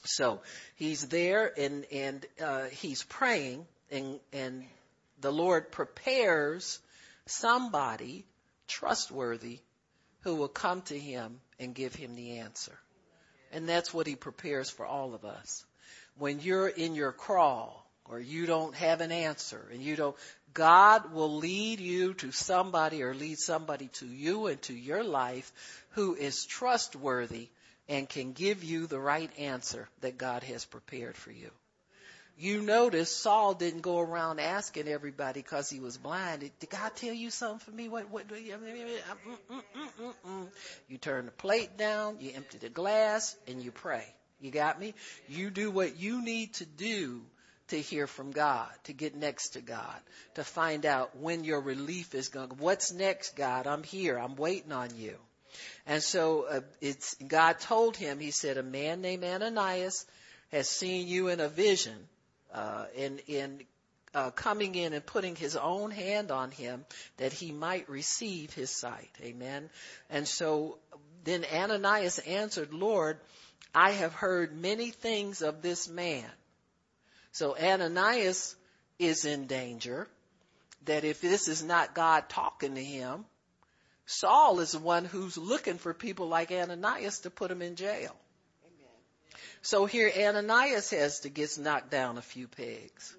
So 0.04 0.40
he's 0.76 1.08
there 1.08 1.52
and, 1.58 1.84
and, 1.92 2.26
uh, 2.42 2.64
he's 2.66 3.02
praying 3.02 3.66
and, 3.90 4.20
and 4.32 4.64
the 5.20 5.32
Lord 5.32 5.72
prepares 5.72 6.78
somebody 7.26 8.24
trustworthy 8.68 9.58
who 10.20 10.36
will 10.36 10.48
come 10.48 10.82
to 10.82 10.98
him 10.98 11.40
and 11.58 11.74
give 11.74 11.94
him 11.94 12.14
the 12.14 12.38
answer. 12.38 12.78
And 13.52 13.68
that's 13.68 13.92
what 13.92 14.06
he 14.06 14.14
prepares 14.14 14.70
for 14.70 14.86
all 14.86 15.14
of 15.14 15.24
us. 15.24 15.64
When 16.18 16.40
you're 16.40 16.68
in 16.68 16.94
your 16.94 17.12
crawl, 17.12 17.85
or 18.08 18.20
you 18.20 18.46
don't 18.46 18.74
have 18.74 19.00
an 19.00 19.12
answer 19.12 19.64
and 19.72 19.82
you 19.82 19.96
don't, 19.96 20.16
God 20.54 21.12
will 21.12 21.36
lead 21.36 21.80
you 21.80 22.14
to 22.14 22.32
somebody 22.32 23.02
or 23.02 23.14
lead 23.14 23.38
somebody 23.38 23.88
to 23.94 24.06
you 24.06 24.46
and 24.46 24.60
to 24.62 24.74
your 24.74 25.04
life 25.04 25.52
who 25.90 26.14
is 26.14 26.44
trustworthy 26.44 27.48
and 27.88 28.08
can 28.08 28.32
give 28.32 28.64
you 28.64 28.86
the 28.86 28.98
right 28.98 29.30
answer 29.38 29.88
that 30.00 30.18
God 30.18 30.42
has 30.44 30.64
prepared 30.64 31.16
for 31.16 31.30
you. 31.30 31.50
You 32.38 32.60
notice 32.60 33.10
Saul 33.10 33.54
didn't 33.54 33.80
go 33.80 33.98
around 33.98 34.40
asking 34.40 34.88
everybody 34.88 35.40
because 35.40 35.70
he 35.70 35.80
was 35.80 35.96
blind. 35.96 36.40
Did 36.40 36.70
God 36.70 36.92
tell 36.94 37.14
you 37.14 37.30
something 37.30 37.60
for 37.60 37.70
me? 37.70 37.88
What, 37.88 38.10
what, 38.10 38.26
you, 38.30 38.52
mm, 38.52 40.12
mm, 40.26 40.46
you 40.86 40.98
turn 40.98 41.24
the 41.24 41.30
plate 41.30 41.78
down, 41.78 42.18
you 42.20 42.32
empty 42.34 42.58
the 42.58 42.68
glass, 42.68 43.34
and 43.48 43.62
you 43.62 43.72
pray. 43.72 44.04
You 44.38 44.50
got 44.50 44.78
me? 44.78 44.92
You 45.28 45.48
do 45.48 45.70
what 45.70 45.98
you 45.98 46.22
need 46.22 46.52
to 46.54 46.66
do 46.66 47.22
to 47.68 47.80
hear 47.80 48.06
from 48.06 48.30
God, 48.30 48.68
to 48.84 48.92
get 48.92 49.16
next 49.16 49.50
to 49.50 49.60
God, 49.60 50.00
to 50.34 50.44
find 50.44 50.86
out 50.86 51.16
when 51.16 51.44
your 51.44 51.60
relief 51.60 52.14
is 52.14 52.28
going. 52.28 52.50
What's 52.58 52.92
next, 52.92 53.36
God? 53.36 53.66
I'm 53.66 53.82
here. 53.82 54.18
I'm 54.18 54.36
waiting 54.36 54.72
on 54.72 54.90
you. 54.96 55.16
And 55.86 56.02
so 56.02 56.46
uh, 56.48 56.60
it's 56.80 57.14
God 57.14 57.58
told 57.60 57.96
him. 57.96 58.18
He 58.18 58.30
said, 58.30 58.58
a 58.58 58.62
man 58.62 59.00
named 59.00 59.24
Ananias 59.24 60.06
has 60.52 60.68
seen 60.68 61.08
you 61.08 61.28
in 61.28 61.40
a 61.40 61.48
vision, 61.48 61.96
uh, 62.52 62.86
in 62.94 63.18
in 63.26 63.60
uh, 64.14 64.30
coming 64.30 64.74
in 64.74 64.92
and 64.92 65.04
putting 65.04 65.36
his 65.36 65.56
own 65.56 65.90
hand 65.90 66.30
on 66.30 66.50
him 66.50 66.84
that 67.18 67.32
he 67.32 67.52
might 67.52 67.88
receive 67.88 68.52
his 68.52 68.70
sight. 68.70 69.10
Amen. 69.22 69.68
And 70.08 70.26
so 70.26 70.78
then 71.24 71.44
Ananias 71.52 72.18
answered, 72.20 72.72
Lord, 72.72 73.18
I 73.74 73.90
have 73.90 74.14
heard 74.14 74.56
many 74.56 74.90
things 74.90 75.42
of 75.42 75.60
this 75.60 75.88
man 75.88 76.24
so 77.36 77.54
Ananias 77.54 78.56
is 78.98 79.26
in 79.26 79.46
danger 79.46 80.08
that 80.86 81.04
if 81.04 81.20
this 81.20 81.48
is 81.48 81.62
not 81.62 81.94
God 81.94 82.30
talking 82.30 82.76
to 82.76 82.82
him, 82.82 83.26
Saul 84.06 84.60
is 84.60 84.72
the 84.72 84.78
one 84.78 85.04
who's 85.04 85.36
looking 85.36 85.76
for 85.76 85.92
people 85.92 86.28
like 86.28 86.50
Ananias 86.50 87.18
to 87.20 87.30
put 87.30 87.50
him 87.50 87.60
in 87.60 87.76
jail. 87.76 88.16
Amen. 88.64 89.40
So 89.60 89.84
here 89.84 90.10
Ananias 90.16 90.88
has 90.92 91.20
to 91.20 91.28
get 91.28 91.58
knocked 91.58 91.90
down 91.90 92.16
a 92.16 92.22
few 92.22 92.48
pegs. 92.48 93.14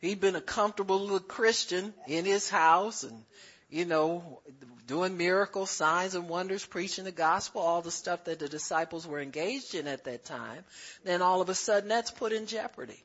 He'd 0.00 0.20
been 0.20 0.36
a 0.36 0.40
comfortable 0.40 1.00
little 1.00 1.18
Christian 1.18 1.92
in 2.06 2.24
his 2.24 2.48
house 2.48 3.02
and, 3.02 3.24
you 3.70 3.86
know, 3.86 4.40
doing 4.86 5.16
miracles, 5.16 5.70
signs 5.70 6.14
and 6.14 6.28
wonders, 6.28 6.64
preaching 6.64 7.06
the 7.06 7.10
gospel, 7.10 7.60
all 7.60 7.82
the 7.82 7.90
stuff 7.90 8.26
that 8.26 8.38
the 8.38 8.48
disciples 8.48 9.04
were 9.04 9.18
engaged 9.18 9.74
in 9.74 9.88
at 9.88 10.04
that 10.04 10.24
time. 10.24 10.62
Then 11.02 11.22
all 11.22 11.40
of 11.40 11.48
a 11.48 11.56
sudden 11.56 11.88
that's 11.88 12.12
put 12.12 12.32
in 12.32 12.46
jeopardy. 12.46 13.02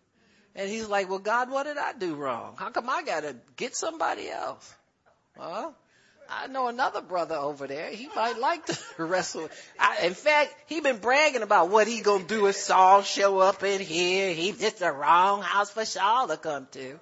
And 0.56 0.70
he's 0.70 0.88
like, 0.88 1.10
well, 1.10 1.20
God, 1.20 1.49
what 1.49 1.64
did 1.64 1.78
I 1.78 1.93
do 1.93 2.16
wrong? 2.16 2.56
How 2.58 2.70
come 2.70 2.89
I 2.89 3.01
gotta 3.04 3.36
get 3.56 3.76
somebody 3.76 4.30
else? 4.30 4.74
Well, 5.38 5.76
I 6.30 6.47
know 6.47 6.68
another 6.68 7.01
brother 7.01 7.36
over 7.36 7.68
there. 7.68 7.89
He 7.89 8.08
might 8.16 8.38
like 8.38 8.66
to 8.68 8.78
wrestle. 9.04 9.49
I, 9.80 10.06
in 10.06 10.14
fact, 10.14 10.56
he 10.68 10.80
been 10.80 10.97
bragging 10.97 11.41
about 11.41 11.70
what 11.70 11.88
he 11.88 12.01
gonna 12.01 12.24
do 12.24 12.45
if 12.47 12.56
Saul 12.56 13.01
show 13.01 13.39
up 13.39 13.64
in 13.64 13.82
here. 13.82 14.34
He 14.34 14.49
it's 14.49 14.80
the 14.80 14.91
wrong 14.91 15.41
house 15.41 15.72
for 15.72 15.86
Saul 15.86 16.28
to 16.28 16.38
come 16.38 16.68
to. 16.72 16.99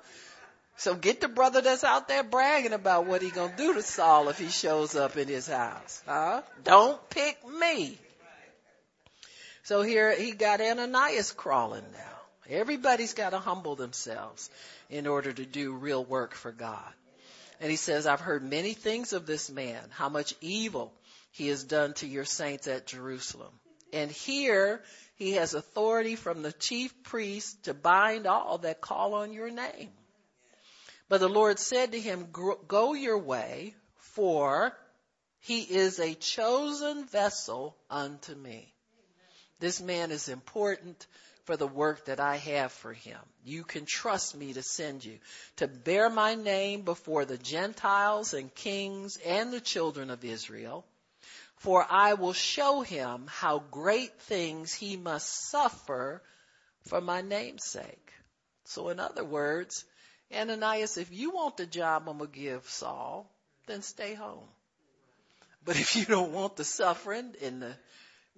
So 0.78 0.96
get 0.96 1.22
the 1.22 1.28
brother 1.28 1.62
that's 1.62 1.84
out 1.84 2.08
there 2.08 2.24
bragging 2.24 2.74
about 2.74 3.06
what 3.06 3.22
he 3.22 3.30
gonna 3.30 3.54
do 3.56 3.74
to 3.74 3.84
Saul 3.84 4.30
if 4.30 4.40
he 4.40 4.48
shows 4.48 4.96
up 4.96 5.18
in 5.18 5.28
his 5.28 5.48
house. 5.48 6.02
Huh? 6.08 6.42
Don't 6.64 7.10
pick 7.10 7.38
me. 7.48 7.98
So 9.64 9.84
here 9.84 10.16
he 10.16 10.32
got 10.32 10.60
Ananias 10.60 11.34
crawling 11.34 11.84
now. 11.94 12.11
Everybody's 12.52 13.14
got 13.14 13.30
to 13.32 13.40
humble 13.40 13.76
themselves 13.76 14.50
in 14.90 15.08
order 15.08 15.32
to 15.32 15.46
do 15.46 15.74
real 15.74 16.04
work 16.04 16.36
for 16.36 16.52
God. 16.52 16.94
And 17.60 17.72
he 17.72 17.78
says, 17.78 18.06
I've 18.06 18.20
heard 18.20 18.44
many 18.44 18.74
things 18.74 19.14
of 19.14 19.26
this 19.26 19.50
man, 19.50 19.82
how 19.92 20.10
much 20.10 20.36
evil 20.42 20.92
he 21.32 21.48
has 21.48 21.64
done 21.64 21.94
to 21.96 22.08
your 22.08 22.26
saints 22.26 22.68
at 22.68 22.88
Jerusalem. 22.88 23.54
And 23.94 24.12
here 24.12 24.82
he 25.16 25.34
has 25.34 25.54
authority 25.54 26.16
from 26.16 26.42
the 26.42 26.52
chief 26.52 27.04
priest 27.04 27.64
to 27.66 27.74
bind 27.74 28.28
all 28.28 28.58
that 28.60 28.82
call 28.82 29.14
on 29.14 29.32
your 29.32 29.50
name. 29.50 29.90
But 31.08 31.20
the 31.20 31.30
Lord 31.30 31.60
said 31.60 31.92
to 31.92 32.00
him, 32.00 32.28
go 32.68 32.94
your 32.94 33.18
way, 33.18 33.76
for 33.98 34.76
he 35.40 35.62
is 35.62 36.00
a 36.00 36.16
chosen 36.16 37.06
vessel 37.06 37.76
unto 37.90 38.34
me. 38.34 38.74
This 39.60 39.82
man 39.82 40.12
is 40.12 40.28
important 40.28 41.06
for 41.52 41.58
the 41.58 41.68
work 41.68 42.06
that 42.06 42.22
I 42.22 42.38
have 42.38 42.72
for 42.72 42.94
him. 42.94 43.20
You 43.44 43.66
can 43.66 43.84
trust 43.86 44.38
me 44.38 44.54
to 44.54 44.62
send 44.62 45.04
you 45.04 45.20
to 45.58 45.68
bear 45.68 46.10
my 46.10 46.34
name 46.34 46.84
before 46.84 47.26
the 47.26 47.38
Gentiles 47.38 48.34
and 48.34 48.56
kings 48.56 49.18
and 49.18 49.52
the 49.52 49.60
children 49.60 50.12
of 50.12 50.24
Israel. 50.24 50.86
For 51.58 51.86
I 51.90 52.14
will 52.14 52.32
show 52.32 52.84
him 52.84 53.26
how 53.28 53.64
great 53.70 54.18
things 54.22 54.74
he 54.74 54.96
must 54.96 55.50
suffer 55.50 56.22
for 56.88 57.02
my 57.02 57.20
name's 57.20 57.66
sake. 57.66 58.14
So 58.64 58.88
in 58.88 59.02
other 59.02 59.26
words, 59.26 59.84
Ananias, 60.34 60.96
if 60.96 61.12
you 61.12 61.32
want 61.32 61.58
the 61.58 61.66
job 61.66 62.08
I'm 62.08 62.20
going 62.20 62.32
to 62.32 62.40
give 62.40 62.64
Saul, 62.70 63.30
then 63.68 63.82
stay 63.82 64.14
home. 64.14 64.48
But 65.66 65.78
if 65.78 65.98
you 65.98 66.06
don't 66.06 66.32
want 66.32 66.56
the 66.56 66.64
suffering 66.64 67.34
and 67.44 67.62
the 67.62 67.76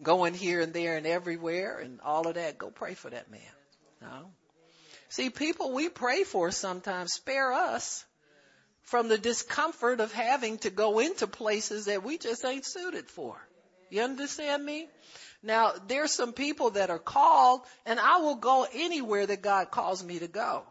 going 0.02 0.34
here 0.34 0.62
and 0.62 0.74
there 0.74 0.98
and 0.98 1.06
everywhere 1.06 1.80
and 1.80 2.00
all 2.02 2.28
of 2.28 2.36
that, 2.36 2.58
go 2.58 2.70
pray 2.70 2.94
for 2.94 3.10
that 3.10 3.30
man. 3.30 3.42
No. 4.02 4.32
See, 5.10 5.30
people 5.30 5.74
we 5.74 5.90
pray 5.90 6.24
for 6.24 6.52
sometimes 6.52 7.14
spare 7.14 7.54
us 7.54 8.04
from 8.82 9.08
the 9.08 9.18
discomfort 9.18 10.00
of 10.00 10.12
having 10.12 10.58
to 10.60 10.70
go 10.70 11.00
into 11.00 11.28
places 11.28 11.86
that 11.86 12.04
we 12.04 12.18
just 12.18 12.44
ain't 12.44 12.66
suited 12.66 13.08
for. 13.10 13.36
You 13.90 14.02
understand 14.02 14.66
me? 14.66 14.88
Now, 15.44 15.74
there's 15.88 16.12
some 16.12 16.34
people 16.34 16.72
that 16.72 16.90
are 16.90 17.00
called 17.00 17.62
and 17.86 18.00
I 18.00 18.18
will 18.18 18.36
go 18.36 18.66
anywhere 18.74 19.26
that 19.26 19.42
God 19.42 19.70
calls 19.72 20.04
me 20.04 20.20
to 20.20 20.28
go. 20.28 20.64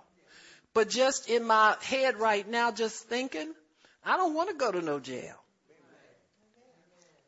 But 0.74 0.88
just 0.88 1.28
in 1.28 1.44
my 1.44 1.76
head 1.82 2.18
right 2.18 2.48
now, 2.48 2.72
just 2.72 3.08
thinking, 3.08 3.52
I 4.04 4.16
don't 4.16 4.34
want 4.34 4.48
to 4.48 4.56
go 4.56 4.72
to 4.72 4.80
no 4.80 4.98
jail. 4.98 5.36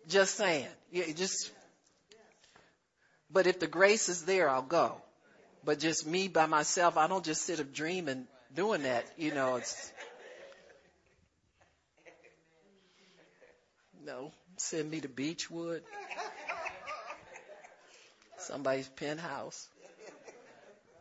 Just 0.09 0.35
saying. 0.35 0.67
Yeah, 0.91 1.05
just, 1.15 1.53
but 3.35 3.49
if 3.49 3.59
the 3.59 3.67
grace 3.67 4.09
is 4.09 4.23
there, 4.23 4.49
I'll 4.49 4.63
go. 4.63 4.95
But 5.65 5.81
just 5.81 6.07
me 6.07 6.29
by 6.29 6.47
myself, 6.47 6.97
I 6.97 7.09
don't 7.09 7.25
just 7.25 7.43
sit 7.43 7.59
up 7.59 7.73
dreaming 7.73 8.27
doing 8.55 8.85
that. 8.85 9.05
You 9.19 9.35
know, 9.35 9.57
it's, 9.57 9.93
no, 14.07 14.31
send 14.57 14.89
me 14.89 15.01
to 15.01 15.09
Beechwood. 15.09 15.83
Somebody's 18.39 18.89
penthouse 18.89 19.69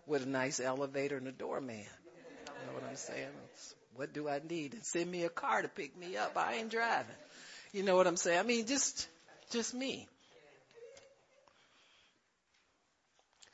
with 0.07 0.23
a 0.23 0.29
nice 0.29 0.59
elevator 0.59 1.17
and 1.17 1.27
a 1.27 1.31
doorman. 1.31 1.75
You 1.75 2.67
know 2.67 2.73
what 2.73 2.83
I'm 2.89 2.95
saying? 2.95 3.27
It's, 3.53 3.75
what 3.95 4.11
do 4.11 4.27
I 4.27 4.41
need? 4.49 4.73
And 4.73 4.83
send 4.83 5.11
me 5.11 5.23
a 5.23 5.29
car 5.29 5.61
to 5.61 5.67
pick 5.67 5.95
me 5.95 6.17
up. 6.17 6.35
I 6.35 6.55
ain't 6.55 6.71
driving. 6.71 7.15
You 7.73 7.83
know 7.83 7.95
what 7.95 8.07
I'm 8.07 8.17
saying? 8.17 8.39
I 8.39 8.43
mean, 8.43 8.65
just, 8.65 9.07
just 9.51 9.75
me. 9.75 10.07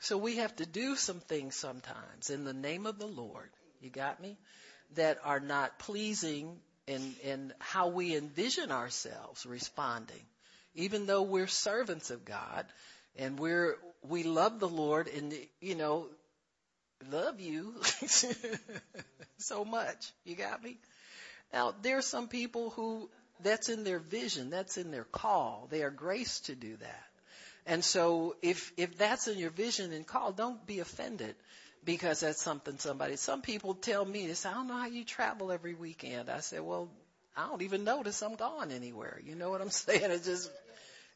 So 0.00 0.16
we 0.16 0.36
have 0.36 0.56
to 0.56 0.66
do 0.66 0.96
some 0.96 1.20
things 1.20 1.54
sometimes 1.54 2.30
in 2.30 2.44
the 2.44 2.54
name 2.54 2.86
of 2.86 2.98
the 2.98 3.06
Lord. 3.06 3.50
You 3.82 3.90
got 3.90 4.20
me? 4.20 4.38
That 4.94 5.18
are 5.24 5.40
not 5.40 5.78
pleasing 5.78 6.58
in, 6.86 7.14
in 7.22 7.52
how 7.58 7.88
we 7.88 8.16
envision 8.16 8.72
ourselves 8.72 9.44
responding. 9.44 10.22
Even 10.74 11.06
though 11.06 11.22
we're 11.22 11.46
servants 11.46 12.10
of 12.10 12.24
God 12.24 12.64
and 13.16 13.38
we're, 13.38 13.76
we 14.02 14.22
love 14.22 14.58
the 14.58 14.68
Lord 14.68 15.06
and, 15.08 15.34
you 15.60 15.74
know, 15.74 16.06
love 17.10 17.38
you 17.40 17.74
so 19.38 19.64
much. 19.64 20.12
You 20.24 20.34
got 20.34 20.62
me? 20.64 20.78
Now, 21.52 21.74
there 21.82 21.98
are 21.98 22.02
some 22.02 22.28
people 22.28 22.70
who 22.70 23.10
that's 23.42 23.68
in 23.68 23.84
their 23.84 23.98
vision, 23.98 24.50
that's 24.50 24.78
in 24.78 24.90
their 24.90 25.04
call. 25.04 25.68
They 25.70 25.82
are 25.82 25.90
graced 25.90 26.46
to 26.46 26.54
do 26.54 26.76
that. 26.76 27.09
And 27.66 27.84
so 27.84 28.36
if, 28.42 28.72
if 28.76 28.98
that's 28.98 29.28
in 29.28 29.38
your 29.38 29.50
vision 29.50 29.92
and 29.92 30.06
call, 30.06 30.32
don't 30.32 30.66
be 30.66 30.80
offended 30.80 31.34
because 31.84 32.20
that's 32.20 32.42
something 32.42 32.78
somebody, 32.78 33.16
some 33.16 33.42
people 33.42 33.74
tell 33.74 34.04
me, 34.04 34.26
they 34.26 34.34
say, 34.34 34.48
I 34.48 34.54
don't 34.54 34.68
know 34.68 34.76
how 34.76 34.86
you 34.86 35.04
travel 35.04 35.52
every 35.52 35.74
weekend. 35.74 36.30
I 36.30 36.40
said, 36.40 36.62
well, 36.62 36.88
I 37.36 37.46
don't 37.46 37.62
even 37.62 37.84
notice 37.84 38.22
I'm 38.22 38.36
gone 38.36 38.70
anywhere. 38.70 39.20
You 39.24 39.34
know 39.34 39.50
what 39.50 39.60
I'm 39.60 39.70
saying? 39.84 40.10
It's 40.10 40.26
just, 40.26 40.50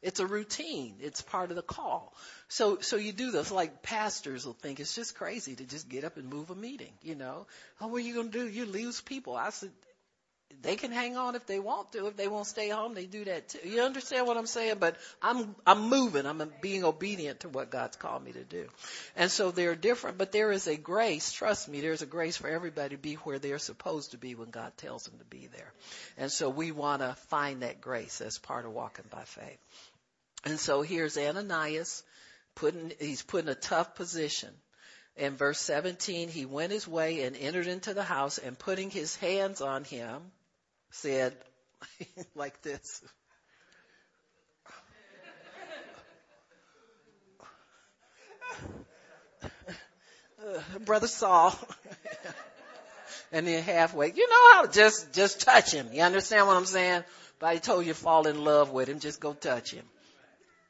it's 0.01 0.19
a 0.19 0.27
routine. 0.27 0.95
It's 0.99 1.21
part 1.21 1.49
of 1.49 1.55
the 1.55 1.63
call. 1.63 2.13
So, 2.47 2.79
so 2.79 2.95
you 2.95 3.11
do 3.11 3.31
this. 3.31 3.51
Like 3.51 3.81
pastors 3.81 4.45
will 4.45 4.53
think 4.53 4.79
it's 4.79 4.95
just 4.95 5.15
crazy 5.15 5.55
to 5.55 5.63
just 5.63 5.89
get 5.89 6.03
up 6.03 6.17
and 6.17 6.29
move 6.29 6.51
a 6.51 6.55
meeting. 6.55 6.93
You 7.01 7.15
know, 7.15 7.47
oh, 7.81 7.87
what 7.87 7.97
are 7.97 8.05
you 8.05 8.13
going 8.13 8.31
to 8.31 8.39
do? 8.39 8.47
You 8.47 8.65
lose 8.65 9.01
people. 9.01 9.35
I 9.35 9.49
said, 9.49 9.71
they 10.61 10.75
can 10.75 10.91
hang 10.91 11.15
on 11.15 11.35
if 11.35 11.45
they 11.45 11.59
want 11.59 11.91
to. 11.91 12.07
If 12.07 12.17
they 12.17 12.27
won't 12.27 12.47
stay 12.47 12.69
home, 12.69 12.93
they 12.93 13.05
do 13.05 13.23
that 13.25 13.49
too. 13.49 13.67
You 13.67 13.81
understand 13.81 14.25
what 14.25 14.37
I'm 14.37 14.47
saying? 14.47 14.77
But 14.79 14.95
I'm, 15.21 15.55
I'm 15.65 15.89
moving. 15.89 16.25
I'm 16.25 16.51
being 16.61 16.83
obedient 16.83 17.41
to 17.41 17.49
what 17.49 17.69
God's 17.69 17.97
called 17.97 18.23
me 18.23 18.31
to 18.31 18.43
do. 18.43 18.67
And 19.15 19.29
so 19.29 19.51
they're 19.51 19.75
different, 19.75 20.17
but 20.17 20.31
there 20.31 20.51
is 20.51 20.67
a 20.67 20.75
grace. 20.75 21.31
Trust 21.31 21.69
me, 21.69 21.81
there's 21.81 22.01
a 22.01 22.07
grace 22.07 22.37
for 22.37 22.47
everybody 22.47 22.95
to 22.95 23.01
be 23.01 23.15
where 23.15 23.39
they're 23.39 23.59
supposed 23.59 24.11
to 24.11 24.17
be 24.17 24.35
when 24.35 24.49
God 24.49 24.75
tells 24.77 25.05
them 25.05 25.17
to 25.19 25.25
be 25.25 25.47
there. 25.47 25.71
And 26.17 26.31
so 26.31 26.49
we 26.49 26.71
want 26.71 27.01
to 27.01 27.13
find 27.29 27.61
that 27.61 27.81
grace 27.81 28.21
as 28.21 28.37
part 28.37 28.65
of 28.65 28.71
walking 28.71 29.05
by 29.11 29.23
faith. 29.23 29.59
And 30.45 30.59
so 30.59 30.81
here's 30.81 31.17
Ananias 31.17 32.03
putting, 32.55 32.91
he's 32.99 33.21
put 33.21 33.43
in 33.43 33.49
a 33.49 33.55
tough 33.55 33.95
position. 33.95 34.49
In 35.17 35.35
verse 35.35 35.59
17, 35.61 36.27
he 36.27 36.45
went 36.45 36.73
his 36.73 36.87
way 36.87 37.23
and 37.23 37.35
entered 37.37 37.67
into 37.67 37.93
the 37.93 38.03
house 38.03 38.37
and 38.37 38.59
putting 38.59 38.89
his 38.89 39.15
hands 39.15 39.61
on 39.61 39.85
him, 39.85 40.21
said 40.91 41.35
like 42.35 42.61
this. 42.61 43.01
Brother 50.85 51.07
Saul. 51.07 51.57
and 53.31 53.47
then 53.47 53.63
halfway, 53.63 54.11
you 54.11 54.29
know 54.29 54.53
how 54.53 54.61
to 54.63 54.71
just, 54.71 55.13
just 55.13 55.41
touch 55.41 55.71
him. 55.71 55.89
You 55.91 56.01
understand 56.01 56.47
what 56.47 56.57
I'm 56.57 56.65
saying? 56.65 57.03
But 57.39 57.47
I 57.47 57.57
told 57.57 57.85
you 57.85 57.93
fall 57.93 58.27
in 58.27 58.43
love 58.43 58.71
with 58.71 58.89
him, 58.89 58.99
just 58.99 59.19
go 59.19 59.33
touch 59.33 59.71
him. 59.71 59.85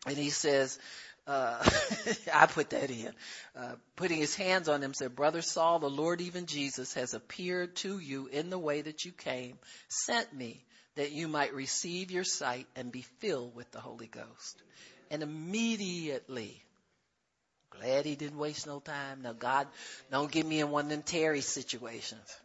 And 0.07 0.17
he 0.17 0.29
says, 0.29 0.79
uh, 1.27 1.67
I 2.33 2.45
put 2.45 2.69
that 2.71 2.91
in, 2.91 3.11
uh, 3.55 3.75
putting 3.95 4.17
his 4.17 4.35
hands 4.35 4.69
on 4.69 4.81
him 4.81 4.93
said, 4.93 5.15
brother 5.15 5.41
Saul, 5.41 5.79
the 5.79 5.89
Lord, 5.89 6.21
even 6.21 6.45
Jesus 6.45 6.93
has 6.93 7.13
appeared 7.13 7.75
to 7.77 7.99
you 7.99 8.27
in 8.27 8.49
the 8.49 8.59
way 8.59 8.81
that 8.81 9.05
you 9.05 9.11
came, 9.11 9.57
sent 9.87 10.33
me 10.33 10.63
that 10.95 11.11
you 11.11 11.27
might 11.27 11.53
receive 11.53 12.11
your 12.11 12.23
sight 12.23 12.67
and 12.75 12.91
be 12.91 13.01
filled 13.19 13.55
with 13.55 13.69
the 13.71 13.79
Holy 13.79 14.07
Ghost. 14.07 14.61
And 15.11 15.23
immediately, 15.23 16.61
glad 17.69 18.05
he 18.05 18.15
didn't 18.15 18.37
waste 18.37 18.65
no 18.65 18.79
time. 18.79 19.21
Now 19.21 19.33
God, 19.33 19.67
don't 20.11 20.31
get 20.31 20.45
me 20.45 20.59
in 20.59 20.69
one 20.69 20.85
of 20.85 20.89
them 20.89 21.03
Terry 21.03 21.41
situations 21.41 22.37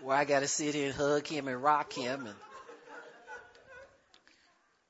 where 0.00 0.16
I 0.16 0.24
got 0.24 0.40
to 0.40 0.48
sit 0.48 0.74
here 0.74 0.86
and 0.86 0.94
hug 0.94 1.26
him 1.26 1.48
and 1.48 1.62
rock 1.62 1.92
him 1.92 2.26
and 2.26 2.36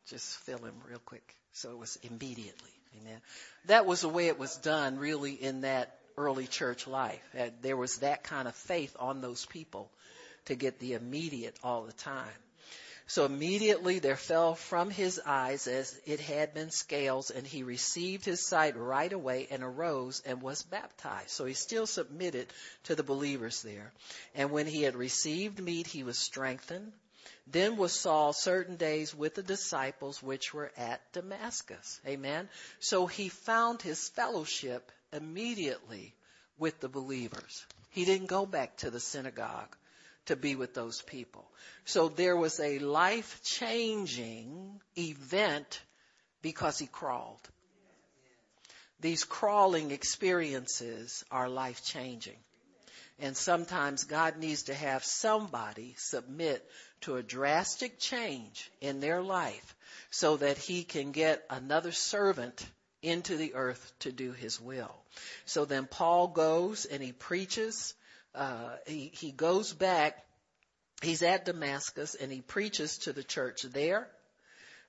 just 0.09 0.39
fill 0.41 0.59
him 0.59 0.75
real 0.89 1.01
quick. 1.05 1.35
So 1.53 1.71
it 1.71 1.79
was 1.79 1.99
immediately. 2.03 2.78
Amen. 3.01 3.21
That 3.67 3.87
was 3.87 4.01
the 4.01 4.09
way 4.09 4.29
it 4.29 4.39
was 4.39 4.57
done 4.57 4.99
really 4.99 5.33
in 5.33 5.63
that 5.63 5.97
early 6.17 6.47
church 6.47 6.87
life. 6.87 7.23
There 7.63 7.77
was 7.77 7.99
that 7.99 8.25
kind 8.25 8.49
of 8.49 8.55
faith 8.55 8.97
on 8.99 9.21
those 9.21 9.47
people 9.47 9.91
to 10.47 10.55
get 10.55 10.79
the 10.79 10.95
immediate 10.95 11.57
all 11.63 11.85
the 11.85 11.93
time. 11.93 12.27
So 13.07 13.25
immediately 13.25 14.01
there 14.01 14.17
fell 14.17 14.55
from 14.55 14.91
his 14.91 15.19
eyes 15.25 15.67
as 15.67 15.99
it 16.05 16.21
had 16.21 16.53
been 16.53 16.71
scales 16.71 17.31
and 17.31 17.47
he 17.47 17.63
received 17.63 18.27
his 18.27 18.47
sight 18.47 18.77
right 18.77 19.11
away 19.11 19.49
and 19.51 19.63
arose 19.63 20.23
and 20.27 20.43
was 20.43 20.63
baptized. 20.63 21.31
So 21.31 21.47
he 21.47 21.55
still 21.55 21.87
submitted 21.87 22.49
to 22.85 22.95
the 22.95 23.03
believers 23.03 23.63
there. 23.63 23.93
And 24.35 24.51
when 24.51 24.67
he 24.67 24.83
had 24.83 24.95
received 24.95 25.59
meat, 25.59 25.87
he 25.87 26.03
was 26.03 26.19
strengthened. 26.19 26.93
Then 27.51 27.77
was 27.77 27.93
Saul 27.93 28.33
certain 28.35 28.77
days 28.77 29.15
with 29.15 29.35
the 29.35 29.43
disciples 29.43 30.23
which 30.23 30.53
were 30.53 30.71
at 30.77 31.01
Damascus. 31.13 32.01
Amen. 32.07 32.49
So 32.79 33.07
he 33.07 33.31
found 33.31 33.81
his 33.81 34.09
fellowship 34.11 34.93
immediately 35.13 36.15
with 36.59 36.81
the 36.81 36.89
believers. 36.89 37.67
He 37.91 38.05
didn't 38.05 38.27
go 38.27 38.45
back 38.45 38.77
to 38.79 38.91
the 38.91 39.01
synagogue 39.01 39.75
to 40.27 40.37
be 40.37 40.57
with 40.57 40.75
those 40.75 41.01
people. 41.01 41.51
So 41.87 42.09
there 42.09 42.37
was 42.37 42.61
a 42.61 42.81
life 42.81 43.41
changing 43.43 44.81
event 44.97 45.81
because 46.43 46.79
he 46.79 46.87
crawled. 46.87 47.41
These 49.01 49.25
crawling 49.25 49.91
experiences 49.91 51.25
are 51.31 51.49
life 51.49 51.83
changing. 51.85 52.37
And 53.21 53.37
sometimes 53.37 54.05
God 54.05 54.37
needs 54.39 54.65
to 54.65 54.75
have 54.75 55.03
somebody 55.03 55.95
submit 55.99 56.65
to 57.03 57.17
a 57.17 57.23
drastic 57.23 57.99
change 57.99 58.71
in 58.81 59.01
their 59.01 59.23
life 59.23 59.75
so 60.11 60.37
that 60.37 60.59
he 60.59 60.85
can 60.85 61.13
get 61.13 61.45
another 61.51 61.93
servant 61.93 62.67
into 63.03 63.37
the 63.37 63.55
earth 63.55 63.93
to 64.01 64.13
do 64.13 64.33
his 64.33 64.61
will. 64.61 64.95
So 65.45 65.65
then 65.65 65.87
Paul 65.87 66.29
goes 66.29 66.85
and 66.85 67.03
he 67.03 67.13
preaches, 67.13 67.95
uh, 68.35 68.77
he, 68.87 69.13
he 69.15 69.33
goes 69.33 69.73
back, 69.73 70.25
he's 71.03 71.23
at 71.23 71.45
Damascus 71.45 72.15
and 72.15 72.33
he 72.33 72.41
preaches 72.41 72.99
to 72.99 73.13
the 73.13 73.23
church 73.23 73.63
there. 73.63 74.09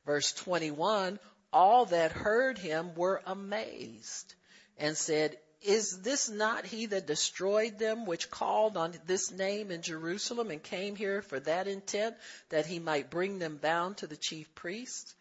Verse 0.05 0.31
21, 0.33 1.19
all 1.51 1.85
that 1.85 2.11
heard 2.11 2.57
him 2.57 2.95
were 2.95 3.21
amazed 3.25 4.33
and 4.77 4.97
said, 4.97 5.37
is 5.61 6.01
this 6.01 6.29
not 6.29 6.65
he 6.65 6.85
that 6.87 7.07
destroyed 7.07 7.79
them 7.79 8.05
which 8.05 8.31
called 8.31 8.77
on 8.77 8.93
this 9.07 9.31
name 9.31 9.71
in 9.71 9.81
Jerusalem 9.81 10.51
and 10.51 10.63
came 10.63 10.95
here 10.95 11.21
for 11.21 11.39
that 11.41 11.67
intent 11.67 12.15
that 12.49 12.65
he 12.65 12.79
might 12.79 13.09
bring 13.09 13.39
them 13.39 13.57
bound 13.57 13.97
to 13.97 14.07
the 14.07 14.17
chief 14.17 14.53
priests? 14.55 15.13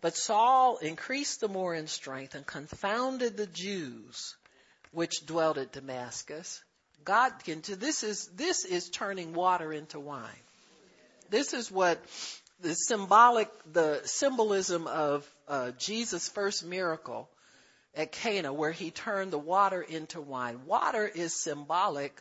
But 0.00 0.16
Saul 0.16 0.78
increased 0.78 1.40
the 1.40 1.48
more 1.48 1.74
in 1.74 1.86
strength 1.86 2.34
and 2.34 2.46
confounded 2.46 3.36
the 3.36 3.46
Jews 3.46 4.36
which 4.92 5.26
dwelt 5.26 5.58
at 5.58 5.72
Damascus. 5.72 6.62
God 7.04 7.32
can 7.44 7.62
this 7.78 8.04
is 8.04 8.28
this 8.36 8.64
is 8.64 8.88
turning 8.88 9.32
water 9.32 9.72
into 9.72 9.98
wine. 9.98 10.28
This 11.30 11.54
is 11.54 11.70
what 11.70 12.00
the 12.60 12.74
symbolic 12.74 13.48
the 13.72 14.00
symbolism 14.04 14.86
of 14.86 15.28
uh, 15.48 15.72
Jesus' 15.72 16.28
first 16.28 16.64
miracle 16.64 17.28
at 17.94 18.12
Cana 18.12 18.52
where 18.52 18.72
he 18.72 18.90
turned 18.90 19.32
the 19.32 19.38
water 19.38 19.82
into 19.82 20.20
wine. 20.20 20.66
Water 20.66 21.06
is 21.06 21.34
symbolic 21.34 22.20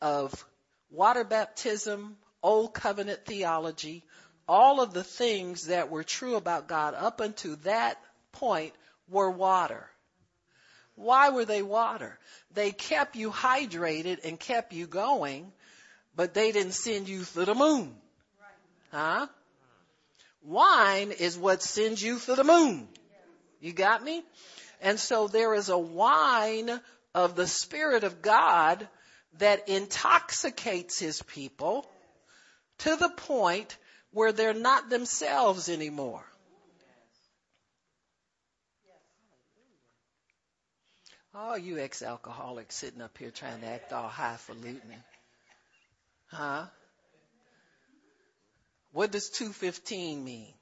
of 0.00 0.44
water 0.90 1.24
baptism, 1.24 2.16
old 2.42 2.74
covenant 2.74 3.24
theology, 3.24 4.04
all 4.48 4.80
of 4.80 4.92
the 4.92 5.04
things 5.04 5.66
that 5.66 5.90
were 5.90 6.04
true 6.04 6.36
about 6.36 6.68
God 6.68 6.94
up 6.94 7.20
until 7.20 7.56
that 7.64 7.98
point 8.32 8.72
were 9.08 9.30
water. 9.30 9.88
Why 10.94 11.30
were 11.30 11.44
they 11.44 11.62
water? 11.62 12.18
They 12.54 12.70
kept 12.72 13.16
you 13.16 13.30
hydrated 13.30 14.24
and 14.24 14.40
kept 14.40 14.72
you 14.72 14.86
going, 14.86 15.52
but 16.14 16.32
they 16.32 16.52
didn't 16.52 16.72
send 16.72 17.08
you 17.08 17.24
to 17.24 17.44
the 17.44 17.54
moon. 17.54 17.94
Huh? 18.92 19.26
Wine 20.42 21.10
is 21.10 21.36
what 21.36 21.62
sends 21.62 22.02
you 22.02 22.18
to 22.20 22.34
the 22.34 22.44
moon. 22.44 22.88
You 23.60 23.72
got 23.72 24.02
me? 24.02 24.22
And 24.80 24.98
so 25.00 25.28
there 25.28 25.54
is 25.54 25.68
a 25.68 25.78
wine 25.78 26.70
of 27.14 27.34
the 27.34 27.46
Spirit 27.46 28.04
of 28.04 28.22
God 28.22 28.86
that 29.38 29.68
intoxicates 29.68 30.98
His 30.98 31.22
people 31.22 31.86
to 32.78 32.96
the 32.96 33.08
point 33.08 33.76
where 34.12 34.32
they're 34.32 34.54
not 34.54 34.88
themselves 34.88 35.68
anymore. 35.68 36.24
Oh, 41.34 41.54
you 41.54 41.78
ex-alcoholics 41.78 42.74
sitting 42.74 43.02
up 43.02 43.18
here 43.18 43.30
trying 43.30 43.60
to 43.60 43.66
act 43.66 43.92
all 43.92 44.08
highfalutin. 44.08 44.80
Huh? 46.28 46.64
What 48.92 49.12
does 49.12 49.28
215 49.28 50.24
mean? 50.24 50.54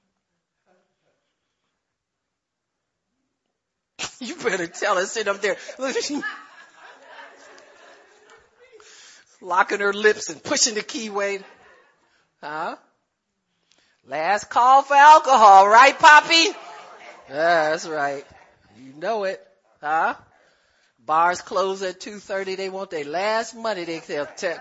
you 4.21 4.37
better 4.37 4.67
tell 4.67 4.99
us, 4.99 5.13
sit 5.13 5.29
up 5.29 5.41
there. 5.41 5.57
Locking 9.41 9.81
her 9.81 9.93
lips 9.93 10.31
and 10.31 10.43
pushing 10.43 10.75
the 10.75 10.83
keyway. 10.83 11.43
Huh? 12.41 12.77
Last 14.07 14.51
call 14.51 14.83
for 14.83 14.95
alcohol, 14.95 15.69
right, 15.69 15.99
Poppy? 15.99 16.47
Yeah, 17.29 17.71
that's 17.71 17.87
right. 17.87 18.25
You 18.79 18.93
know 18.99 19.25
it. 19.25 19.41
Huh? 19.81 20.15
Bars 21.05 21.41
close 21.41 21.83
at 21.83 22.01
2.30. 22.01 22.57
They 22.57 22.69
want 22.69 22.91
their 22.91 23.05
last 23.05 23.55
money. 23.55 23.85
They 23.85 24.01
tell, 24.01 24.27
tell, 24.27 24.59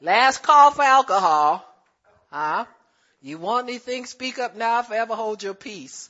last 0.00 0.42
call 0.42 0.70
for 0.72 0.82
alcohol. 0.82 1.64
Huh? 2.30 2.64
You 3.22 3.38
want 3.38 3.68
anything? 3.68 4.06
Speak 4.06 4.38
up 4.38 4.56
now. 4.56 4.82
Forever 4.82 5.14
hold 5.14 5.42
your 5.42 5.54
peace. 5.54 6.08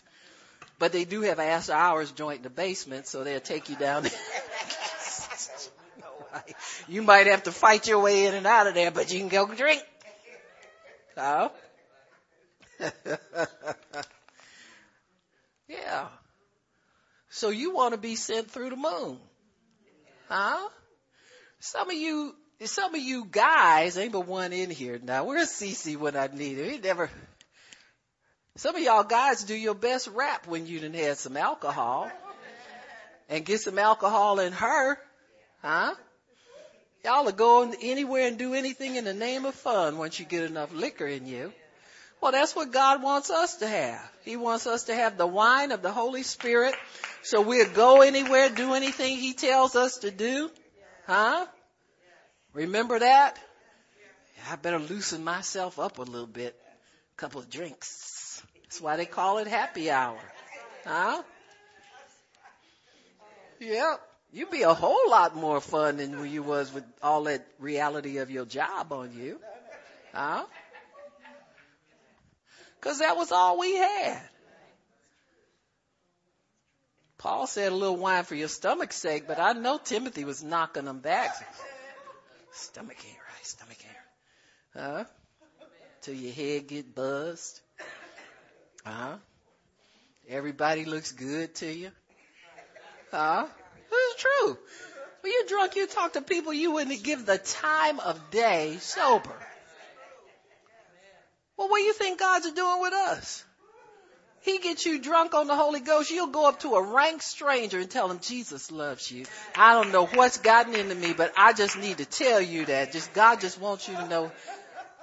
But 0.78 0.92
they 0.92 1.04
do 1.04 1.22
have 1.22 1.38
after 1.38 1.72
hours 1.72 2.12
joint 2.12 2.38
in 2.38 2.42
the 2.42 2.50
basement, 2.50 3.06
so 3.06 3.24
they'll 3.24 3.40
take 3.40 3.70
you 3.70 3.76
down 3.76 4.02
there. 4.02 4.12
you 6.88 7.02
might 7.02 7.26
have 7.26 7.44
to 7.44 7.52
fight 7.52 7.86
your 7.86 8.00
way 8.00 8.26
in 8.26 8.34
and 8.34 8.46
out 8.46 8.66
of 8.66 8.74
there, 8.74 8.90
but 8.90 9.12
you 9.12 9.20
can 9.20 9.28
go 9.28 9.46
drink. 9.46 9.82
Huh? 11.16 11.48
yeah. 15.68 16.08
So 17.30 17.50
you 17.50 17.74
want 17.74 17.94
to 17.94 17.98
be 17.98 18.16
sent 18.16 18.50
through 18.50 18.70
the 18.70 18.76
moon. 18.76 19.18
Huh? 20.28 20.68
Some 21.60 21.90
of 21.90 21.96
you, 21.96 22.34
some 22.64 22.94
of 22.94 23.00
you 23.00 23.26
guys, 23.30 23.96
ain't 23.96 24.12
but 24.12 24.26
one 24.26 24.52
in 24.52 24.70
here 24.70 24.98
now. 25.02 25.24
Where's 25.24 25.48
Cece 25.48 25.96
when 25.96 26.16
I 26.16 26.28
need 26.32 26.58
her? 26.58 26.64
He 26.64 26.78
never, 26.78 27.10
some 28.56 28.76
of 28.76 28.82
y'all 28.82 29.04
guys 29.04 29.44
do 29.44 29.54
your 29.54 29.74
best 29.74 30.08
rap 30.08 30.46
when 30.46 30.66
you 30.66 30.80
done 30.80 30.94
had 30.94 31.18
some 31.18 31.36
alcohol 31.36 32.10
and 33.28 33.44
get 33.44 33.60
some 33.60 33.78
alcohol 33.78 34.40
in 34.40 34.52
her. 34.52 34.98
Huh? 35.62 35.94
Y'all 37.04 37.28
are 37.28 37.32
going 37.32 37.74
anywhere 37.82 38.26
and 38.26 38.38
do 38.38 38.54
anything 38.54 38.96
in 38.96 39.04
the 39.04 39.14
name 39.14 39.44
of 39.44 39.54
fun 39.54 39.98
once 39.98 40.18
you 40.18 40.26
get 40.26 40.42
enough 40.44 40.72
liquor 40.72 41.06
in 41.06 41.26
you. 41.26 41.52
Well, 42.20 42.32
that's 42.32 42.56
what 42.56 42.72
God 42.72 43.02
wants 43.02 43.30
us 43.30 43.56
to 43.58 43.68
have. 43.68 44.10
He 44.24 44.36
wants 44.36 44.66
us 44.66 44.84
to 44.84 44.94
have 44.94 45.16
the 45.16 45.26
wine 45.26 45.70
of 45.70 45.82
the 45.82 45.92
Holy 45.92 46.22
Spirit 46.22 46.74
so 47.26 47.40
we'll 47.42 47.68
go 47.68 48.02
anywhere, 48.02 48.50
do 48.50 48.74
anything 48.74 49.16
He 49.16 49.32
tells 49.32 49.74
us 49.74 49.98
to 49.98 50.12
do. 50.12 50.48
Huh? 51.08 51.44
Remember 52.52 53.00
that? 53.00 53.36
I 54.48 54.54
better 54.54 54.78
loosen 54.78 55.24
myself 55.24 55.80
up 55.80 55.98
a 55.98 56.02
little 56.02 56.28
bit. 56.28 56.54
A 57.16 57.20
couple 57.20 57.40
of 57.40 57.50
drinks. 57.50 58.15
That's 58.66 58.80
why 58.80 58.96
they 58.96 59.06
call 59.06 59.38
it 59.38 59.46
happy 59.46 59.90
hour. 59.90 60.18
Huh? 60.84 61.22
Yep. 63.60 64.00
You'd 64.32 64.50
be 64.50 64.62
a 64.62 64.74
whole 64.74 65.08
lot 65.08 65.36
more 65.36 65.60
fun 65.60 65.96
than 65.96 66.26
you 66.30 66.42
was 66.42 66.72
with 66.72 66.84
all 67.02 67.24
that 67.24 67.46
reality 67.58 68.18
of 68.18 68.30
your 68.30 68.44
job 68.44 68.92
on 68.92 69.12
you. 69.16 69.38
Huh? 70.12 70.44
Cause 72.80 72.98
that 72.98 73.16
was 73.16 73.32
all 73.32 73.58
we 73.58 73.76
had. 73.76 74.20
Paul 77.18 77.46
said 77.46 77.72
a 77.72 77.74
little 77.74 77.96
wine 77.96 78.24
for 78.24 78.34
your 78.34 78.48
stomach's 78.48 78.96
sake, 78.96 79.26
but 79.26 79.40
I 79.40 79.52
know 79.52 79.78
Timothy 79.78 80.24
was 80.24 80.44
knocking 80.44 80.84
them 80.84 81.00
back. 81.00 81.30
Stomach 82.52 82.96
ain't 83.06 83.16
right, 83.16 83.46
stomach 83.46 83.78
ain't 83.84 84.84
right. 84.84 84.96
Huh? 84.96 85.04
Till 86.02 86.14
your 86.14 86.32
head 86.32 86.68
get 86.68 86.94
buzzed. 86.94 87.60
Huh? 88.86 89.16
Everybody 90.28 90.84
looks 90.84 91.10
good 91.10 91.52
to 91.56 91.66
you. 91.66 91.90
Huh? 93.10 93.46
Is 93.90 94.22
true. 94.22 94.58
When 95.22 95.32
you're 95.32 95.48
drunk, 95.48 95.74
you 95.74 95.88
talk 95.88 96.12
to 96.12 96.22
people 96.22 96.52
you 96.52 96.70
wouldn't 96.70 97.02
give 97.02 97.26
the 97.26 97.38
time 97.38 97.98
of 97.98 98.30
day 98.30 98.76
sober. 98.78 99.34
Well, 101.56 101.68
what 101.68 101.78
do 101.78 101.82
you 101.82 101.94
think 101.94 102.20
God's 102.20 102.52
doing 102.52 102.80
with 102.80 102.92
us? 102.92 103.44
He 104.42 104.58
gets 104.60 104.86
you 104.86 105.00
drunk 105.00 105.34
on 105.34 105.48
the 105.48 105.56
Holy 105.56 105.80
Ghost. 105.80 106.12
You'll 106.12 106.28
go 106.28 106.48
up 106.48 106.60
to 106.60 106.76
a 106.76 106.94
rank 106.94 107.22
stranger 107.22 107.80
and 107.80 107.90
tell 107.90 108.08
him 108.08 108.20
Jesus 108.20 108.70
loves 108.70 109.10
you. 109.10 109.24
I 109.56 109.72
don't 109.72 109.90
know 109.90 110.06
what's 110.06 110.38
gotten 110.38 110.76
into 110.76 110.94
me, 110.94 111.12
but 111.12 111.32
I 111.36 111.54
just 111.54 111.76
need 111.76 111.98
to 111.98 112.04
tell 112.04 112.40
you 112.40 112.66
that. 112.66 112.92
Just 112.92 113.12
God 113.14 113.40
just 113.40 113.60
wants 113.60 113.88
you 113.88 113.96
to 113.96 114.06
know 114.06 114.30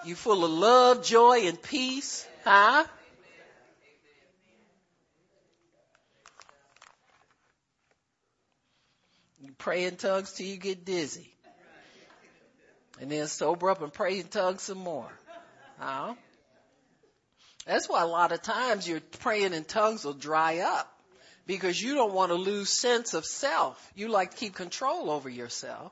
you're 0.05 0.15
full 0.15 0.45
of 0.45 0.51
love, 0.51 1.03
joy, 1.03 1.47
and 1.47 1.61
peace. 1.61 2.25
Huh? 2.45 2.85
You 9.43 9.51
pray 9.57 9.83
in 9.83 9.97
tongues 9.97 10.31
till 10.31 10.45
you 10.45 10.55
get 10.55 10.85
dizzy. 10.85 11.29
And 13.01 13.11
then 13.11 13.27
sober 13.27 13.69
up 13.69 13.81
and 13.81 13.91
pray 13.91 14.19
in 14.19 14.27
tongues 14.27 14.61
some 14.61 14.77
more. 14.77 15.11
Huh? 15.77 16.13
That's 17.65 17.89
why 17.89 18.03
a 18.03 18.07
lot 18.07 18.31
of 18.31 18.41
times 18.41 18.87
your 18.87 19.01
praying 19.19 19.53
in 19.53 19.65
tongues 19.65 20.05
will 20.05 20.13
dry 20.13 20.59
up 20.59 20.89
because 21.45 21.81
you 21.81 21.95
don't 21.95 22.13
want 22.13 22.31
to 22.31 22.35
lose 22.35 22.69
sense 22.69 23.13
of 23.13 23.25
self. 23.25 23.91
You 23.95 24.07
like 24.07 24.31
to 24.31 24.37
keep 24.37 24.55
control 24.55 25.09
over 25.09 25.29
yourself. 25.29 25.91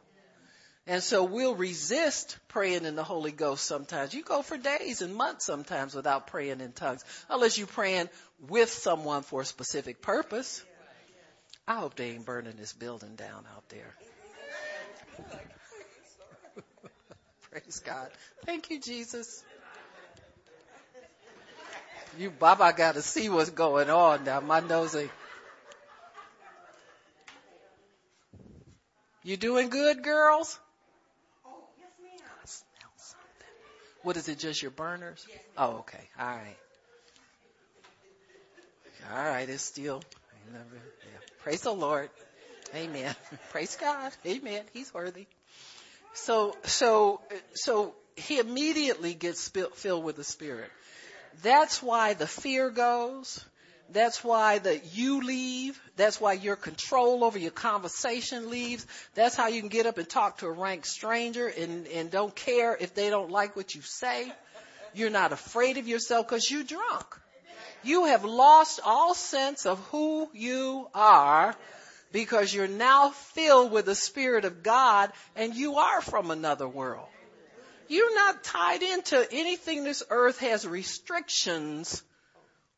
And 0.87 1.03
so 1.03 1.25
we'll 1.25 1.55
resist 1.55 2.37
praying 2.47 2.85
in 2.85 2.95
the 2.95 3.03
Holy 3.03 3.31
Ghost 3.31 3.65
sometimes. 3.65 4.13
You 4.13 4.23
go 4.23 4.41
for 4.41 4.57
days 4.57 5.01
and 5.01 5.13
months 5.13 5.45
sometimes 5.45 5.93
without 5.93 6.27
praying 6.27 6.61
in 6.61 6.71
tongues, 6.71 7.03
unless 7.29 7.57
you're 7.57 7.67
praying 7.67 8.09
with 8.47 8.69
someone 8.69 9.23
for 9.23 9.41
a 9.41 9.45
specific 9.45 10.01
purpose. 10.01 10.63
I 11.71 11.75
hope 11.75 11.95
they 11.95 12.09
ain't 12.09 12.25
burning 12.25 12.55
this 12.57 12.73
building 12.73 13.15
down 13.15 13.45
out 13.55 13.63
there. 13.69 13.95
Praise 17.49 17.81
God. 17.85 18.09
Thank 18.45 18.69
you, 18.69 18.81
Jesus. 18.81 19.41
You, 22.19 22.29
Baba, 22.29 22.73
got 22.75 22.95
to 22.95 23.01
see 23.01 23.29
what's 23.29 23.51
going 23.51 23.89
on 23.89 24.25
now. 24.25 24.41
My 24.41 24.59
nose. 24.59 24.97
You 29.23 29.37
doing 29.37 29.69
good, 29.69 30.03
girls? 30.03 30.59
Oh, 31.45 31.51
yes, 31.79 31.91
ma'am. 32.03 32.19
Smell 32.43 32.91
something. 32.97 33.47
What 34.03 34.17
is 34.17 34.27
it? 34.27 34.39
Just 34.39 34.61
your 34.61 34.71
burners? 34.71 35.25
Oh, 35.57 35.77
okay. 35.77 36.03
All 36.19 36.27
right. 36.27 36.57
All 39.15 39.23
right. 39.25 39.47
It's 39.47 39.63
still. 39.63 40.01
Yeah. 40.53 41.19
Praise 41.43 41.61
the 41.61 41.73
Lord. 41.73 42.09
Amen. 42.75 43.15
Praise 43.51 43.77
God. 43.79 44.11
Amen. 44.25 44.63
He's 44.73 44.93
worthy. 44.93 45.27
So, 46.13 46.55
so, 46.63 47.21
so 47.53 47.93
he 48.15 48.39
immediately 48.39 49.13
gets 49.13 49.49
filled 49.49 50.03
with 50.03 50.15
the 50.15 50.23
Spirit. 50.23 50.69
That's 51.41 51.81
why 51.81 52.13
the 52.13 52.27
fear 52.27 52.69
goes. 52.69 53.43
That's 53.89 54.23
why 54.23 54.59
the 54.59 54.79
you 54.93 55.21
leave. 55.21 55.79
That's 55.97 56.19
why 56.19 56.33
your 56.33 56.55
control 56.55 57.23
over 57.23 57.37
your 57.37 57.51
conversation 57.51 58.49
leaves. 58.49 58.85
That's 59.15 59.35
how 59.35 59.47
you 59.47 59.59
can 59.59 59.69
get 59.69 59.85
up 59.85 59.97
and 59.97 60.07
talk 60.07 60.37
to 60.39 60.47
a 60.47 60.51
rank 60.51 60.85
stranger 60.85 61.47
and, 61.47 61.87
and 61.87 62.09
don't 62.09 62.33
care 62.33 62.75
if 62.79 62.93
they 62.93 63.09
don't 63.09 63.31
like 63.31 63.55
what 63.55 63.75
you 63.75 63.81
say. 63.81 64.31
You're 64.93 65.09
not 65.09 65.31
afraid 65.31 65.77
of 65.77 65.87
yourself 65.87 66.27
because 66.27 66.49
you're 66.49 66.63
drunk. 66.63 67.05
You 67.83 68.05
have 68.05 68.25
lost 68.25 68.79
all 68.83 69.13
sense 69.13 69.65
of 69.65 69.79
who 69.91 70.29
you 70.33 70.87
are 70.93 71.55
because 72.11 72.53
you're 72.53 72.67
now 72.67 73.09
filled 73.09 73.71
with 73.71 73.85
the 73.85 73.95
Spirit 73.95 74.45
of 74.45 74.63
God 74.63 75.11
and 75.35 75.55
you 75.55 75.77
are 75.77 76.01
from 76.01 76.31
another 76.31 76.67
world. 76.67 77.07
You're 77.87 78.15
not 78.15 78.43
tied 78.43 78.83
into 78.83 79.27
anything 79.31 79.83
this 79.83 80.03
earth 80.09 80.39
has 80.39 80.65
restrictions 80.65 82.03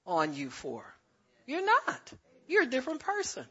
on 0.07 0.33
you 0.33 0.49
for. 0.49 0.83
You're 1.45 1.65
not. 1.65 2.13
You're 2.47 2.63
a 2.63 2.67
different 2.67 3.01
person. 3.01 3.45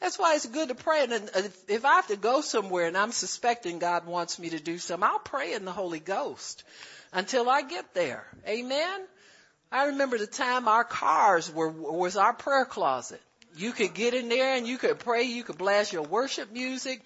That's 0.00 0.18
why 0.18 0.34
it's 0.34 0.46
good 0.46 0.68
to 0.68 0.74
pray. 0.74 1.04
And 1.04 1.12
uh, 1.12 1.42
if 1.68 1.84
I 1.84 1.94
have 1.94 2.08
to 2.08 2.16
go 2.16 2.40
somewhere 2.40 2.86
and 2.86 2.96
I'm 2.96 3.12
suspecting 3.12 3.78
God 3.78 4.06
wants 4.06 4.38
me 4.38 4.50
to 4.50 4.58
do 4.58 4.78
something, 4.78 5.08
I'll 5.08 5.20
pray 5.20 5.54
in 5.54 5.64
the 5.64 5.72
Holy 5.72 6.00
Ghost 6.00 6.64
until 7.12 7.48
I 7.48 7.62
get 7.62 7.94
there. 7.94 8.26
Amen. 8.46 9.00
I 9.72 9.86
remember 9.86 10.18
the 10.18 10.26
time 10.26 10.68
our 10.68 10.84
cars 10.84 11.50
were, 11.50 11.70
was 11.70 12.18
our 12.18 12.34
prayer 12.34 12.66
closet. 12.66 13.22
You 13.56 13.72
could 13.72 13.94
get 13.94 14.12
in 14.12 14.28
there 14.28 14.54
and 14.54 14.66
you 14.66 14.76
could 14.76 14.98
pray, 14.98 15.22
you 15.22 15.44
could 15.44 15.56
blast 15.56 15.94
your 15.94 16.02
worship 16.02 16.52
music, 16.52 17.00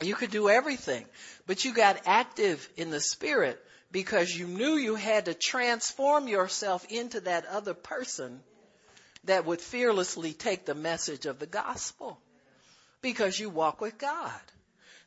you 0.00 0.14
could 0.14 0.30
do 0.30 0.48
everything. 0.48 1.04
But 1.46 1.64
you 1.64 1.74
got 1.74 2.00
active 2.06 2.68
in 2.76 2.90
the 2.90 3.00
spirit 3.00 3.60
because 3.90 4.30
you 4.30 4.46
knew 4.46 4.76
you 4.76 4.94
had 4.94 5.24
to 5.24 5.34
transform 5.34 6.28
yourself 6.28 6.86
into 6.90 7.22
that 7.22 7.46
other 7.46 7.74
person 7.74 8.40
that 9.24 9.44
would 9.44 9.60
fearlessly 9.60 10.32
take 10.32 10.64
the 10.64 10.76
message 10.76 11.26
of 11.26 11.40
the 11.40 11.46
gospel 11.46 12.18
because 13.02 13.38
you 13.38 13.50
walk 13.50 13.80
with 13.80 13.98
God. 13.98 14.40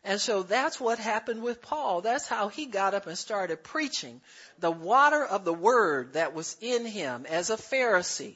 And 0.06 0.20
so 0.20 0.44
that's 0.44 0.80
what 0.80 1.00
happened 1.00 1.42
with 1.42 1.62
Paul. 1.62 2.02
That's 2.02 2.28
how 2.28 2.50
he 2.50 2.66
got 2.66 2.94
up 2.94 3.08
and 3.08 3.18
started 3.18 3.64
preaching 3.64 4.20
the 4.60 4.72
water 4.72 5.24
of 5.24 5.46
the 5.46 5.54
word 5.54 6.14
that 6.14 6.34
was 6.34 6.58
in 6.60 6.86
him 6.86 7.26
as 7.30 7.50
a 7.50 7.58
Pharisee 7.58 8.36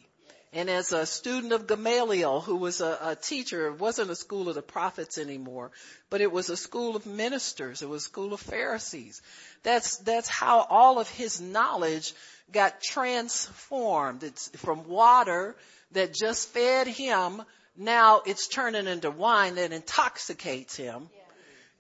and 0.54 0.70
as 0.70 0.94
a 0.94 1.06
student 1.06 1.52
of 1.52 1.68
Gamaliel, 1.68 2.40
who 2.40 2.56
was 2.56 2.80
a, 2.80 2.98
a, 3.02 3.16
teacher, 3.16 3.68
it 3.68 3.80
wasn't 3.80 4.12
a 4.12 4.16
school 4.16 4.48
of 4.48 4.56
the 4.56 4.62
prophets 4.62 5.18
anymore, 5.18 5.72
but 6.10 6.22
it 6.22 6.32
was 6.32 6.50
a 6.50 6.56
school 6.56 6.96
of 6.96 7.06
ministers. 7.06 7.82
It 7.82 7.90
was 7.90 8.04
a 8.04 8.06
school 8.06 8.34
of 8.34 8.40
Pharisees. 8.40 9.22
That's, 9.64 9.98
that's 9.98 10.30
how 10.30 10.66
all 10.70 11.00
of 11.00 11.10
his 11.10 11.42
knowledge 11.42 12.14
got 12.52 12.82
transformed. 12.82 14.24
It's 14.24 14.50
from 14.58 14.88
water 14.88 15.58
that 15.92 16.14
just 16.14 16.50
fed 16.50 16.88
him. 16.88 17.42
Now 17.76 18.22
it's 18.26 18.48
turning 18.48 18.88
into 18.88 19.12
wine 19.12 19.56
that 19.56 19.74
intoxicates 19.74 20.78
him. 20.78 21.10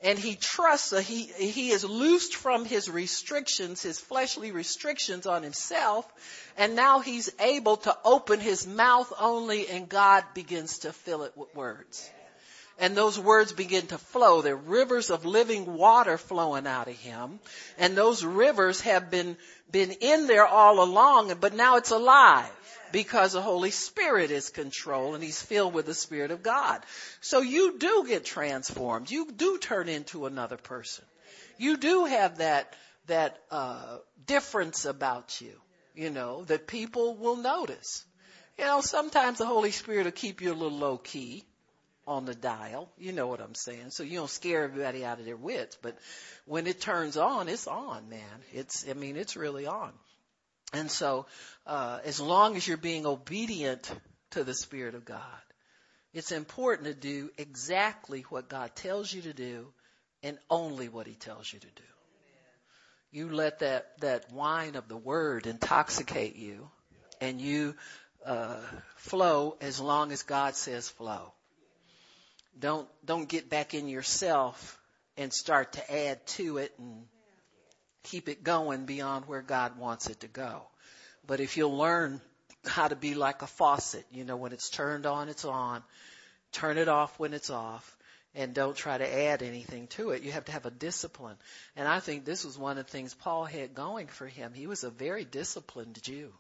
And 0.01 0.19
he 0.19 0.35
trusts 0.35 0.91
that 0.91 1.03
he, 1.03 1.23
he 1.23 1.71
is 1.71 1.83
loosed 1.83 2.35
from 2.35 2.65
his 2.65 2.89
restrictions, 2.89 3.81
his 3.81 3.99
fleshly 3.99 4.51
restrictions 4.51 5.25
on 5.25 5.41
himself. 5.41 6.05
And 6.55 6.75
now 6.75 6.99
he's 6.99 7.31
able 7.39 7.77
to 7.77 7.97
open 8.05 8.39
his 8.39 8.67
mouth 8.67 9.11
only 9.19 9.67
and 9.67 9.89
God 9.89 10.23
begins 10.35 10.79
to 10.79 10.93
fill 10.93 11.23
it 11.23 11.35
with 11.35 11.53
words 11.55 12.09
and 12.79 12.95
those 12.95 13.19
words 13.19 13.53
begin 13.53 13.87
to 13.87 13.97
flow. 13.97 14.41
They're 14.41 14.55
rivers 14.55 15.09
of 15.09 15.25
living 15.25 15.77
water 15.77 16.17
flowing 16.17 16.67
out 16.67 16.87
of 16.87 16.95
him. 16.95 17.39
And 17.77 17.95
those 17.95 18.23
rivers 18.23 18.81
have 18.81 19.09
been, 19.09 19.37
been 19.71 19.91
in 19.91 20.27
there 20.27 20.45
all 20.45 20.83
along, 20.83 21.33
but 21.39 21.53
now 21.53 21.77
it's 21.77 21.91
alive 21.91 22.51
because 22.91 23.33
the 23.33 23.41
Holy 23.41 23.71
Spirit 23.71 24.31
is 24.31 24.49
control 24.49 25.15
and 25.15 25.23
he's 25.23 25.41
filled 25.41 25.73
with 25.73 25.85
the 25.85 25.93
Spirit 25.93 26.31
of 26.31 26.43
God. 26.43 26.81
So 27.21 27.41
you 27.41 27.77
do 27.77 28.05
get 28.07 28.25
transformed. 28.25 29.11
You 29.11 29.31
do 29.31 29.57
turn 29.57 29.89
into 29.89 30.25
another 30.25 30.57
person. 30.57 31.05
You 31.57 31.77
do 31.77 32.05
have 32.05 32.37
that, 32.37 32.73
that, 33.07 33.39
uh, 33.51 33.97
difference 34.25 34.85
about 34.85 35.41
you, 35.41 35.53
you 35.95 36.09
know, 36.09 36.43
that 36.45 36.67
people 36.67 37.15
will 37.15 37.37
notice. 37.37 38.05
You 38.57 38.65
know, 38.65 38.81
sometimes 38.81 39.37
the 39.37 39.45
Holy 39.45 39.71
Spirit 39.71 40.05
will 40.05 40.11
keep 40.11 40.41
you 40.41 40.51
a 40.51 40.55
little 40.55 40.77
low 40.77 40.97
key 40.97 41.45
on 42.07 42.25
the 42.25 42.33
dial. 42.33 42.89
You 42.97 43.11
know 43.11 43.27
what 43.27 43.41
I'm 43.41 43.53
saying. 43.53 43.89
So 43.89 44.03
you 44.03 44.17
don't 44.17 44.29
scare 44.29 44.63
everybody 44.63 45.05
out 45.05 45.19
of 45.19 45.25
their 45.25 45.35
wits, 45.35 45.77
but 45.81 45.97
when 46.45 46.65
it 46.65 46.79
turns 46.79 47.17
on, 47.17 47.49
it's 47.49 47.67
on, 47.67 48.09
man. 48.09 48.21
It's, 48.53 48.85
I 48.89 48.93
mean, 48.93 49.17
it's 49.17 49.35
really 49.35 49.67
on. 49.67 49.91
And 50.77 50.91
so, 50.91 51.25
uh, 51.65 51.99
as 52.05 52.19
long 52.19 52.55
as 52.55 52.67
you're 52.67 52.77
being 52.77 53.07
obedient 53.07 53.91
to 54.31 54.43
the 54.43 54.53
Spirit 54.53 54.93
of 54.93 55.05
God, 55.05 55.19
it's 56.13 56.31
important 56.31 56.87
to 56.87 56.93
do 56.93 57.31
exactly 57.37 58.21
what 58.29 58.47
God 58.47 58.75
tells 58.75 59.11
you 59.11 59.23
to 59.23 59.33
do 59.33 59.73
and 60.21 60.37
only 60.51 60.87
what 60.87 61.07
He 61.07 61.15
tells 61.15 61.51
you 61.51 61.59
to 61.59 61.65
do. 61.65 61.83
You 63.11 63.29
let 63.29 63.59
that, 63.59 63.99
that 64.01 64.31
wine 64.31 64.75
of 64.75 64.87
the 64.87 64.97
Word 64.97 65.47
intoxicate 65.47 66.35
you 66.35 66.69
and 67.19 67.41
you, 67.41 67.73
uh, 68.23 68.57
flow 68.97 69.57
as 69.61 69.79
long 69.79 70.11
as 70.11 70.21
God 70.21 70.55
says 70.55 70.89
flow. 70.89 71.33
Don't, 72.59 72.87
don't 73.03 73.27
get 73.27 73.49
back 73.49 73.73
in 73.73 73.87
yourself 73.87 74.79
and 75.17 75.33
start 75.33 75.73
to 75.73 75.91
add 75.91 76.25
to 76.27 76.57
it 76.57 76.71
and 76.77 77.05
keep 78.03 78.29
it 78.29 78.43
going 78.43 78.85
beyond 78.85 79.25
where 79.25 79.41
God 79.41 79.77
wants 79.77 80.07
it 80.07 80.21
to 80.21 80.27
go. 80.27 80.63
But 81.25 81.39
if 81.39 81.57
you'll 81.57 81.77
learn 81.77 82.21
how 82.65 82.87
to 82.87 82.95
be 82.95 83.15
like 83.15 83.41
a 83.41 83.47
faucet, 83.47 84.05
you 84.11 84.23
know, 84.23 84.37
when 84.37 84.53
it's 84.53 84.69
turned 84.69 85.05
on, 85.05 85.29
it's 85.29 85.45
on. 85.45 85.83
Turn 86.51 86.77
it 86.77 86.87
off 86.87 87.17
when 87.19 87.33
it's 87.33 87.49
off. 87.49 87.97
And 88.35 88.53
don't 88.53 88.75
try 88.75 88.97
to 88.97 89.21
add 89.23 89.41
anything 89.41 89.87
to 89.87 90.11
it. 90.11 90.21
You 90.21 90.31
have 90.31 90.45
to 90.45 90.51
have 90.51 90.65
a 90.65 90.71
discipline. 90.71 91.37
And 91.75 91.87
I 91.87 91.99
think 91.99 92.23
this 92.23 92.45
was 92.45 92.57
one 92.57 92.77
of 92.77 92.85
the 92.85 92.91
things 92.91 93.13
Paul 93.13 93.45
had 93.45 93.73
going 93.73 94.07
for 94.07 94.27
him. 94.27 94.53
He 94.53 94.67
was 94.67 94.83
a 94.83 94.91
very 94.91 95.25
disciplined 95.25 96.01
Jew 96.03 96.31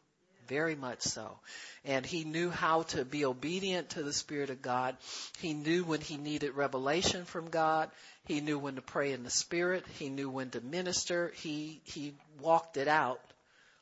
very 0.47 0.75
much 0.75 1.01
so. 1.01 1.39
And 1.85 2.05
he 2.05 2.23
knew 2.23 2.49
how 2.49 2.83
to 2.83 3.05
be 3.05 3.25
obedient 3.25 3.91
to 3.91 4.03
the 4.03 4.13
Spirit 4.13 4.49
of 4.49 4.61
God. 4.61 4.97
He 5.39 5.53
knew 5.53 5.83
when 5.83 6.01
he 6.01 6.17
needed 6.17 6.55
revelation 6.55 7.25
from 7.25 7.49
God. 7.49 7.89
He 8.25 8.41
knew 8.41 8.59
when 8.59 8.75
to 8.75 8.81
pray 8.81 9.13
in 9.13 9.23
the 9.23 9.29
Spirit. 9.29 9.85
He 9.99 10.09
knew 10.09 10.29
when 10.29 10.49
to 10.51 10.61
minister. 10.61 11.31
He, 11.35 11.81
he 11.83 12.13
walked 12.41 12.77
it 12.77 12.87
out 12.87 13.21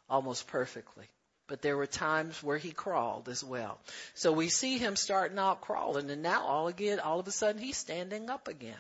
almost 0.10 0.48
perfectly. 0.48 1.06
But 1.48 1.62
there 1.62 1.78
were 1.78 1.88
times 1.88 2.42
where 2.42 2.58
he 2.58 2.72
crawled 2.72 3.30
as 3.30 3.44
well. 3.44 3.80
So 4.16 4.32
we 4.32 4.50
see 4.50 4.78
him 4.78 4.96
starting 4.96 5.38
out 5.38 5.62
crawling 5.62 6.10
and 6.10 6.24
now 6.24 6.44
all 6.44 6.68
again, 6.68 7.00
all 7.00 7.20
of 7.20 7.28
a 7.28 7.32
sudden 7.32 7.62
he's 7.62 7.78
standing 7.78 8.30
up 8.30 8.48
again. 8.48 8.74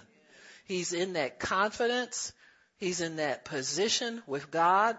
He's 0.66 0.92
in 0.92 1.14
that 1.14 1.40
confidence. 1.40 2.34
He's 2.78 3.02
in 3.02 3.18
that 3.18 3.46
position 3.46 4.22
with 4.26 4.50
God 4.50 4.98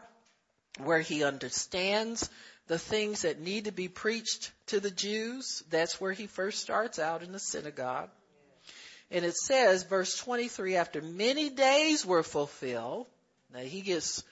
where 0.79 1.01
he 1.01 1.25
understands 1.25 2.31
the 2.67 2.79
things 2.79 3.23
that 3.23 3.41
need 3.41 3.67
to 3.67 3.73
be 3.73 3.89
preached 3.89 4.53
to 4.67 4.81
the 4.81 4.91
Jews. 4.91 5.63
That's 5.71 6.01
where 6.01 6.13
he 6.13 6.27
first 6.27 6.61
starts 6.61 6.99
out 6.99 7.23
in 7.23 7.33
the 7.33 7.39
synagogue. 7.39 8.11
And 9.11 9.25
it 9.25 9.37
says, 9.37 9.85
verse 9.85 10.19
23, 10.19 10.77
after 10.77 11.01
many 11.01 11.49
days 11.49 12.05
were 12.05 12.25
fulfilled, 12.25 13.07
now 13.53 13.61
he 13.61 13.81
gets 13.81 14.25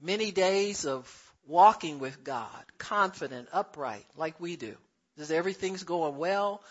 many 0.00 0.32
days 0.32 0.84
of 0.84 1.10
walking 1.46 1.98
with 1.98 2.24
God, 2.24 2.64
confident, 2.76 3.48
upright, 3.52 4.04
like 4.16 4.38
we 4.38 4.56
do. 4.56 4.76
Does 5.16 5.30
everything's 5.30 5.84
going 5.84 6.16
well? 6.18 6.62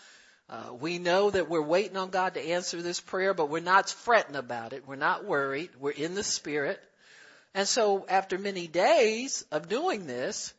Uh, 0.48 0.74
we 0.78 0.98
know 0.98 1.30
that 1.30 1.48
we're 1.48 1.62
waiting 1.62 1.96
on 1.96 2.10
God 2.10 2.34
to 2.34 2.48
answer 2.50 2.82
this 2.82 3.00
prayer, 3.00 3.34
but 3.34 3.48
we're 3.48 3.60
not 3.60 3.88
fretting 3.88 4.36
about 4.36 4.72
it. 4.72 4.86
We're 4.86 4.96
not 4.96 5.24
worried. 5.24 5.70
We're 5.80 5.90
in 5.90 6.14
the 6.14 6.22
Spirit. 6.22 6.80
And 7.54 7.68
so 7.68 8.04
after 8.08 8.36
many 8.36 8.66
days 8.66 9.44
of 9.52 9.68
doing 9.68 10.06
this, 10.06 10.52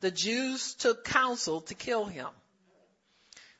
the 0.00 0.10
Jews 0.10 0.74
took 0.74 1.04
counsel 1.04 1.62
to 1.62 1.74
kill 1.74 2.04
him. 2.04 2.28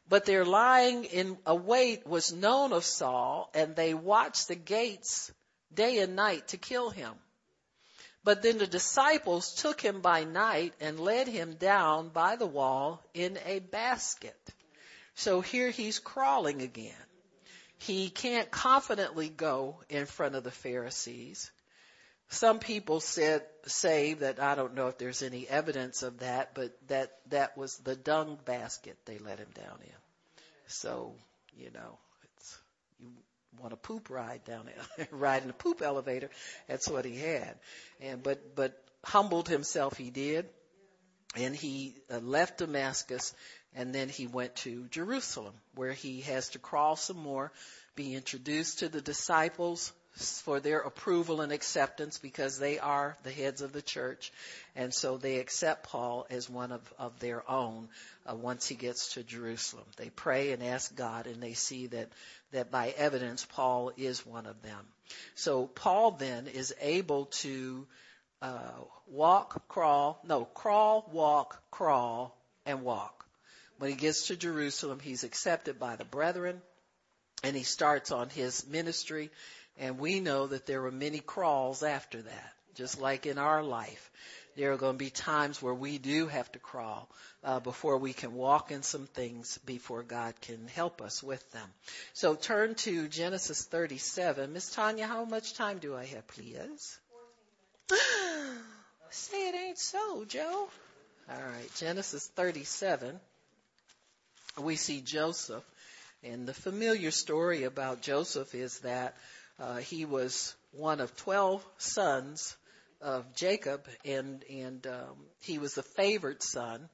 But 0.09 0.26
their 0.26 0.45
lying 0.45 1.05
in 1.05 1.38
await 1.47 2.07
was 2.07 2.32
known 2.32 2.72
of 2.72 2.84
Saul, 2.84 3.51
and 3.55 3.74
they 3.74 3.95
watched 3.95 4.49
the 4.49 4.57
gates 4.57 5.32
day 5.72 6.01
and 6.01 6.16
night 6.16 6.49
to 6.49 6.59
kill 6.59 6.90
him. 6.90 7.14
But 8.24 8.43
then 8.43 8.59
the 8.59 8.66
disciples 8.66 9.55
took 9.55 9.80
him 9.80 10.01
by 10.01 10.24
night 10.24 10.74
and 10.80 11.01
led 11.01 11.28
him 11.28 11.55
down 11.55 12.11
by 12.11 12.36
the 12.36 12.47
wall 12.47 13.03
in 13.14 13.38
a 13.47 13.61
basket. 13.61 14.38
So 15.14 15.40
here 15.40 15.70
he's 15.70 15.99
crawling 15.99 16.62
again. 16.62 16.95
He 17.78 18.11
can't 18.11 18.51
confidently 18.51 19.28
go 19.28 19.80
in 19.88 20.07
front 20.07 20.34
of 20.34 20.45
the 20.45 20.53
Pharisees. 20.53 21.51
Some 22.33 22.61
people 22.61 23.01
said, 23.01 23.43
say 23.66 24.14
that 24.14 24.41
I 24.41 24.55
don't 24.55 24.74
know 24.74 24.89
if 24.89 24.97
there's 24.97 25.22
any 25.22 25.47
evidence 25.47 26.03
of 26.03 26.20
that, 26.20 26.55
but 26.55 26.72
that, 26.89 27.12
that 27.28 27.59
was 27.59 27.76
the 27.78 27.95
dung 27.95 28.39
basket 28.47 28.97
they 29.05 29.18
let 29.18 29.39
him 29.39 29.51
down 29.55 29.78
in. 29.83 29.93
So, 30.66 31.14
you 31.55 31.70
know, 31.74 31.99
it's, 32.24 32.59
you 33.01 33.11
want 33.61 33.74
a 33.74 33.76
poop 33.76 34.09
ride 34.09 34.45
down 34.45 34.64
there, 34.64 35.09
ride 35.11 35.43
in 35.45 35.51
a 35.51 35.53
poop 35.53 35.83
elevator. 35.83 36.30
That's 36.68 36.89
what 36.89 37.05
he 37.05 37.18
had. 37.18 37.57
And, 38.01 38.22
but, 38.22 38.57
but 38.57 38.83
humbled 39.05 39.51
himself 39.51 39.99
he 39.99 40.09
did. 40.09 40.49
and 41.37 41.55
he 41.55 41.97
uh, 42.11 42.16
left 42.18 42.59
Damascus 42.59 43.35
and 43.74 43.95
then 43.95 44.09
he 44.09 44.26
went 44.26 44.57
to 44.57 44.89
Jerusalem 44.89 45.53
where 45.74 45.93
he 45.93 46.22
has 46.22 46.49
to 46.51 46.59
crawl 46.59 46.97
some 46.97 47.18
more, 47.18 47.53
be 47.95 48.14
introduced 48.14 48.78
to 48.78 48.89
the 48.89 49.03
disciples 49.03 49.93
for 50.14 50.60
their 50.60 50.80
approval 50.80 51.40
and 51.40 51.52
acceptance 51.52 52.18
because 52.18 52.58
they 52.58 52.78
are 52.78 53.16
the 53.22 53.30
heads 53.30 53.62
of 53.62 53.72
the 53.72 53.82
church. 53.82 54.32
And 54.76 54.92
so 54.92 55.16
they 55.16 55.38
accept 55.38 55.88
Paul 55.88 56.26
as 56.30 56.50
one 56.50 56.72
of, 56.72 56.94
of 56.98 57.18
their 57.18 57.48
own 57.50 57.88
uh, 58.26 58.34
once 58.34 58.68
he 58.68 58.74
gets 58.74 59.14
to 59.14 59.22
Jerusalem. 59.22 59.86
They 59.96 60.10
pray 60.10 60.52
and 60.52 60.62
ask 60.62 60.94
God 60.94 61.26
and 61.26 61.42
they 61.42 61.54
see 61.54 61.86
that, 61.88 62.08
that 62.52 62.70
by 62.70 62.90
evidence 62.90 63.46
Paul 63.46 63.92
is 63.96 64.26
one 64.26 64.46
of 64.46 64.60
them. 64.62 64.86
So 65.34 65.66
Paul 65.66 66.12
then 66.12 66.46
is 66.46 66.74
able 66.80 67.26
to 67.26 67.86
uh, 68.42 68.72
walk, 69.06 69.68
crawl, 69.68 70.20
no, 70.26 70.44
crawl, 70.44 71.08
walk, 71.12 71.62
crawl, 71.70 72.36
and 72.66 72.82
walk. 72.82 73.24
When 73.78 73.90
he 73.90 73.96
gets 73.96 74.26
to 74.26 74.36
Jerusalem, 74.36 75.00
he's 75.00 75.24
accepted 75.24 75.78
by 75.78 75.96
the 75.96 76.04
brethren 76.04 76.60
and 77.42 77.56
he 77.56 77.62
starts 77.62 78.10
on 78.10 78.28
his 78.28 78.66
ministry. 78.66 79.30
And 79.79 79.99
we 79.99 80.20
know 80.20 80.47
that 80.47 80.66
there 80.66 80.83
were 80.83 80.91
many 80.91 81.20
crawls 81.20 81.83
after 81.83 82.23
that, 82.23 82.53
just 82.75 83.01
like 83.01 83.27
in 83.27 83.39
our 83.39 83.62
life. 83.62 84.11
There 84.55 84.73
are 84.73 84.77
going 84.77 84.95
to 84.95 85.05
be 85.05 85.11
times 85.11 85.62
where 85.62 85.75
we 85.75 85.97
do 85.97 86.27
have 86.27 86.51
to 86.53 86.59
crawl 86.59 87.09
uh, 87.43 87.61
before 87.61 87.97
we 87.97 88.12
can 88.12 88.35
walk 88.35 88.70
in 88.70 88.83
some 88.83 89.07
things 89.07 89.59
before 89.64 90.03
God 90.03 90.35
can 90.43 90.68
help 90.68 91.01
us 91.01 91.23
with 91.23 91.51
them. 91.53 91.66
So 92.12 92.35
turn 92.35 92.75
to 92.77 93.09
Genesis 93.09 93.64
37. 93.64 94.53
Miss 94.53 94.70
Tanya, 94.70 95.07
how 95.07 95.25
much 95.25 95.55
time 95.55 95.79
do 95.79 95.97
I 95.97 96.05
have, 96.05 96.27
please? 96.29 96.99
Say 99.11 99.49
it 99.49 99.55
ain't 99.55 99.79
so, 99.79 100.25
Joe. 100.27 100.68
All 101.31 101.43
right, 101.43 101.75
Genesis 101.77 102.27
37. 102.29 103.18
We 104.61 104.77
see 104.77 105.01
Joseph, 105.01 105.64
and 106.23 106.47
the 106.47 106.53
familiar 106.53 107.11
story 107.11 107.64
about 107.64 108.03
Joseph 108.03 108.55
is 108.55 108.81
that 108.81 109.16
uh, 109.62 109.76
he 109.76 110.04
was 110.04 110.54
one 110.72 111.00
of 111.00 111.16
12 111.16 111.64
sons 111.78 112.56
of 113.00 113.34
Jacob, 113.34 113.86
and 114.04 114.44
and 114.50 114.86
um, 114.86 115.16
he 115.40 115.58
was 115.58 115.74
the 115.74 115.82
favored 115.82 116.42
son. 116.42 116.88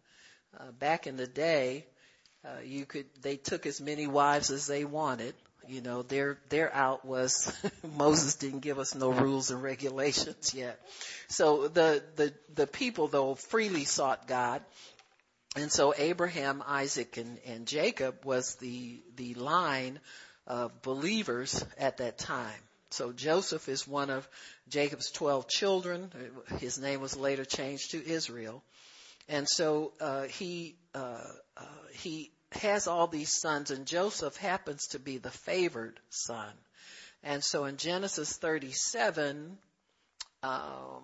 Uh, 0.58 0.70
back 0.78 1.06
in 1.06 1.16
the 1.16 1.26
day, 1.26 1.86
uh, 2.44 2.60
you 2.64 2.86
could 2.86 3.06
they 3.22 3.36
took 3.36 3.66
as 3.66 3.80
many 3.80 4.06
wives 4.06 4.50
as 4.50 4.66
they 4.66 4.84
wanted, 4.84 5.34
you 5.68 5.82
know, 5.82 6.02
their, 6.02 6.38
their 6.48 6.74
out 6.74 7.04
was 7.04 7.52
Moses 7.96 8.36
didn't 8.36 8.60
give 8.60 8.78
us 8.78 8.94
no 8.94 9.10
rules 9.10 9.50
and 9.50 9.62
regulations 9.62 10.54
yet. 10.54 10.80
So 11.28 11.68
the, 11.68 12.02
the, 12.16 12.32
the 12.54 12.66
people 12.66 13.08
though 13.08 13.34
freely 13.34 13.84
sought 13.84 14.26
God. 14.26 14.62
And 15.56 15.70
so 15.70 15.94
Abraham, 15.96 16.62
Isaac, 16.66 17.16
and, 17.16 17.38
and 17.46 17.66
Jacob 17.66 18.24
was 18.24 18.54
the, 18.56 19.00
the 19.16 19.34
line 19.34 19.98
of 20.48 20.82
believers 20.82 21.64
at 21.76 21.98
that 21.98 22.18
time. 22.18 22.60
So 22.90 23.12
Joseph 23.12 23.68
is 23.68 23.86
one 23.86 24.08
of 24.08 24.26
Jacob's 24.68 25.10
12 25.10 25.46
children. 25.46 26.10
His 26.58 26.78
name 26.78 27.00
was 27.00 27.16
later 27.16 27.44
changed 27.44 27.90
to 27.90 28.04
Israel. 28.04 28.62
And 29.28 29.46
so, 29.46 29.92
uh, 30.00 30.22
he, 30.22 30.74
uh, 30.94 31.20
uh, 31.56 31.64
he 31.92 32.30
has 32.52 32.86
all 32.86 33.06
these 33.06 33.30
sons 33.30 33.70
and 33.70 33.84
Joseph 33.84 34.36
happens 34.36 34.88
to 34.88 34.98
be 34.98 35.18
the 35.18 35.30
favored 35.30 36.00
son. 36.08 36.50
And 37.22 37.44
so 37.44 37.66
in 37.66 37.76
Genesis 37.76 38.34
37, 38.38 39.58
um, 40.42 41.02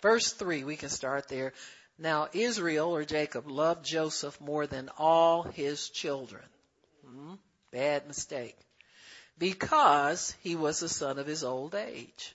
verse 0.00 0.32
3, 0.32 0.64
we 0.64 0.76
can 0.76 0.88
start 0.88 1.28
there. 1.28 1.52
Now 2.00 2.28
Israel 2.32 2.96
or 2.96 3.04
Jacob 3.04 3.46
loved 3.46 3.84
Joseph 3.84 4.40
more 4.40 4.66
than 4.66 4.88
all 4.96 5.42
his 5.42 5.90
children. 5.90 6.42
Hmm? 7.06 7.34
Bad 7.70 8.06
mistake. 8.06 8.56
Because 9.36 10.34
he 10.40 10.56
was 10.56 10.80
the 10.80 10.88
son 10.88 11.18
of 11.18 11.26
his 11.26 11.44
old 11.44 11.74
age. 11.74 12.34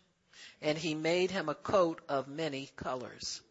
And 0.61 0.77
he 0.77 0.93
made 0.93 1.31
him 1.31 1.49
a 1.49 1.55
coat 1.55 1.99
of 2.07 2.27
many 2.27 2.69
colors. 2.75 3.41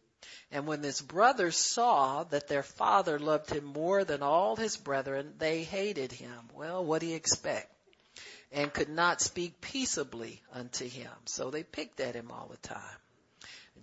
And 0.51 0.65
when 0.65 0.83
his 0.83 1.01
brothers 1.01 1.57
saw 1.57 2.23
that 2.23 2.47
their 2.47 2.63
father 2.63 3.19
loved 3.19 3.49
him 3.49 3.65
more 3.65 4.05
than 4.05 4.23
all 4.23 4.55
his 4.55 4.77
brethren, 4.77 5.33
they 5.37 5.63
hated 5.63 6.13
him. 6.13 6.49
Well, 6.53 6.85
what 6.85 7.01
do 7.01 7.07
you 7.07 7.15
expect? 7.17 7.69
And 8.53 8.71
could 8.71 8.89
not 8.89 9.19
speak 9.19 9.59
peaceably 9.59 10.41
unto 10.53 10.87
him. 10.87 11.11
So 11.25 11.49
they 11.49 11.63
picked 11.63 11.99
at 11.99 12.15
him 12.15 12.31
all 12.31 12.47
the 12.49 12.67
time. 12.67 12.99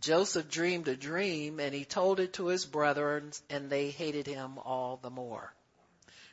Joseph 0.02 0.50
dreamed 0.50 0.88
a 0.88 0.96
dream 0.96 1.60
and 1.60 1.72
he 1.72 1.84
told 1.84 2.18
it 2.18 2.34
to 2.34 2.46
his 2.46 2.66
brethren 2.66 3.30
and 3.48 3.70
they 3.70 3.90
hated 3.90 4.26
him 4.26 4.58
all 4.58 4.98
the 5.00 5.10
more. 5.10 5.54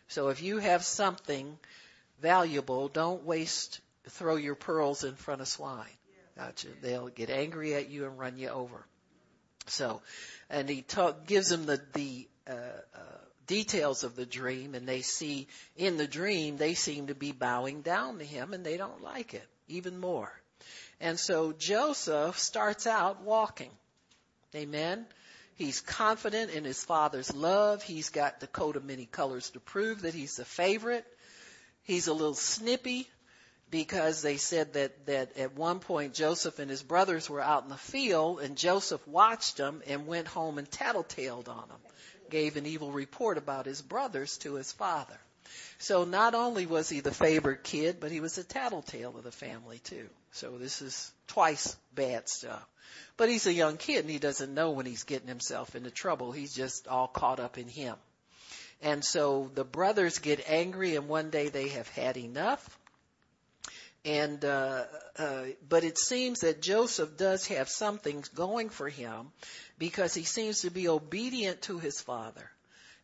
So 0.08 0.30
if 0.30 0.42
you 0.42 0.58
have 0.58 0.84
something 0.84 1.58
valuable, 2.20 2.88
don't 2.88 3.24
waste, 3.24 3.80
throw 4.10 4.38
your 4.38 4.56
pearls 4.56 5.04
in 5.04 5.16
front 5.16 5.42
of 5.42 5.48
swine. 5.48 5.86
Gotcha. 6.36 6.70
They'll 6.82 7.10
get 7.10 7.30
angry 7.30 7.76
at 7.76 7.90
you 7.90 8.06
and 8.06 8.18
run 8.18 8.40
you 8.40 8.50
over. 8.50 8.84
So, 9.68 10.02
and 10.50 10.68
he 10.68 10.82
talk, 10.82 11.28
gives 11.28 11.50
them 11.50 11.68
the, 11.68 11.80
the, 11.94 12.28
uh, 12.48 12.54
uh, 12.96 13.18
details 13.46 14.04
of 14.04 14.16
the 14.16 14.26
dream 14.26 14.74
and 14.74 14.88
they 14.88 15.02
see 15.02 15.48
in 15.76 15.98
the 15.98 16.08
dream 16.08 16.58
they 16.58 16.74
seem 16.74 17.08
to 17.08 17.16
be 17.16 17.32
bowing 17.32 17.82
down 17.82 18.18
to 18.18 18.26
him 18.26 18.54
and 18.54 18.66
they 18.66 18.78
don't 18.78 19.04
like 19.04 19.36
it 19.36 19.48
even 19.68 20.00
more. 20.00 20.32
And 21.02 21.20
so 21.20 21.54
Joseph 21.54 22.38
starts 22.38 22.86
out 22.86 23.22
walking. 23.22 23.72
Amen. 24.56 25.06
He's 25.56 25.82
confident 25.82 26.52
in 26.52 26.64
his 26.64 26.84
father's 26.84 27.34
love. 27.34 27.84
He's 27.84 28.10
got 28.10 28.40
the 28.40 28.48
coat 28.48 28.76
of 28.76 28.86
many 28.86 29.06
colors 29.06 29.50
to 29.52 29.60
prove 29.60 30.02
that 30.02 30.14
he's 30.14 30.36
the 30.36 30.46
favorite. 30.46 31.06
He's 31.84 32.08
a 32.08 32.14
little 32.14 32.36
snippy 32.36 33.08
because 33.70 34.22
they 34.22 34.38
said 34.38 34.74
that, 34.74 35.06
that 35.06 35.38
at 35.38 35.56
one 35.56 35.80
point 35.80 36.14
Joseph 36.14 36.60
and 36.60 36.70
his 36.70 36.82
brothers 36.82 37.30
were 37.30 37.42
out 37.42 37.64
in 37.64 37.70
the 37.70 37.78
field 37.78 38.42
and 38.42 38.58
Joseph 38.58 39.06
watched 39.08 39.58
them 39.58 39.82
and 39.88 40.08
went 40.08 40.28
home 40.28 40.58
and 40.58 40.70
tattletaled 40.70 41.50
on 41.50 41.68
them, 41.68 41.80
gave 42.30 42.58
an 42.58 42.66
evil 42.66 42.92
report 42.92 43.38
about 43.38 43.66
his 43.66 43.82
brothers 43.82 44.38
to 44.40 44.56
his 44.56 44.72
father. 44.72 45.20
So 45.78 46.04
not 46.06 46.36
only 46.36 46.66
was 46.66 46.90
he 46.90 47.00
the 47.00 47.12
favored 47.12 47.64
kid, 47.64 48.00
but 48.00 48.12
he 48.12 48.20
was 48.20 48.38
a 48.38 48.44
tattletale 48.44 49.18
of 49.18 49.24
the 49.24 49.32
family 49.32 49.80
too. 49.80 50.10
So 50.32 50.58
this 50.58 50.82
is 50.82 51.12
twice 51.28 51.76
bad 51.94 52.30
stuff. 52.30 52.66
But 53.18 53.30
he's 53.30 53.48
a 53.48 53.54
young 53.54 53.78
kid 53.78 54.02
and 54.02 54.10
he 54.10 54.20
doesn't 54.20 54.54
know 54.54 54.72
when 54.72 54.86
he's 54.86 55.04
getting 55.04 55.28
himself 55.28 55.76
into 55.76 55.92
trouble. 55.92 56.32
He's 56.32 56.54
just 56.54 56.88
all 56.88 57.08
caught 57.08 57.40
up 57.40 57.58
in 57.58 57.68
him. 57.68 57.96
And 58.82 59.04
so 59.04 59.52
the 59.54 59.66
brothers 59.66 60.20
get 60.20 60.50
angry 60.50 60.96
and 60.96 61.08
one 61.08 61.30
day 61.30 61.50
they 61.50 61.70
have 61.70 61.88
had 61.90 62.18
enough 62.18 62.80
and 64.06 64.44
uh, 64.46 64.84
uh, 65.18 65.44
but 65.68 65.84
it 65.84 65.98
seems 65.98 66.40
that 66.40 66.62
Joseph 66.62 67.18
does 67.18 67.48
have 67.48 67.70
something 67.70 68.24
going 68.34 68.70
for 68.70 68.88
him 68.88 69.32
because 69.78 70.14
he 70.14 70.24
seems 70.24 70.62
to 70.62 70.72
be 70.72 70.88
obedient 70.88 71.62
to 71.64 71.80
his 71.80 72.00
father, 72.00 72.50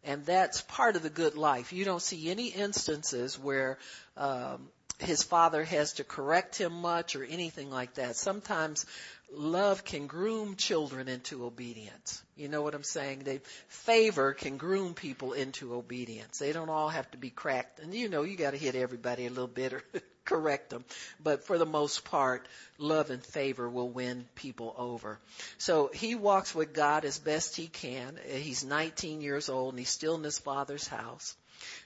and 0.06 0.26
that's 0.26 0.62
part 0.62 0.96
of 0.96 1.04
the 1.04 1.10
good 1.10 1.36
life. 1.36 1.74
You 1.74 1.84
don't 1.84 2.02
see 2.02 2.30
any 2.30 2.48
instances 2.48 3.38
where 3.38 3.80
um, 4.16 4.70
his 5.00 5.24
father 5.24 5.64
has 5.64 5.94
to 5.94 6.04
correct 6.04 6.58
him 6.58 6.74
much 6.74 7.16
or 7.16 7.24
anything 7.24 7.70
like 7.70 7.96
that. 7.96 8.16
Sometimes 8.16 8.86
love 9.34 9.84
can 9.84 10.08
groom 10.08 10.56
children 10.56 11.08
into 11.08 11.46
obedience. 11.46 12.22
You 12.38 12.48
know 12.48 12.62
what 12.62 12.76
I'm 12.76 12.84
saying? 12.84 13.20
They 13.20 13.42
favor 13.68 14.34
can 14.34 14.58
groom 14.58 14.94
people 14.94 15.34
into 15.34 15.74
obedience. 15.74 16.38
They 16.38 16.54
don't 16.54 16.70
all 16.70 16.90
have 16.90 17.10
to 17.12 17.18
be 17.18 17.30
cracked. 17.30 17.80
And 17.80 17.94
you 17.94 18.08
know, 18.08 18.24
you 18.24 18.38
got 18.38 18.52
to 18.52 18.58
hit 18.58 18.76
everybody 18.76 19.26
a 19.26 19.30
little 19.30 19.48
bit 19.48 19.74
or 19.74 19.84
correct 20.26 20.70
them. 20.70 20.84
But 21.24 21.46
for 21.46 21.58
the 21.58 21.66
most 21.66 22.04
part, 22.06 22.48
love 22.78 23.12
and 23.12 23.24
favor 23.24 23.70
will 23.70 23.90
win 23.90 24.26
people 24.36 24.76
over. 24.78 25.20
So 25.58 25.90
he 25.94 26.16
walks 26.16 26.54
with 26.54 26.74
God 26.74 27.06
as 27.06 27.20
best 27.20 27.56
he 27.56 27.68
can. 27.68 28.20
He's 28.28 28.64
19 28.64 29.22
years 29.22 29.50
old 29.50 29.74
and 29.74 29.80
he's 29.80 29.90
still 29.90 30.16
in 30.16 30.24
his 30.24 30.40
father's 30.40 30.88
house. 30.88 31.36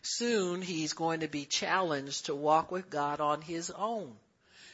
Soon 0.01 0.61
he's 0.61 0.93
going 0.93 1.19
to 1.19 1.27
be 1.27 1.45
challenged 1.45 2.25
to 2.25 2.35
walk 2.35 2.71
with 2.71 2.89
God 2.89 3.19
on 3.21 3.41
his 3.41 3.69
own. 3.69 4.15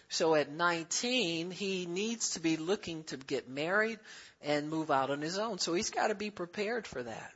So 0.10 0.36
at 0.36 0.52
19, 0.52 1.52
he 1.52 1.86
needs 1.88 2.32
to 2.32 2.40
be 2.40 2.58
looking 2.58 3.04
to 3.06 3.18
get 3.18 3.50
married 3.50 4.00
and 4.42 4.70
move 4.70 4.92
out 4.92 5.10
on 5.10 5.22
his 5.22 5.38
own. 5.38 5.58
So 5.58 5.74
he's 5.74 5.90
got 5.90 6.08
to 6.08 6.16
be 6.16 6.30
prepared 6.30 6.86
for 6.86 7.02
that. 7.02 7.35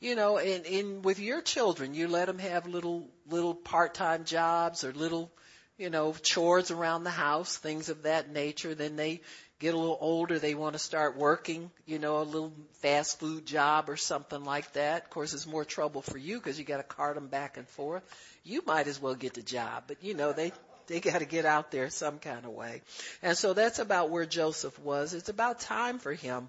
You 0.00 0.14
know, 0.16 0.38
in, 0.38 0.64
in 0.64 1.02
with 1.02 1.18
your 1.20 1.42
children, 1.42 1.94
you 1.94 2.08
let 2.08 2.26
them 2.26 2.38
have 2.38 2.66
little 2.66 3.08
little 3.28 3.54
part-time 3.54 4.24
jobs 4.24 4.82
or 4.82 4.92
little, 4.92 5.30
you 5.78 5.90
know, 5.90 6.14
chores 6.22 6.70
around 6.70 7.04
the 7.04 7.10
house, 7.10 7.56
things 7.56 7.88
of 7.90 8.02
that 8.04 8.30
nature. 8.32 8.74
Then 8.74 8.96
they 8.96 9.20
get 9.58 9.74
a 9.74 9.78
little 9.78 9.98
older, 10.00 10.38
they 10.38 10.54
want 10.54 10.72
to 10.72 10.78
start 10.78 11.16
working, 11.18 11.70
you 11.86 11.98
know, 11.98 12.22
a 12.22 12.24
little 12.24 12.52
fast 12.80 13.20
food 13.20 13.44
job 13.46 13.90
or 13.90 13.96
something 13.96 14.42
like 14.42 14.72
that. 14.72 15.04
Of 15.04 15.10
course, 15.10 15.34
it's 15.34 15.46
more 15.46 15.66
trouble 15.66 16.00
for 16.00 16.16
you 16.16 16.38
because 16.38 16.58
you 16.58 16.64
got 16.64 16.78
to 16.78 16.82
cart 16.82 17.14
them 17.14 17.28
back 17.28 17.58
and 17.58 17.68
forth. 17.68 18.02
You 18.42 18.62
might 18.66 18.86
as 18.86 19.00
well 19.00 19.14
get 19.14 19.34
the 19.34 19.42
job, 19.42 19.84
but 19.86 20.02
you 20.02 20.14
know, 20.14 20.32
they 20.32 20.52
They 20.86 20.98
got 21.00 21.20
to 21.20 21.24
get 21.26 21.44
out 21.44 21.70
there 21.70 21.88
some 21.90 22.18
kind 22.18 22.44
of 22.44 22.50
way. 22.52 22.82
And 23.22 23.38
so 23.38 23.54
that's 23.54 23.78
about 23.78 24.10
where 24.10 24.26
Joseph 24.26 24.76
was. 24.80 25.14
It's 25.14 25.28
about 25.28 25.60
time 25.60 25.98
for 26.00 26.12
him 26.12 26.48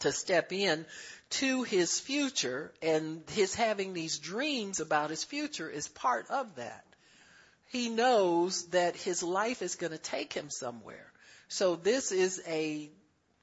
to 0.00 0.12
step 0.12 0.52
in 0.52 0.84
to 1.38 1.64
his 1.64 1.98
future 1.98 2.72
and 2.80 3.22
his 3.30 3.54
having 3.54 3.92
these 3.92 4.18
dreams 4.18 4.80
about 4.80 5.10
his 5.10 5.24
future 5.24 5.68
is 5.68 5.88
part 5.88 6.30
of 6.30 6.54
that. 6.56 6.84
He 7.70 7.88
knows 7.88 8.66
that 8.66 8.94
his 8.94 9.22
life 9.22 9.60
is 9.60 9.74
going 9.74 9.92
to 9.92 9.98
take 9.98 10.32
him 10.32 10.48
somewhere. 10.48 11.10
So 11.48 11.74
this 11.74 12.12
is 12.12 12.40
a 12.46 12.88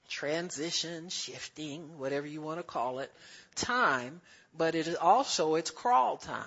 transition, 0.08 1.10
shifting, 1.10 1.98
whatever 1.98 2.28
you 2.28 2.42
want 2.42 2.60
to 2.60 2.64
call 2.64 3.00
it, 3.00 3.12
time, 3.56 4.22
but 4.58 4.76
it 4.76 4.88
is 4.88 4.96
also 4.96 5.56
it's 5.56 5.72
crawl 5.72 6.18
time. 6.18 6.46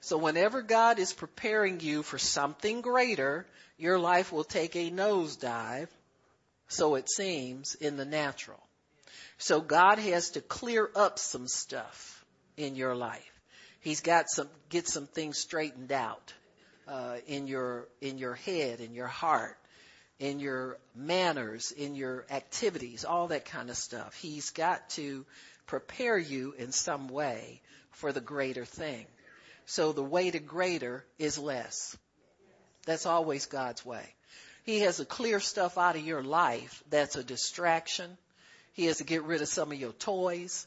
So 0.00 0.16
whenever 0.16 0.62
God 0.62 0.98
is 0.98 1.12
preparing 1.12 1.80
you 1.80 2.02
for 2.02 2.18
something 2.18 2.80
greater, 2.80 3.46
your 3.76 3.98
life 3.98 4.32
will 4.32 4.44
take 4.44 4.76
a 4.76 4.90
nosedive, 4.90 5.88
so 6.68 6.94
it 6.94 7.10
seems, 7.10 7.74
in 7.74 7.96
the 7.96 8.04
natural. 8.04 8.67
So 9.38 9.60
God 9.60 9.98
has 9.98 10.30
to 10.30 10.40
clear 10.40 10.88
up 10.94 11.18
some 11.18 11.46
stuff 11.48 12.24
in 12.56 12.74
your 12.74 12.94
life. 12.94 13.40
He's 13.80 14.00
got 14.00 14.28
some, 14.28 14.48
get 14.68 14.88
some 14.88 15.06
things 15.06 15.38
straightened 15.38 15.92
out, 15.92 16.32
uh, 16.88 17.16
in 17.26 17.46
your, 17.46 17.86
in 18.00 18.18
your 18.18 18.34
head, 18.34 18.80
in 18.80 18.94
your 18.94 19.06
heart, 19.06 19.56
in 20.18 20.40
your 20.40 20.78
manners, 20.94 21.70
in 21.70 21.94
your 21.94 22.24
activities, 22.30 23.04
all 23.04 23.28
that 23.28 23.44
kind 23.44 23.70
of 23.70 23.76
stuff. 23.76 24.14
He's 24.14 24.50
got 24.50 24.88
to 24.90 25.24
prepare 25.66 26.18
you 26.18 26.54
in 26.58 26.72
some 26.72 27.08
way 27.08 27.60
for 27.90 28.12
the 28.12 28.20
greater 28.20 28.64
thing. 28.64 29.06
So 29.66 29.92
the 29.92 30.02
way 30.02 30.30
to 30.30 30.38
greater 30.38 31.04
is 31.18 31.38
less. 31.38 31.96
That's 32.86 33.06
always 33.06 33.46
God's 33.46 33.84
way. 33.84 34.14
He 34.64 34.80
has 34.80 34.96
to 34.96 35.04
clear 35.04 35.40
stuff 35.40 35.78
out 35.78 35.96
of 35.96 36.04
your 36.04 36.22
life 36.22 36.82
that's 36.90 37.16
a 37.16 37.24
distraction, 37.24 38.16
he 38.72 38.86
has 38.86 38.98
to 38.98 39.04
get 39.04 39.24
rid 39.24 39.42
of 39.42 39.48
some 39.48 39.72
of 39.72 39.78
your 39.78 39.92
toys 39.92 40.66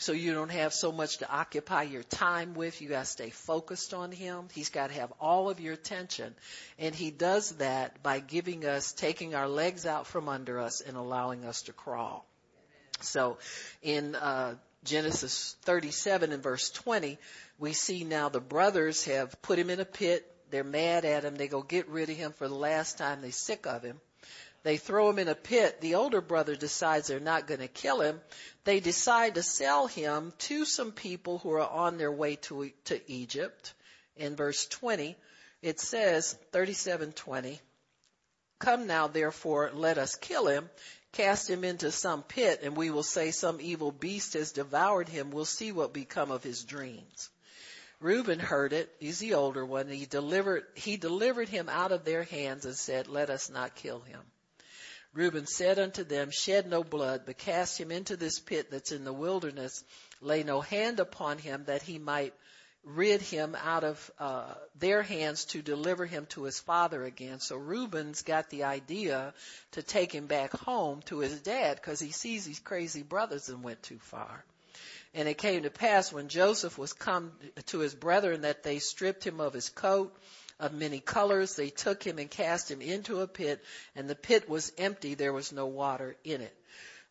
so 0.00 0.12
you 0.12 0.32
don't 0.32 0.50
have 0.50 0.72
so 0.72 0.92
much 0.92 1.18
to 1.18 1.30
occupy 1.30 1.82
your 1.82 2.02
time 2.02 2.54
with. 2.54 2.80
You 2.80 2.88
got 2.88 3.00
to 3.00 3.04
stay 3.04 3.28
focused 3.28 3.92
on 3.92 4.12
him. 4.12 4.48
He's 4.50 4.70
got 4.70 4.86
to 4.88 4.94
have 4.94 5.12
all 5.20 5.50
of 5.50 5.60
your 5.60 5.74
attention. 5.74 6.34
And 6.78 6.94
he 6.94 7.10
does 7.10 7.50
that 7.56 8.02
by 8.02 8.20
giving 8.20 8.64
us, 8.64 8.92
taking 8.92 9.34
our 9.34 9.46
legs 9.46 9.84
out 9.84 10.06
from 10.06 10.26
under 10.26 10.58
us 10.58 10.80
and 10.80 10.96
allowing 10.96 11.44
us 11.44 11.62
to 11.64 11.74
crawl. 11.74 12.24
So 13.02 13.36
in 13.82 14.14
uh, 14.14 14.54
Genesis 14.84 15.54
37 15.64 16.32
and 16.32 16.42
verse 16.42 16.70
20, 16.70 17.18
we 17.58 17.74
see 17.74 18.02
now 18.02 18.30
the 18.30 18.40
brothers 18.40 19.04
have 19.04 19.42
put 19.42 19.58
him 19.58 19.68
in 19.68 19.80
a 19.80 19.84
pit. 19.84 20.26
They're 20.50 20.64
mad 20.64 21.04
at 21.04 21.24
him. 21.24 21.36
They 21.36 21.46
go 21.46 21.60
get 21.60 21.88
rid 21.88 22.08
of 22.08 22.16
him 22.16 22.32
for 22.32 22.48
the 22.48 22.54
last 22.54 22.96
time. 22.96 23.20
They're 23.20 23.32
sick 23.32 23.66
of 23.66 23.82
him. 23.82 24.00
They 24.62 24.76
throw 24.76 25.08
him 25.08 25.18
in 25.18 25.28
a 25.28 25.34
pit. 25.34 25.80
The 25.80 25.94
older 25.94 26.20
brother 26.20 26.54
decides 26.54 27.06
they're 27.06 27.18
not 27.18 27.46
going 27.46 27.60
to 27.60 27.68
kill 27.68 28.00
him. 28.00 28.20
They 28.64 28.80
decide 28.80 29.36
to 29.36 29.42
sell 29.42 29.86
him 29.86 30.34
to 30.40 30.66
some 30.66 30.92
people 30.92 31.38
who 31.38 31.52
are 31.52 31.68
on 31.68 31.96
their 31.96 32.12
way 32.12 32.36
to, 32.36 32.70
to 32.84 33.10
Egypt. 33.10 33.72
In 34.16 34.36
verse 34.36 34.66
20, 34.66 35.16
it 35.62 35.80
says, 35.80 36.36
37:20, 36.52 37.58
Come 38.58 38.86
now 38.86 39.06
therefore, 39.06 39.70
let 39.72 39.96
us 39.96 40.14
kill 40.16 40.46
him, 40.46 40.68
cast 41.12 41.48
him 41.48 41.64
into 41.64 41.90
some 41.90 42.22
pit, 42.22 42.60
and 42.62 42.76
we 42.76 42.90
will 42.90 43.02
say 43.02 43.30
some 43.30 43.58
evil 43.62 43.90
beast 43.90 44.34
has 44.34 44.52
devoured 44.52 45.08
him. 45.08 45.30
We'll 45.30 45.46
see 45.46 45.72
what 45.72 45.94
become 45.94 46.30
of 46.30 46.44
his 46.44 46.64
dreams. 46.64 47.30
Reuben 48.00 48.38
heard 48.38 48.74
it. 48.74 48.94
He's 48.98 49.18
the 49.18 49.34
older 49.34 49.64
one. 49.64 49.88
He 49.88 50.04
delivered, 50.04 50.64
he 50.74 50.98
delivered 50.98 51.48
him 51.48 51.70
out 51.70 51.92
of 51.92 52.04
their 52.04 52.24
hands 52.24 52.66
and 52.66 52.74
said, 52.74 53.08
let 53.08 53.30
us 53.30 53.48
not 53.48 53.74
kill 53.74 54.00
him. 54.00 54.20
Reuben 55.12 55.46
said 55.46 55.78
unto 55.78 56.04
them, 56.04 56.30
Shed 56.30 56.68
no 56.68 56.84
blood, 56.84 57.22
but 57.26 57.38
cast 57.38 57.78
him 57.78 57.90
into 57.90 58.16
this 58.16 58.38
pit 58.38 58.70
that's 58.70 58.92
in 58.92 59.04
the 59.04 59.12
wilderness. 59.12 59.82
Lay 60.20 60.44
no 60.44 60.60
hand 60.60 61.00
upon 61.00 61.38
him 61.38 61.64
that 61.66 61.82
he 61.82 61.98
might 61.98 62.32
rid 62.84 63.20
him 63.20 63.56
out 63.56 63.84
of 63.84 64.10
uh, 64.18 64.54
their 64.78 65.02
hands 65.02 65.44
to 65.46 65.62
deliver 65.62 66.06
him 66.06 66.26
to 66.26 66.44
his 66.44 66.60
father 66.60 67.04
again. 67.04 67.40
So 67.40 67.56
Reuben's 67.56 68.22
got 68.22 68.48
the 68.50 68.64
idea 68.64 69.34
to 69.72 69.82
take 69.82 70.12
him 70.12 70.26
back 70.26 70.52
home 70.52 71.02
to 71.06 71.18
his 71.18 71.40
dad 71.40 71.76
because 71.76 72.00
he 72.00 72.12
sees 72.12 72.44
these 72.44 72.60
crazy 72.60 73.02
brothers 73.02 73.48
and 73.48 73.62
went 73.62 73.82
too 73.82 73.98
far. 73.98 74.44
And 75.12 75.28
it 75.28 75.38
came 75.38 75.64
to 75.64 75.70
pass 75.70 76.12
when 76.12 76.28
Joseph 76.28 76.78
was 76.78 76.92
come 76.92 77.32
to 77.66 77.80
his 77.80 77.94
brethren 77.94 78.42
that 78.42 78.62
they 78.62 78.78
stripped 78.78 79.26
him 79.26 79.40
of 79.40 79.52
his 79.52 79.68
coat 79.68 80.16
of 80.60 80.72
many 80.72 81.00
colors. 81.00 81.56
They 81.56 81.70
took 81.70 82.02
him 82.02 82.18
and 82.18 82.30
cast 82.30 82.70
him 82.70 82.80
into 82.80 83.20
a 83.20 83.26
pit, 83.26 83.64
and 83.96 84.08
the 84.08 84.14
pit 84.14 84.48
was 84.48 84.72
empty. 84.78 85.14
There 85.14 85.32
was 85.32 85.52
no 85.52 85.66
water 85.66 86.16
in 86.22 86.42
it. 86.42 86.54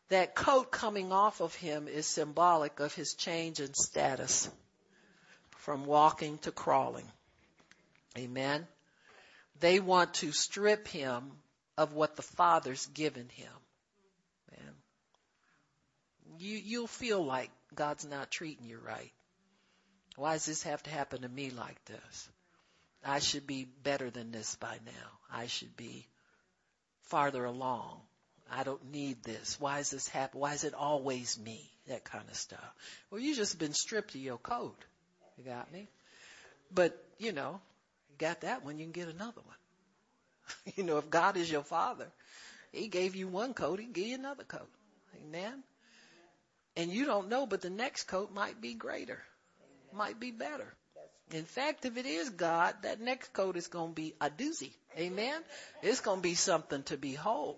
That 0.09 0.35
coat 0.35 0.71
coming 0.71 1.11
off 1.11 1.41
of 1.41 1.53
him 1.55 1.87
is 1.87 2.07
symbolic 2.07 2.79
of 2.79 2.93
his 2.93 3.13
change 3.13 3.59
in 3.59 3.73
status 3.73 4.49
from 5.57 5.85
walking 5.85 6.37
to 6.39 6.51
crawling. 6.51 7.05
Amen. 8.17 8.67
They 9.59 9.79
want 9.79 10.15
to 10.15 10.31
strip 10.31 10.87
him 10.87 11.31
of 11.77 11.93
what 11.93 12.15
the 12.15 12.21
Father's 12.21 12.85
given 12.87 13.29
him. 13.29 13.51
Man. 14.51 14.73
You, 16.39 16.57
you'll 16.57 16.87
feel 16.87 17.23
like 17.23 17.51
God's 17.75 18.05
not 18.05 18.31
treating 18.31 18.65
you 18.65 18.79
right. 18.79 19.11
Why 20.15 20.33
does 20.33 20.45
this 20.45 20.63
have 20.63 20.81
to 20.83 20.89
happen 20.89 21.21
to 21.21 21.29
me 21.29 21.51
like 21.51 21.83
this? 21.85 22.29
I 23.03 23.19
should 23.19 23.47
be 23.47 23.65
better 23.65 24.09
than 24.09 24.31
this 24.31 24.55
by 24.55 24.77
now. 24.85 25.09
I 25.31 25.47
should 25.47 25.75
be 25.77 26.07
farther 27.03 27.45
along. 27.45 28.01
I 28.51 28.63
don't 28.63 28.91
need 28.91 29.23
this. 29.23 29.59
Why 29.59 29.79
is 29.79 29.91
this 29.91 30.07
happen? 30.07 30.39
Why 30.39 30.53
is 30.53 30.63
it 30.63 30.73
always 30.73 31.37
me? 31.39 31.69
That 31.87 32.03
kind 32.03 32.27
of 32.27 32.35
stuff. 32.35 32.75
Well, 33.09 33.21
you 33.21 33.35
just 33.35 33.59
been 33.59 33.73
stripped 33.73 34.15
of 34.15 34.21
your 34.21 34.37
coat. 34.37 34.77
You 35.37 35.43
got 35.43 35.71
me? 35.71 35.87
But, 36.71 37.01
you 37.17 37.31
know, 37.31 37.59
you 38.09 38.17
got 38.17 38.41
that 38.41 38.63
one, 38.63 38.77
you 38.77 38.85
can 38.85 38.91
get 38.91 39.07
another 39.07 39.41
one. 39.43 40.73
you 40.75 40.83
know, 40.83 40.97
if 40.97 41.09
God 41.09 41.37
is 41.37 41.51
your 41.51 41.63
father, 41.63 42.07
he 42.71 42.87
gave 42.87 43.15
you 43.15 43.27
one 43.27 43.53
coat, 43.53 43.79
he 43.79 43.85
give 43.85 44.05
you 44.05 44.15
another 44.15 44.43
coat. 44.43 44.69
Amen? 45.23 45.63
And 46.75 46.91
you 46.91 47.05
don't 47.05 47.29
know, 47.29 47.45
but 47.45 47.61
the 47.61 47.69
next 47.69 48.03
coat 48.03 48.33
might 48.33 48.61
be 48.61 48.73
greater, 48.73 49.21
might 49.93 50.19
be 50.19 50.31
better. 50.31 50.73
In 51.31 51.45
fact, 51.45 51.85
if 51.85 51.97
it 51.97 52.05
is 52.05 52.29
God, 52.31 52.73
that 52.81 52.99
next 52.99 53.33
coat 53.33 53.55
is 53.55 53.67
going 53.67 53.89
to 53.89 53.95
be 53.95 54.15
a 54.19 54.29
doozy. 54.29 54.71
Amen. 54.97 55.41
It's 55.83 56.01
going 56.01 56.17
to 56.19 56.23
be 56.23 56.35
something 56.35 56.83
to 56.83 56.97
behold. 56.97 57.57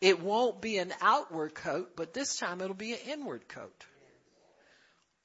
It 0.00 0.20
won't 0.20 0.60
be 0.60 0.78
an 0.78 0.92
outward 1.00 1.54
coat, 1.54 1.96
but 1.96 2.12
this 2.12 2.36
time 2.36 2.60
it'll 2.60 2.74
be 2.74 2.92
an 2.92 2.98
inward 3.06 3.48
coat. 3.48 3.84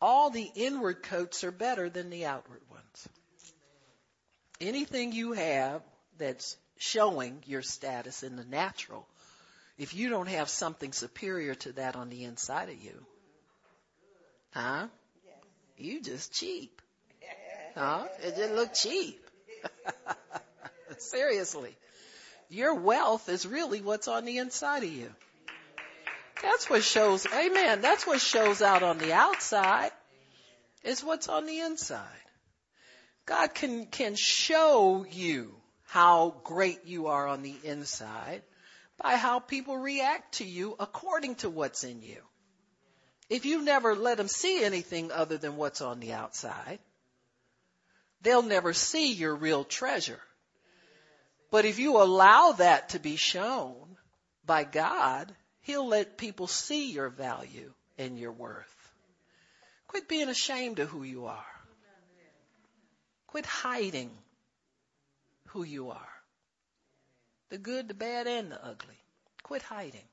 All 0.01 0.29
the 0.29 0.49
inward 0.55 1.03
coats 1.03 1.43
are 1.43 1.51
better 1.51 1.89
than 1.89 2.09
the 2.09 2.25
outward 2.25 2.61
ones. 2.71 3.09
Anything 4.59 5.11
you 5.11 5.33
have 5.33 5.81
that's 6.17 6.57
showing 6.77 7.43
your 7.45 7.61
status 7.61 8.23
in 8.23 8.35
the 8.35 8.45
natural, 8.45 9.07
if 9.77 9.93
you 9.93 10.09
don't 10.09 10.29
have 10.29 10.49
something 10.49 10.91
superior 10.91 11.55
to 11.55 11.73
that 11.73 11.95
on 11.95 12.09
the 12.09 12.23
inside 12.23 12.69
of 12.69 12.81
you, 12.81 13.05
huh? 14.51 14.87
You 15.77 16.01
just 16.01 16.33
cheap. 16.33 16.81
Huh? 17.75 18.05
It 18.21 18.35
didn't 18.35 18.55
look 18.55 18.73
cheap. 18.73 19.19
Seriously. 20.97 21.75
Your 22.49 22.75
wealth 22.75 23.29
is 23.29 23.47
really 23.47 23.81
what's 23.81 24.07
on 24.07 24.25
the 24.25 24.37
inside 24.37 24.83
of 24.83 24.91
you. 24.91 25.09
That's 26.41 26.69
what 26.69 26.83
shows, 26.83 27.25
amen, 27.25 27.81
that's 27.81 28.05
what 28.05 28.19
shows 28.19 28.61
out 28.61 28.83
on 28.83 28.97
the 28.97 29.13
outside 29.13 29.91
is 30.83 31.03
what's 31.03 31.29
on 31.29 31.45
the 31.45 31.61
inside. 31.61 32.03
God 33.25 33.53
can, 33.53 33.85
can 33.85 34.15
show 34.15 35.05
you 35.09 35.55
how 35.85 36.35
great 36.43 36.85
you 36.85 37.07
are 37.07 37.27
on 37.27 37.41
the 37.41 37.55
inside 37.63 38.41
by 39.01 39.15
how 39.15 39.39
people 39.39 39.77
react 39.77 40.35
to 40.35 40.45
you 40.45 40.75
according 40.79 41.35
to 41.35 41.49
what's 41.49 41.83
in 41.83 42.01
you. 42.01 42.17
If 43.29 43.45
you 43.45 43.63
never 43.63 43.95
let 43.95 44.17
them 44.17 44.27
see 44.27 44.63
anything 44.63 45.11
other 45.11 45.37
than 45.37 45.55
what's 45.55 45.81
on 45.81 46.01
the 46.01 46.13
outside, 46.13 46.79
they'll 48.23 48.41
never 48.41 48.73
see 48.73 49.13
your 49.13 49.35
real 49.35 49.63
treasure. 49.63 50.19
But 51.51 51.65
if 51.65 51.77
you 51.77 52.01
allow 52.01 52.53
that 52.53 52.89
to 52.89 52.99
be 52.99 53.15
shown 53.15 53.97
by 54.45 54.63
God, 54.63 55.31
He'll 55.61 55.87
let 55.87 56.17
people 56.17 56.47
see 56.47 56.91
your 56.91 57.09
value 57.09 57.71
and 57.97 58.17
your 58.17 58.31
worth. 58.31 58.91
Quit 59.87 60.09
being 60.09 60.29
ashamed 60.29 60.79
of 60.79 60.89
who 60.89 61.03
you 61.03 61.25
are. 61.27 61.45
Quit 63.27 63.45
hiding 63.45 64.09
who 65.49 65.63
you 65.63 65.91
are. 65.91 66.09
The 67.49 67.59
good, 67.59 67.87
the 67.87 67.93
bad, 67.93 68.25
and 68.25 68.51
the 68.51 68.65
ugly. 68.65 68.99
Quit 69.43 69.61
hiding. 69.61 70.07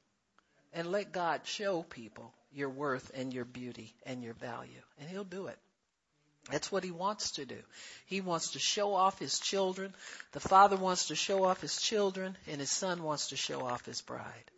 And 0.73 0.93
let 0.93 1.13
God 1.13 1.41
show 1.45 1.83
people 1.83 2.33
your 2.53 2.69
worth 2.69 3.11
and 3.15 3.33
your 3.33 3.45
beauty 3.45 3.95
and 4.05 4.23
your 4.23 4.35
value. 4.35 4.83
And 4.99 5.09
He'll 5.09 5.25
do 5.25 5.47
it. 5.47 5.59
That's 6.51 6.73
what 6.73 6.85
he 6.85 6.91
wants 6.91 7.33
to 7.33 7.45
do. 7.45 7.59
He 8.07 8.21
wants 8.21 8.53
to 8.53 8.59
show 8.59 8.95
off 8.95 9.19
his 9.19 9.39
children. 9.39 9.95
The 10.33 10.41
father 10.41 10.77
wants 10.77 11.09
to 11.09 11.15
show 11.15 11.45
off 11.45 11.61
his 11.61 11.81
children 11.81 12.37
and 12.49 12.61
his 12.61 12.71
son 12.71 13.03
wants 13.03 13.29
to 13.29 13.37
show 13.37 13.61
off 13.61 13.85
his 13.85 14.01
bride. 14.01 14.51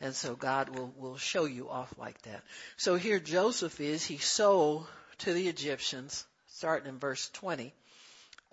And 0.00 0.14
so 0.14 0.34
God 0.34 0.76
will, 0.76 0.92
will 0.96 1.16
show 1.16 1.44
you 1.44 1.68
off 1.68 1.92
like 1.98 2.20
that. 2.22 2.42
So 2.76 2.96
here 2.96 3.18
Joseph 3.18 3.80
is, 3.80 4.04
he 4.04 4.18
sold 4.18 4.86
to 5.18 5.32
the 5.32 5.48
Egyptians, 5.48 6.24
starting 6.48 6.88
in 6.88 6.98
verse 6.98 7.28
20. 7.34 7.72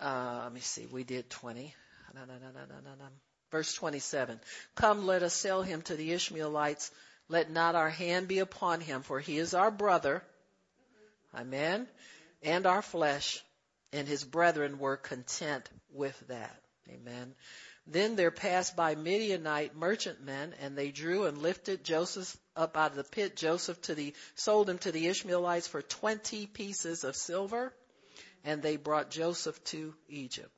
Uh, 0.00 0.40
let 0.44 0.52
me 0.52 0.60
see, 0.60 0.86
we 0.86 1.04
did 1.04 1.30
20. 1.30 1.74
No, 2.14 2.20
no, 2.24 2.34
no. 2.34 3.06
Verse 3.50 3.74
27. 3.74 4.40
Come, 4.74 5.06
let 5.06 5.22
us 5.22 5.34
sell 5.34 5.62
him 5.62 5.82
to 5.82 5.94
the 5.94 6.12
Ishmaelites. 6.12 6.90
Let 7.28 7.50
not 7.50 7.74
our 7.74 7.90
hand 7.90 8.28
be 8.28 8.38
upon 8.40 8.80
him, 8.80 9.02
for 9.02 9.20
he 9.20 9.38
is 9.38 9.54
our 9.54 9.70
brother. 9.70 10.22
Amen. 11.34 11.86
And 12.42 12.66
our 12.66 12.82
flesh. 12.82 13.42
And 13.92 14.06
his 14.06 14.24
brethren 14.24 14.78
were 14.78 14.96
content 14.96 15.68
with 15.92 16.18
that. 16.28 16.62
Amen. 16.88 17.34
Then 17.86 18.16
there 18.16 18.32
passed 18.32 18.74
by 18.74 18.96
Midianite 18.96 19.76
merchantmen, 19.76 20.54
and 20.60 20.76
they 20.76 20.90
drew 20.90 21.26
and 21.26 21.38
lifted 21.38 21.84
Joseph 21.84 22.36
up 22.56 22.76
out 22.76 22.90
of 22.90 22.96
the 22.96 23.04
pit. 23.04 23.36
Joseph 23.36 23.80
to 23.82 23.94
the 23.94 24.12
sold 24.34 24.68
him 24.68 24.78
to 24.78 24.92
the 24.92 25.06
Ishmaelites 25.06 25.68
for 25.68 25.82
twenty 25.82 26.46
pieces 26.46 27.04
of 27.04 27.14
silver, 27.14 27.72
and 28.44 28.60
they 28.60 28.76
brought 28.76 29.10
Joseph 29.10 29.62
to 29.64 29.94
Egypt. 30.08 30.50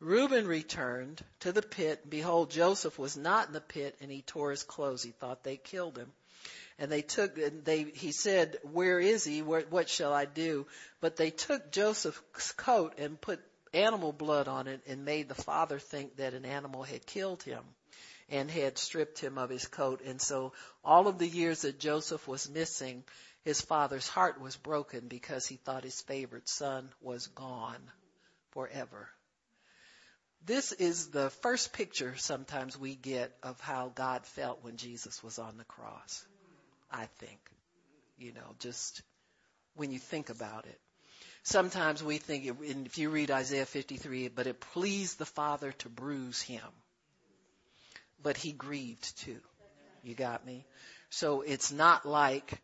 Reuben 0.00 0.46
returned 0.46 1.24
to 1.40 1.52
the 1.52 1.62
pit. 1.62 2.10
Behold, 2.10 2.50
Joseph 2.50 2.98
was 2.98 3.16
not 3.16 3.46
in 3.46 3.52
the 3.52 3.60
pit, 3.60 3.96
and 4.00 4.10
he 4.10 4.22
tore 4.22 4.50
his 4.50 4.64
clothes. 4.64 5.02
He 5.02 5.12
thought 5.12 5.44
they 5.44 5.56
killed 5.56 5.96
him. 5.96 6.12
And 6.78 6.92
they 6.92 7.02
took, 7.02 7.38
and 7.38 7.64
they, 7.64 7.84
he 7.84 8.12
said, 8.12 8.58
where 8.62 9.00
is 9.00 9.24
he? 9.24 9.42
Where, 9.42 9.62
what 9.70 9.88
shall 9.88 10.12
I 10.12 10.26
do? 10.26 10.66
But 11.00 11.16
they 11.16 11.30
took 11.30 11.72
Joseph's 11.72 12.52
coat 12.52 12.94
and 12.98 13.20
put 13.20 13.40
animal 13.72 14.12
blood 14.12 14.48
on 14.48 14.66
it 14.66 14.82
and 14.86 15.04
made 15.04 15.28
the 15.28 15.34
father 15.34 15.78
think 15.78 16.16
that 16.16 16.34
an 16.34 16.44
animal 16.44 16.82
had 16.82 17.06
killed 17.06 17.42
him 17.42 17.62
and 18.28 18.50
had 18.50 18.78
stripped 18.78 19.18
him 19.18 19.38
of 19.38 19.50
his 19.50 19.66
coat. 19.66 20.02
And 20.04 20.20
so 20.20 20.52
all 20.84 21.08
of 21.08 21.18
the 21.18 21.28
years 21.28 21.62
that 21.62 21.78
Joseph 21.78 22.26
was 22.28 22.50
missing, 22.50 23.04
his 23.44 23.60
father's 23.60 24.08
heart 24.08 24.40
was 24.40 24.56
broken 24.56 25.08
because 25.08 25.46
he 25.46 25.56
thought 25.56 25.84
his 25.84 26.00
favorite 26.02 26.48
son 26.48 26.90
was 27.00 27.28
gone 27.28 27.90
forever. 28.50 29.08
This 30.44 30.72
is 30.72 31.08
the 31.08 31.30
first 31.30 31.72
picture 31.72 32.14
sometimes 32.16 32.78
we 32.78 32.94
get 32.94 33.36
of 33.42 33.60
how 33.60 33.92
God 33.94 34.26
felt 34.26 34.62
when 34.62 34.76
Jesus 34.76 35.22
was 35.22 35.38
on 35.38 35.56
the 35.56 35.64
cross. 35.64 36.24
I 36.90 37.06
think. 37.18 37.40
You 38.18 38.32
know, 38.32 38.54
just 38.58 39.02
when 39.74 39.90
you 39.90 39.98
think 39.98 40.30
about 40.30 40.66
it. 40.66 40.80
Sometimes 41.42 42.02
we 42.02 42.18
think, 42.18 42.56
if 42.60 42.98
you 42.98 43.10
read 43.10 43.30
Isaiah 43.30 43.66
53, 43.66 44.28
but 44.28 44.46
it 44.46 44.58
pleased 44.58 45.18
the 45.18 45.26
Father 45.26 45.72
to 45.72 45.88
bruise 45.88 46.42
him. 46.42 46.62
But 48.20 48.36
he 48.36 48.52
grieved 48.52 49.18
too. 49.18 49.38
You 50.02 50.14
got 50.14 50.44
me? 50.44 50.64
So 51.10 51.42
it's 51.42 51.70
not 51.70 52.04
like 52.04 52.60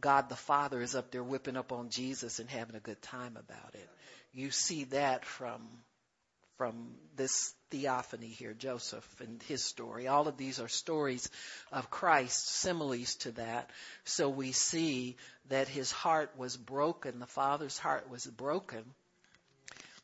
God 0.00 0.28
the 0.28 0.36
Father 0.36 0.80
is 0.80 0.94
up 0.94 1.10
there 1.10 1.22
whipping 1.22 1.56
up 1.56 1.72
on 1.72 1.90
Jesus 1.90 2.38
and 2.38 2.48
having 2.48 2.76
a 2.76 2.80
good 2.80 3.02
time 3.02 3.36
about 3.36 3.74
it. 3.74 3.88
You 4.32 4.50
see 4.50 4.84
that 4.84 5.24
from 5.24 5.60
from 6.56 6.94
this 7.16 7.52
theophany 7.74 8.28
here, 8.28 8.54
Joseph 8.54 9.04
and 9.20 9.42
his 9.42 9.64
story. 9.64 10.06
All 10.06 10.28
of 10.28 10.36
these 10.36 10.60
are 10.60 10.68
stories 10.68 11.28
of 11.72 11.90
Christ, 11.90 12.46
similes 12.46 13.16
to 13.16 13.32
that. 13.32 13.68
So 14.04 14.28
we 14.28 14.52
see 14.52 15.16
that 15.48 15.66
his 15.66 15.90
heart 15.90 16.30
was 16.36 16.56
broken, 16.56 17.18
the 17.18 17.26
father's 17.26 17.76
heart 17.76 18.08
was 18.08 18.24
broken 18.24 18.84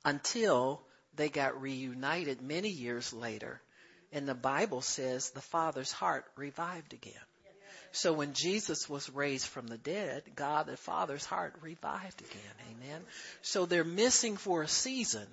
until 0.04 0.82
they 1.14 1.28
got 1.28 1.62
reunited 1.62 2.42
many 2.42 2.70
years 2.70 3.12
later. 3.12 3.60
And 4.12 4.26
the 4.26 4.34
Bible 4.34 4.80
says 4.80 5.30
the 5.30 5.40
father's 5.40 5.92
heart 5.92 6.24
revived 6.34 6.92
again. 6.92 7.12
So 7.92 8.12
when 8.12 8.32
Jesus 8.32 8.88
was 8.88 9.08
raised 9.10 9.46
from 9.46 9.68
the 9.68 9.78
dead, 9.78 10.24
God 10.34 10.66
the 10.66 10.76
Father's 10.76 11.24
heart 11.24 11.54
revived 11.60 12.20
again. 12.20 12.56
Amen. 12.72 13.02
So 13.42 13.66
they're 13.66 13.84
missing 13.84 14.36
for 14.36 14.62
a 14.62 14.68
season 14.68 15.26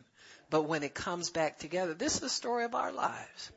but 0.49 0.63
when 0.63 0.83
it 0.83 0.93
comes 0.93 1.29
back 1.29 1.59
together, 1.59 1.93
this 1.93 2.15
is 2.15 2.19
the 2.19 2.29
story 2.29 2.63
of 2.63 2.75
our 2.75 2.91
lives. 2.91 3.51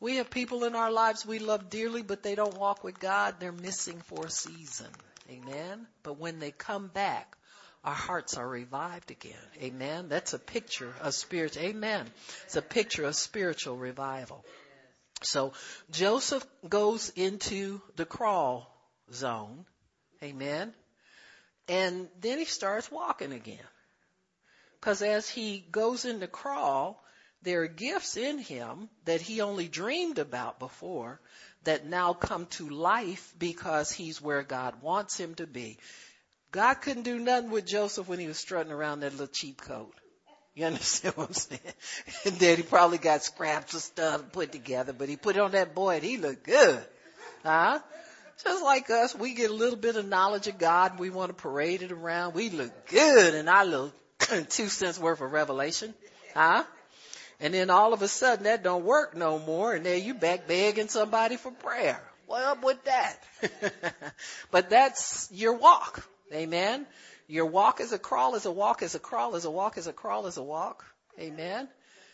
We 0.00 0.16
have 0.16 0.30
people 0.30 0.64
in 0.64 0.76
our 0.76 0.92
lives 0.92 1.26
we 1.26 1.38
love 1.38 1.70
dearly, 1.70 2.02
but 2.02 2.22
they 2.22 2.34
don't 2.34 2.56
walk 2.56 2.84
with 2.84 3.00
God. 3.00 3.36
They're 3.40 3.50
missing 3.50 4.00
for 4.00 4.26
a 4.26 4.30
season. 4.30 4.90
Amen. 5.30 5.86
But 6.02 6.18
when 6.18 6.38
they 6.38 6.52
come 6.52 6.86
back, 6.88 7.36
our 7.84 7.94
hearts 7.94 8.36
are 8.36 8.48
revived 8.48 9.10
again. 9.10 9.34
Amen. 9.60 10.08
That's 10.08 10.34
a 10.34 10.38
picture 10.38 10.92
of 11.00 11.14
spirit. 11.14 11.56
Amen. 11.56 12.06
It's 12.44 12.56
a 12.56 12.62
picture 12.62 13.04
of 13.04 13.16
spiritual 13.16 13.76
revival. 13.76 14.44
So 15.22 15.52
Joseph 15.90 16.46
goes 16.68 17.10
into 17.10 17.80
the 17.96 18.04
crawl 18.04 18.72
zone. 19.12 19.64
Amen. 20.22 20.72
And 21.68 22.08
then 22.20 22.38
he 22.38 22.44
starts 22.44 22.90
walking 22.90 23.32
again. 23.32 23.58
Because 24.80 25.02
as 25.02 25.28
he 25.28 25.64
goes 25.70 26.04
in 26.04 26.16
into 26.16 26.28
crawl, 26.28 27.02
there 27.42 27.62
are 27.62 27.68
gifts 27.68 28.16
in 28.16 28.38
him 28.38 28.88
that 29.04 29.20
he 29.20 29.40
only 29.40 29.68
dreamed 29.68 30.18
about 30.18 30.58
before 30.58 31.20
that 31.64 31.86
now 31.86 32.12
come 32.12 32.46
to 32.46 32.68
life 32.68 33.34
because 33.38 33.90
he's 33.92 34.20
where 34.20 34.42
God 34.42 34.80
wants 34.82 35.18
him 35.18 35.34
to 35.36 35.46
be. 35.46 35.78
God 36.50 36.74
couldn't 36.74 37.02
do 37.02 37.18
nothing 37.18 37.50
with 37.50 37.66
Joseph 37.66 38.08
when 38.08 38.18
he 38.18 38.26
was 38.26 38.38
strutting 38.38 38.72
around 38.72 39.00
that 39.00 39.12
little 39.12 39.26
cheap 39.26 39.60
coat. 39.60 39.94
You 40.54 40.64
understand 40.66 41.16
what 41.16 41.28
I'm 41.28 41.34
saying? 41.34 41.60
And 42.24 42.36
then 42.36 42.56
he 42.56 42.62
probably 42.62 42.98
got 42.98 43.22
scraps 43.22 43.74
of 43.74 43.82
stuff 43.82 44.32
put 44.32 44.50
together, 44.50 44.92
but 44.92 45.08
he 45.08 45.16
put 45.16 45.36
it 45.36 45.42
on 45.42 45.52
that 45.52 45.74
boy 45.74 45.96
and 45.96 46.04
he 46.04 46.16
looked 46.16 46.44
good. 46.44 46.84
Huh? 47.44 47.80
Just 48.42 48.64
like 48.64 48.90
us, 48.90 49.14
we 49.14 49.34
get 49.34 49.50
a 49.50 49.54
little 49.54 49.78
bit 49.78 49.96
of 49.96 50.06
knowledge 50.06 50.46
of 50.48 50.58
God. 50.58 50.98
We 50.98 51.10
want 51.10 51.30
to 51.30 51.34
parade 51.34 51.82
it 51.82 51.92
around. 51.92 52.34
We 52.34 52.50
look 52.50 52.88
good 52.88 53.34
in 53.34 53.48
our 53.48 53.64
little 53.64 53.92
two 54.48 54.68
cents 54.68 54.98
worth 54.98 55.20
of 55.20 55.32
revelation. 55.32 55.94
Huh? 56.34 56.64
And 57.40 57.54
then 57.54 57.70
all 57.70 57.92
of 57.92 58.02
a 58.02 58.08
sudden 58.08 58.44
that 58.44 58.62
don't 58.62 58.84
work 58.84 59.16
no 59.16 59.38
more 59.38 59.74
and 59.74 59.86
there 59.86 59.96
you 59.96 60.14
back 60.14 60.46
begging 60.48 60.88
somebody 60.88 61.36
for 61.36 61.50
prayer. 61.50 62.02
What 62.26 62.42
up 62.42 62.64
with 62.64 62.84
that? 62.84 63.22
but 64.50 64.70
that's 64.70 65.28
your 65.32 65.54
walk. 65.54 66.06
Amen. 66.32 66.86
Your 67.26 67.46
walk 67.46 67.80
is 67.80 67.92
a 67.92 67.98
crawl 67.98 68.34
is 68.34 68.44
a 68.44 68.50
walk 68.50 68.82
is 68.82 68.94
a 68.94 68.98
crawl 68.98 69.34
is 69.36 69.44
a 69.44 69.50
walk 69.50 69.78
is 69.78 69.86
a 69.86 69.92
crawl 69.92 70.26
is 70.26 70.36
a 70.36 70.42
walk. 70.42 70.84
Amen. 71.18 71.68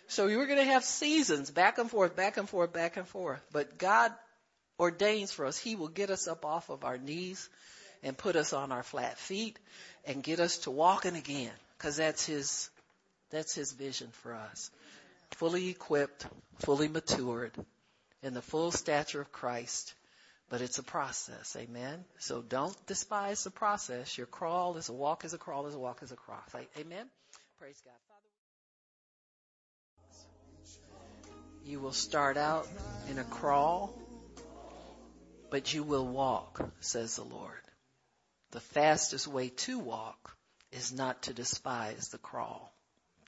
So 0.06 0.26
you're 0.26 0.46
going 0.46 0.58
to 0.58 0.64
have 0.64 0.84
seasons 0.84 1.50
back 1.50 1.78
and 1.78 1.90
forth, 1.90 2.14
back 2.14 2.36
and 2.36 2.48
forth, 2.48 2.72
back 2.72 2.96
and 2.96 3.08
forth. 3.08 3.40
But 3.52 3.78
God 3.78 4.12
ordains 4.78 5.32
for 5.32 5.46
us. 5.46 5.58
He 5.58 5.76
will 5.76 5.88
get 5.88 6.10
us 6.10 6.28
up 6.28 6.44
off 6.44 6.68
of 6.68 6.84
our 6.84 6.98
knees 6.98 7.48
and 8.02 8.16
put 8.16 8.36
us 8.36 8.52
on 8.52 8.70
our 8.70 8.82
flat 8.82 9.18
feet 9.18 9.58
and 10.04 10.22
get 10.22 10.40
us 10.40 10.58
to 10.58 10.70
walking 10.70 11.16
again 11.16 11.52
because 11.76 11.96
that's 11.96 12.26
his 12.26 12.70
that's 13.30 13.54
his 13.54 13.72
vision 13.72 14.08
for 14.22 14.34
us. 14.34 14.70
Fully 15.32 15.68
equipped, 15.68 16.26
fully 16.60 16.88
matured, 16.88 17.52
in 18.22 18.34
the 18.34 18.42
full 18.42 18.70
stature 18.70 19.20
of 19.20 19.32
Christ. 19.32 19.94
But 20.50 20.60
it's 20.60 20.78
a 20.78 20.82
process, 20.82 21.56
amen. 21.58 22.04
So 22.18 22.42
don't 22.42 22.76
despise 22.86 23.42
the 23.44 23.50
process. 23.50 24.16
Your 24.16 24.26
crawl 24.26 24.76
is 24.76 24.88
a 24.88 24.92
walk, 24.92 25.24
is 25.24 25.32
a 25.32 25.38
crawl, 25.38 25.66
is 25.66 25.74
a 25.74 25.78
walk, 25.78 26.02
is 26.02 26.12
a 26.12 26.16
crawl. 26.16 26.42
Amen. 26.78 27.06
Praise 27.58 27.82
God. 27.84 27.94
You 31.64 31.80
will 31.80 31.92
start 31.92 32.36
out 32.36 32.68
in 33.10 33.18
a 33.18 33.24
crawl, 33.24 33.98
but 35.50 35.72
you 35.72 35.82
will 35.82 36.06
walk, 36.06 36.60
says 36.80 37.16
the 37.16 37.24
Lord. 37.24 37.52
The 38.50 38.60
fastest 38.60 39.26
way 39.26 39.48
to 39.48 39.78
walk 39.78 40.36
is 40.74 40.92
not 40.92 41.22
to 41.22 41.32
despise 41.32 42.08
the 42.08 42.18
crawl. 42.18 42.72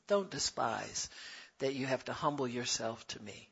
Don't 0.08 0.30
despise 0.30 1.08
that 1.58 1.74
you 1.74 1.86
have 1.86 2.04
to 2.04 2.12
humble 2.12 2.46
yourself 2.46 3.06
to 3.08 3.22
me. 3.22 3.48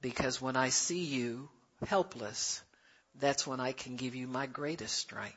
Because 0.00 0.42
when 0.42 0.56
I 0.56 0.68
see 0.68 1.04
you 1.04 1.48
helpless, 1.86 2.62
that's 3.20 3.46
when 3.46 3.60
I 3.60 3.72
can 3.72 3.96
give 3.96 4.14
you 4.14 4.26
my 4.26 4.46
greatest 4.46 4.96
strength. 4.96 5.36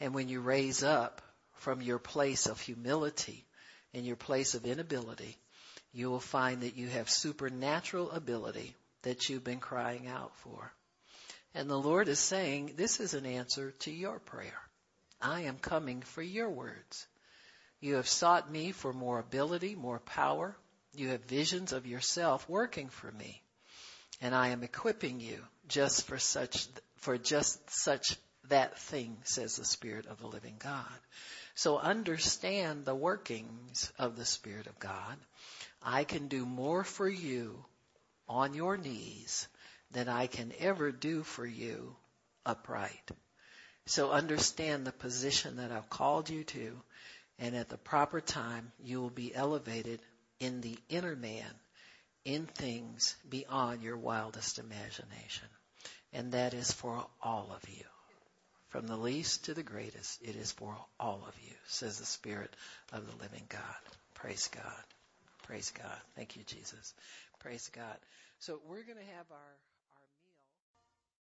And 0.00 0.14
when 0.14 0.28
you 0.28 0.40
raise 0.40 0.82
up 0.82 1.22
from 1.54 1.80
your 1.80 1.98
place 1.98 2.46
of 2.46 2.60
humility 2.60 3.44
and 3.92 4.04
your 4.04 4.16
place 4.16 4.54
of 4.54 4.66
inability, 4.66 5.36
you 5.92 6.10
will 6.10 6.20
find 6.20 6.62
that 6.62 6.76
you 6.76 6.88
have 6.88 7.08
supernatural 7.08 8.10
ability 8.10 8.74
that 9.02 9.28
you've 9.28 9.44
been 9.44 9.60
crying 9.60 10.08
out 10.08 10.34
for. 10.36 10.72
And 11.54 11.70
the 11.70 11.78
Lord 11.78 12.08
is 12.08 12.18
saying, 12.18 12.72
this 12.76 13.00
is 13.00 13.14
an 13.14 13.26
answer 13.26 13.70
to 13.80 13.90
your 13.90 14.18
prayer. 14.18 14.60
I 15.20 15.42
am 15.42 15.58
coming 15.58 16.02
for 16.02 16.22
your 16.22 16.50
words. 16.50 17.06
You 17.80 17.96
have 17.96 18.08
sought 18.08 18.50
me 18.50 18.72
for 18.72 18.92
more 18.92 19.18
ability, 19.18 19.74
more 19.74 19.98
power. 19.98 20.56
You 20.94 21.08
have 21.08 21.24
visions 21.24 21.72
of 21.72 21.86
yourself 21.86 22.48
working 22.48 22.88
for 22.88 23.10
me. 23.12 23.42
And 24.20 24.34
I 24.34 24.48
am 24.48 24.62
equipping 24.62 25.20
you 25.20 25.38
just 25.68 26.06
for 26.06 26.18
such, 26.18 26.66
for 26.98 27.18
just 27.18 27.58
such 27.70 28.16
that 28.48 28.78
thing, 28.78 29.16
says 29.24 29.56
the 29.56 29.64
Spirit 29.64 30.06
of 30.06 30.18
the 30.18 30.26
living 30.26 30.56
God. 30.58 30.98
So 31.54 31.78
understand 31.78 32.84
the 32.84 32.94
workings 32.94 33.92
of 33.98 34.16
the 34.16 34.24
Spirit 34.24 34.66
of 34.66 34.78
God. 34.78 35.16
I 35.82 36.04
can 36.04 36.28
do 36.28 36.46
more 36.46 36.84
for 36.84 37.08
you 37.08 37.64
on 38.28 38.54
your 38.54 38.76
knees 38.76 39.48
than 39.90 40.08
I 40.08 40.26
can 40.26 40.52
ever 40.58 40.90
do 40.90 41.22
for 41.22 41.46
you 41.46 41.96
upright. 42.44 43.10
So 43.86 44.10
understand 44.10 44.86
the 44.86 44.92
position 44.92 45.56
that 45.56 45.70
I've 45.70 45.90
called 45.90 46.30
you 46.30 46.44
to, 46.44 46.80
and 47.38 47.54
at 47.54 47.68
the 47.68 47.76
proper 47.76 48.20
time, 48.20 48.72
you 48.82 49.00
will 49.00 49.10
be 49.10 49.34
elevated 49.34 50.00
in 50.40 50.60
the 50.60 50.78
inner 50.88 51.16
man, 51.16 51.50
in 52.24 52.46
things 52.46 53.16
beyond 53.28 53.82
your 53.82 53.98
wildest 53.98 54.58
imagination. 54.58 55.48
And 56.12 56.32
that 56.32 56.54
is 56.54 56.72
for 56.72 57.04
all 57.22 57.50
of 57.54 57.68
you. 57.68 57.84
From 58.68 58.86
the 58.86 58.96
least 58.96 59.44
to 59.44 59.54
the 59.54 59.62
greatest, 59.62 60.22
it 60.22 60.34
is 60.34 60.50
for 60.50 60.76
all 60.98 61.22
of 61.28 61.34
you, 61.44 61.54
says 61.66 61.98
the 61.98 62.06
Spirit 62.06 62.54
of 62.92 63.06
the 63.06 63.22
living 63.22 63.44
God. 63.48 63.60
Praise 64.14 64.48
God. 64.48 64.84
Praise 65.42 65.70
God. 65.70 66.00
Thank 66.16 66.36
you, 66.36 66.42
Jesus. 66.44 66.94
Praise 67.40 67.70
God. 67.74 67.96
So 68.38 68.60
we're 68.66 68.82
going 68.82 68.98
to 68.98 69.14
have 69.16 69.26
our 69.30 69.56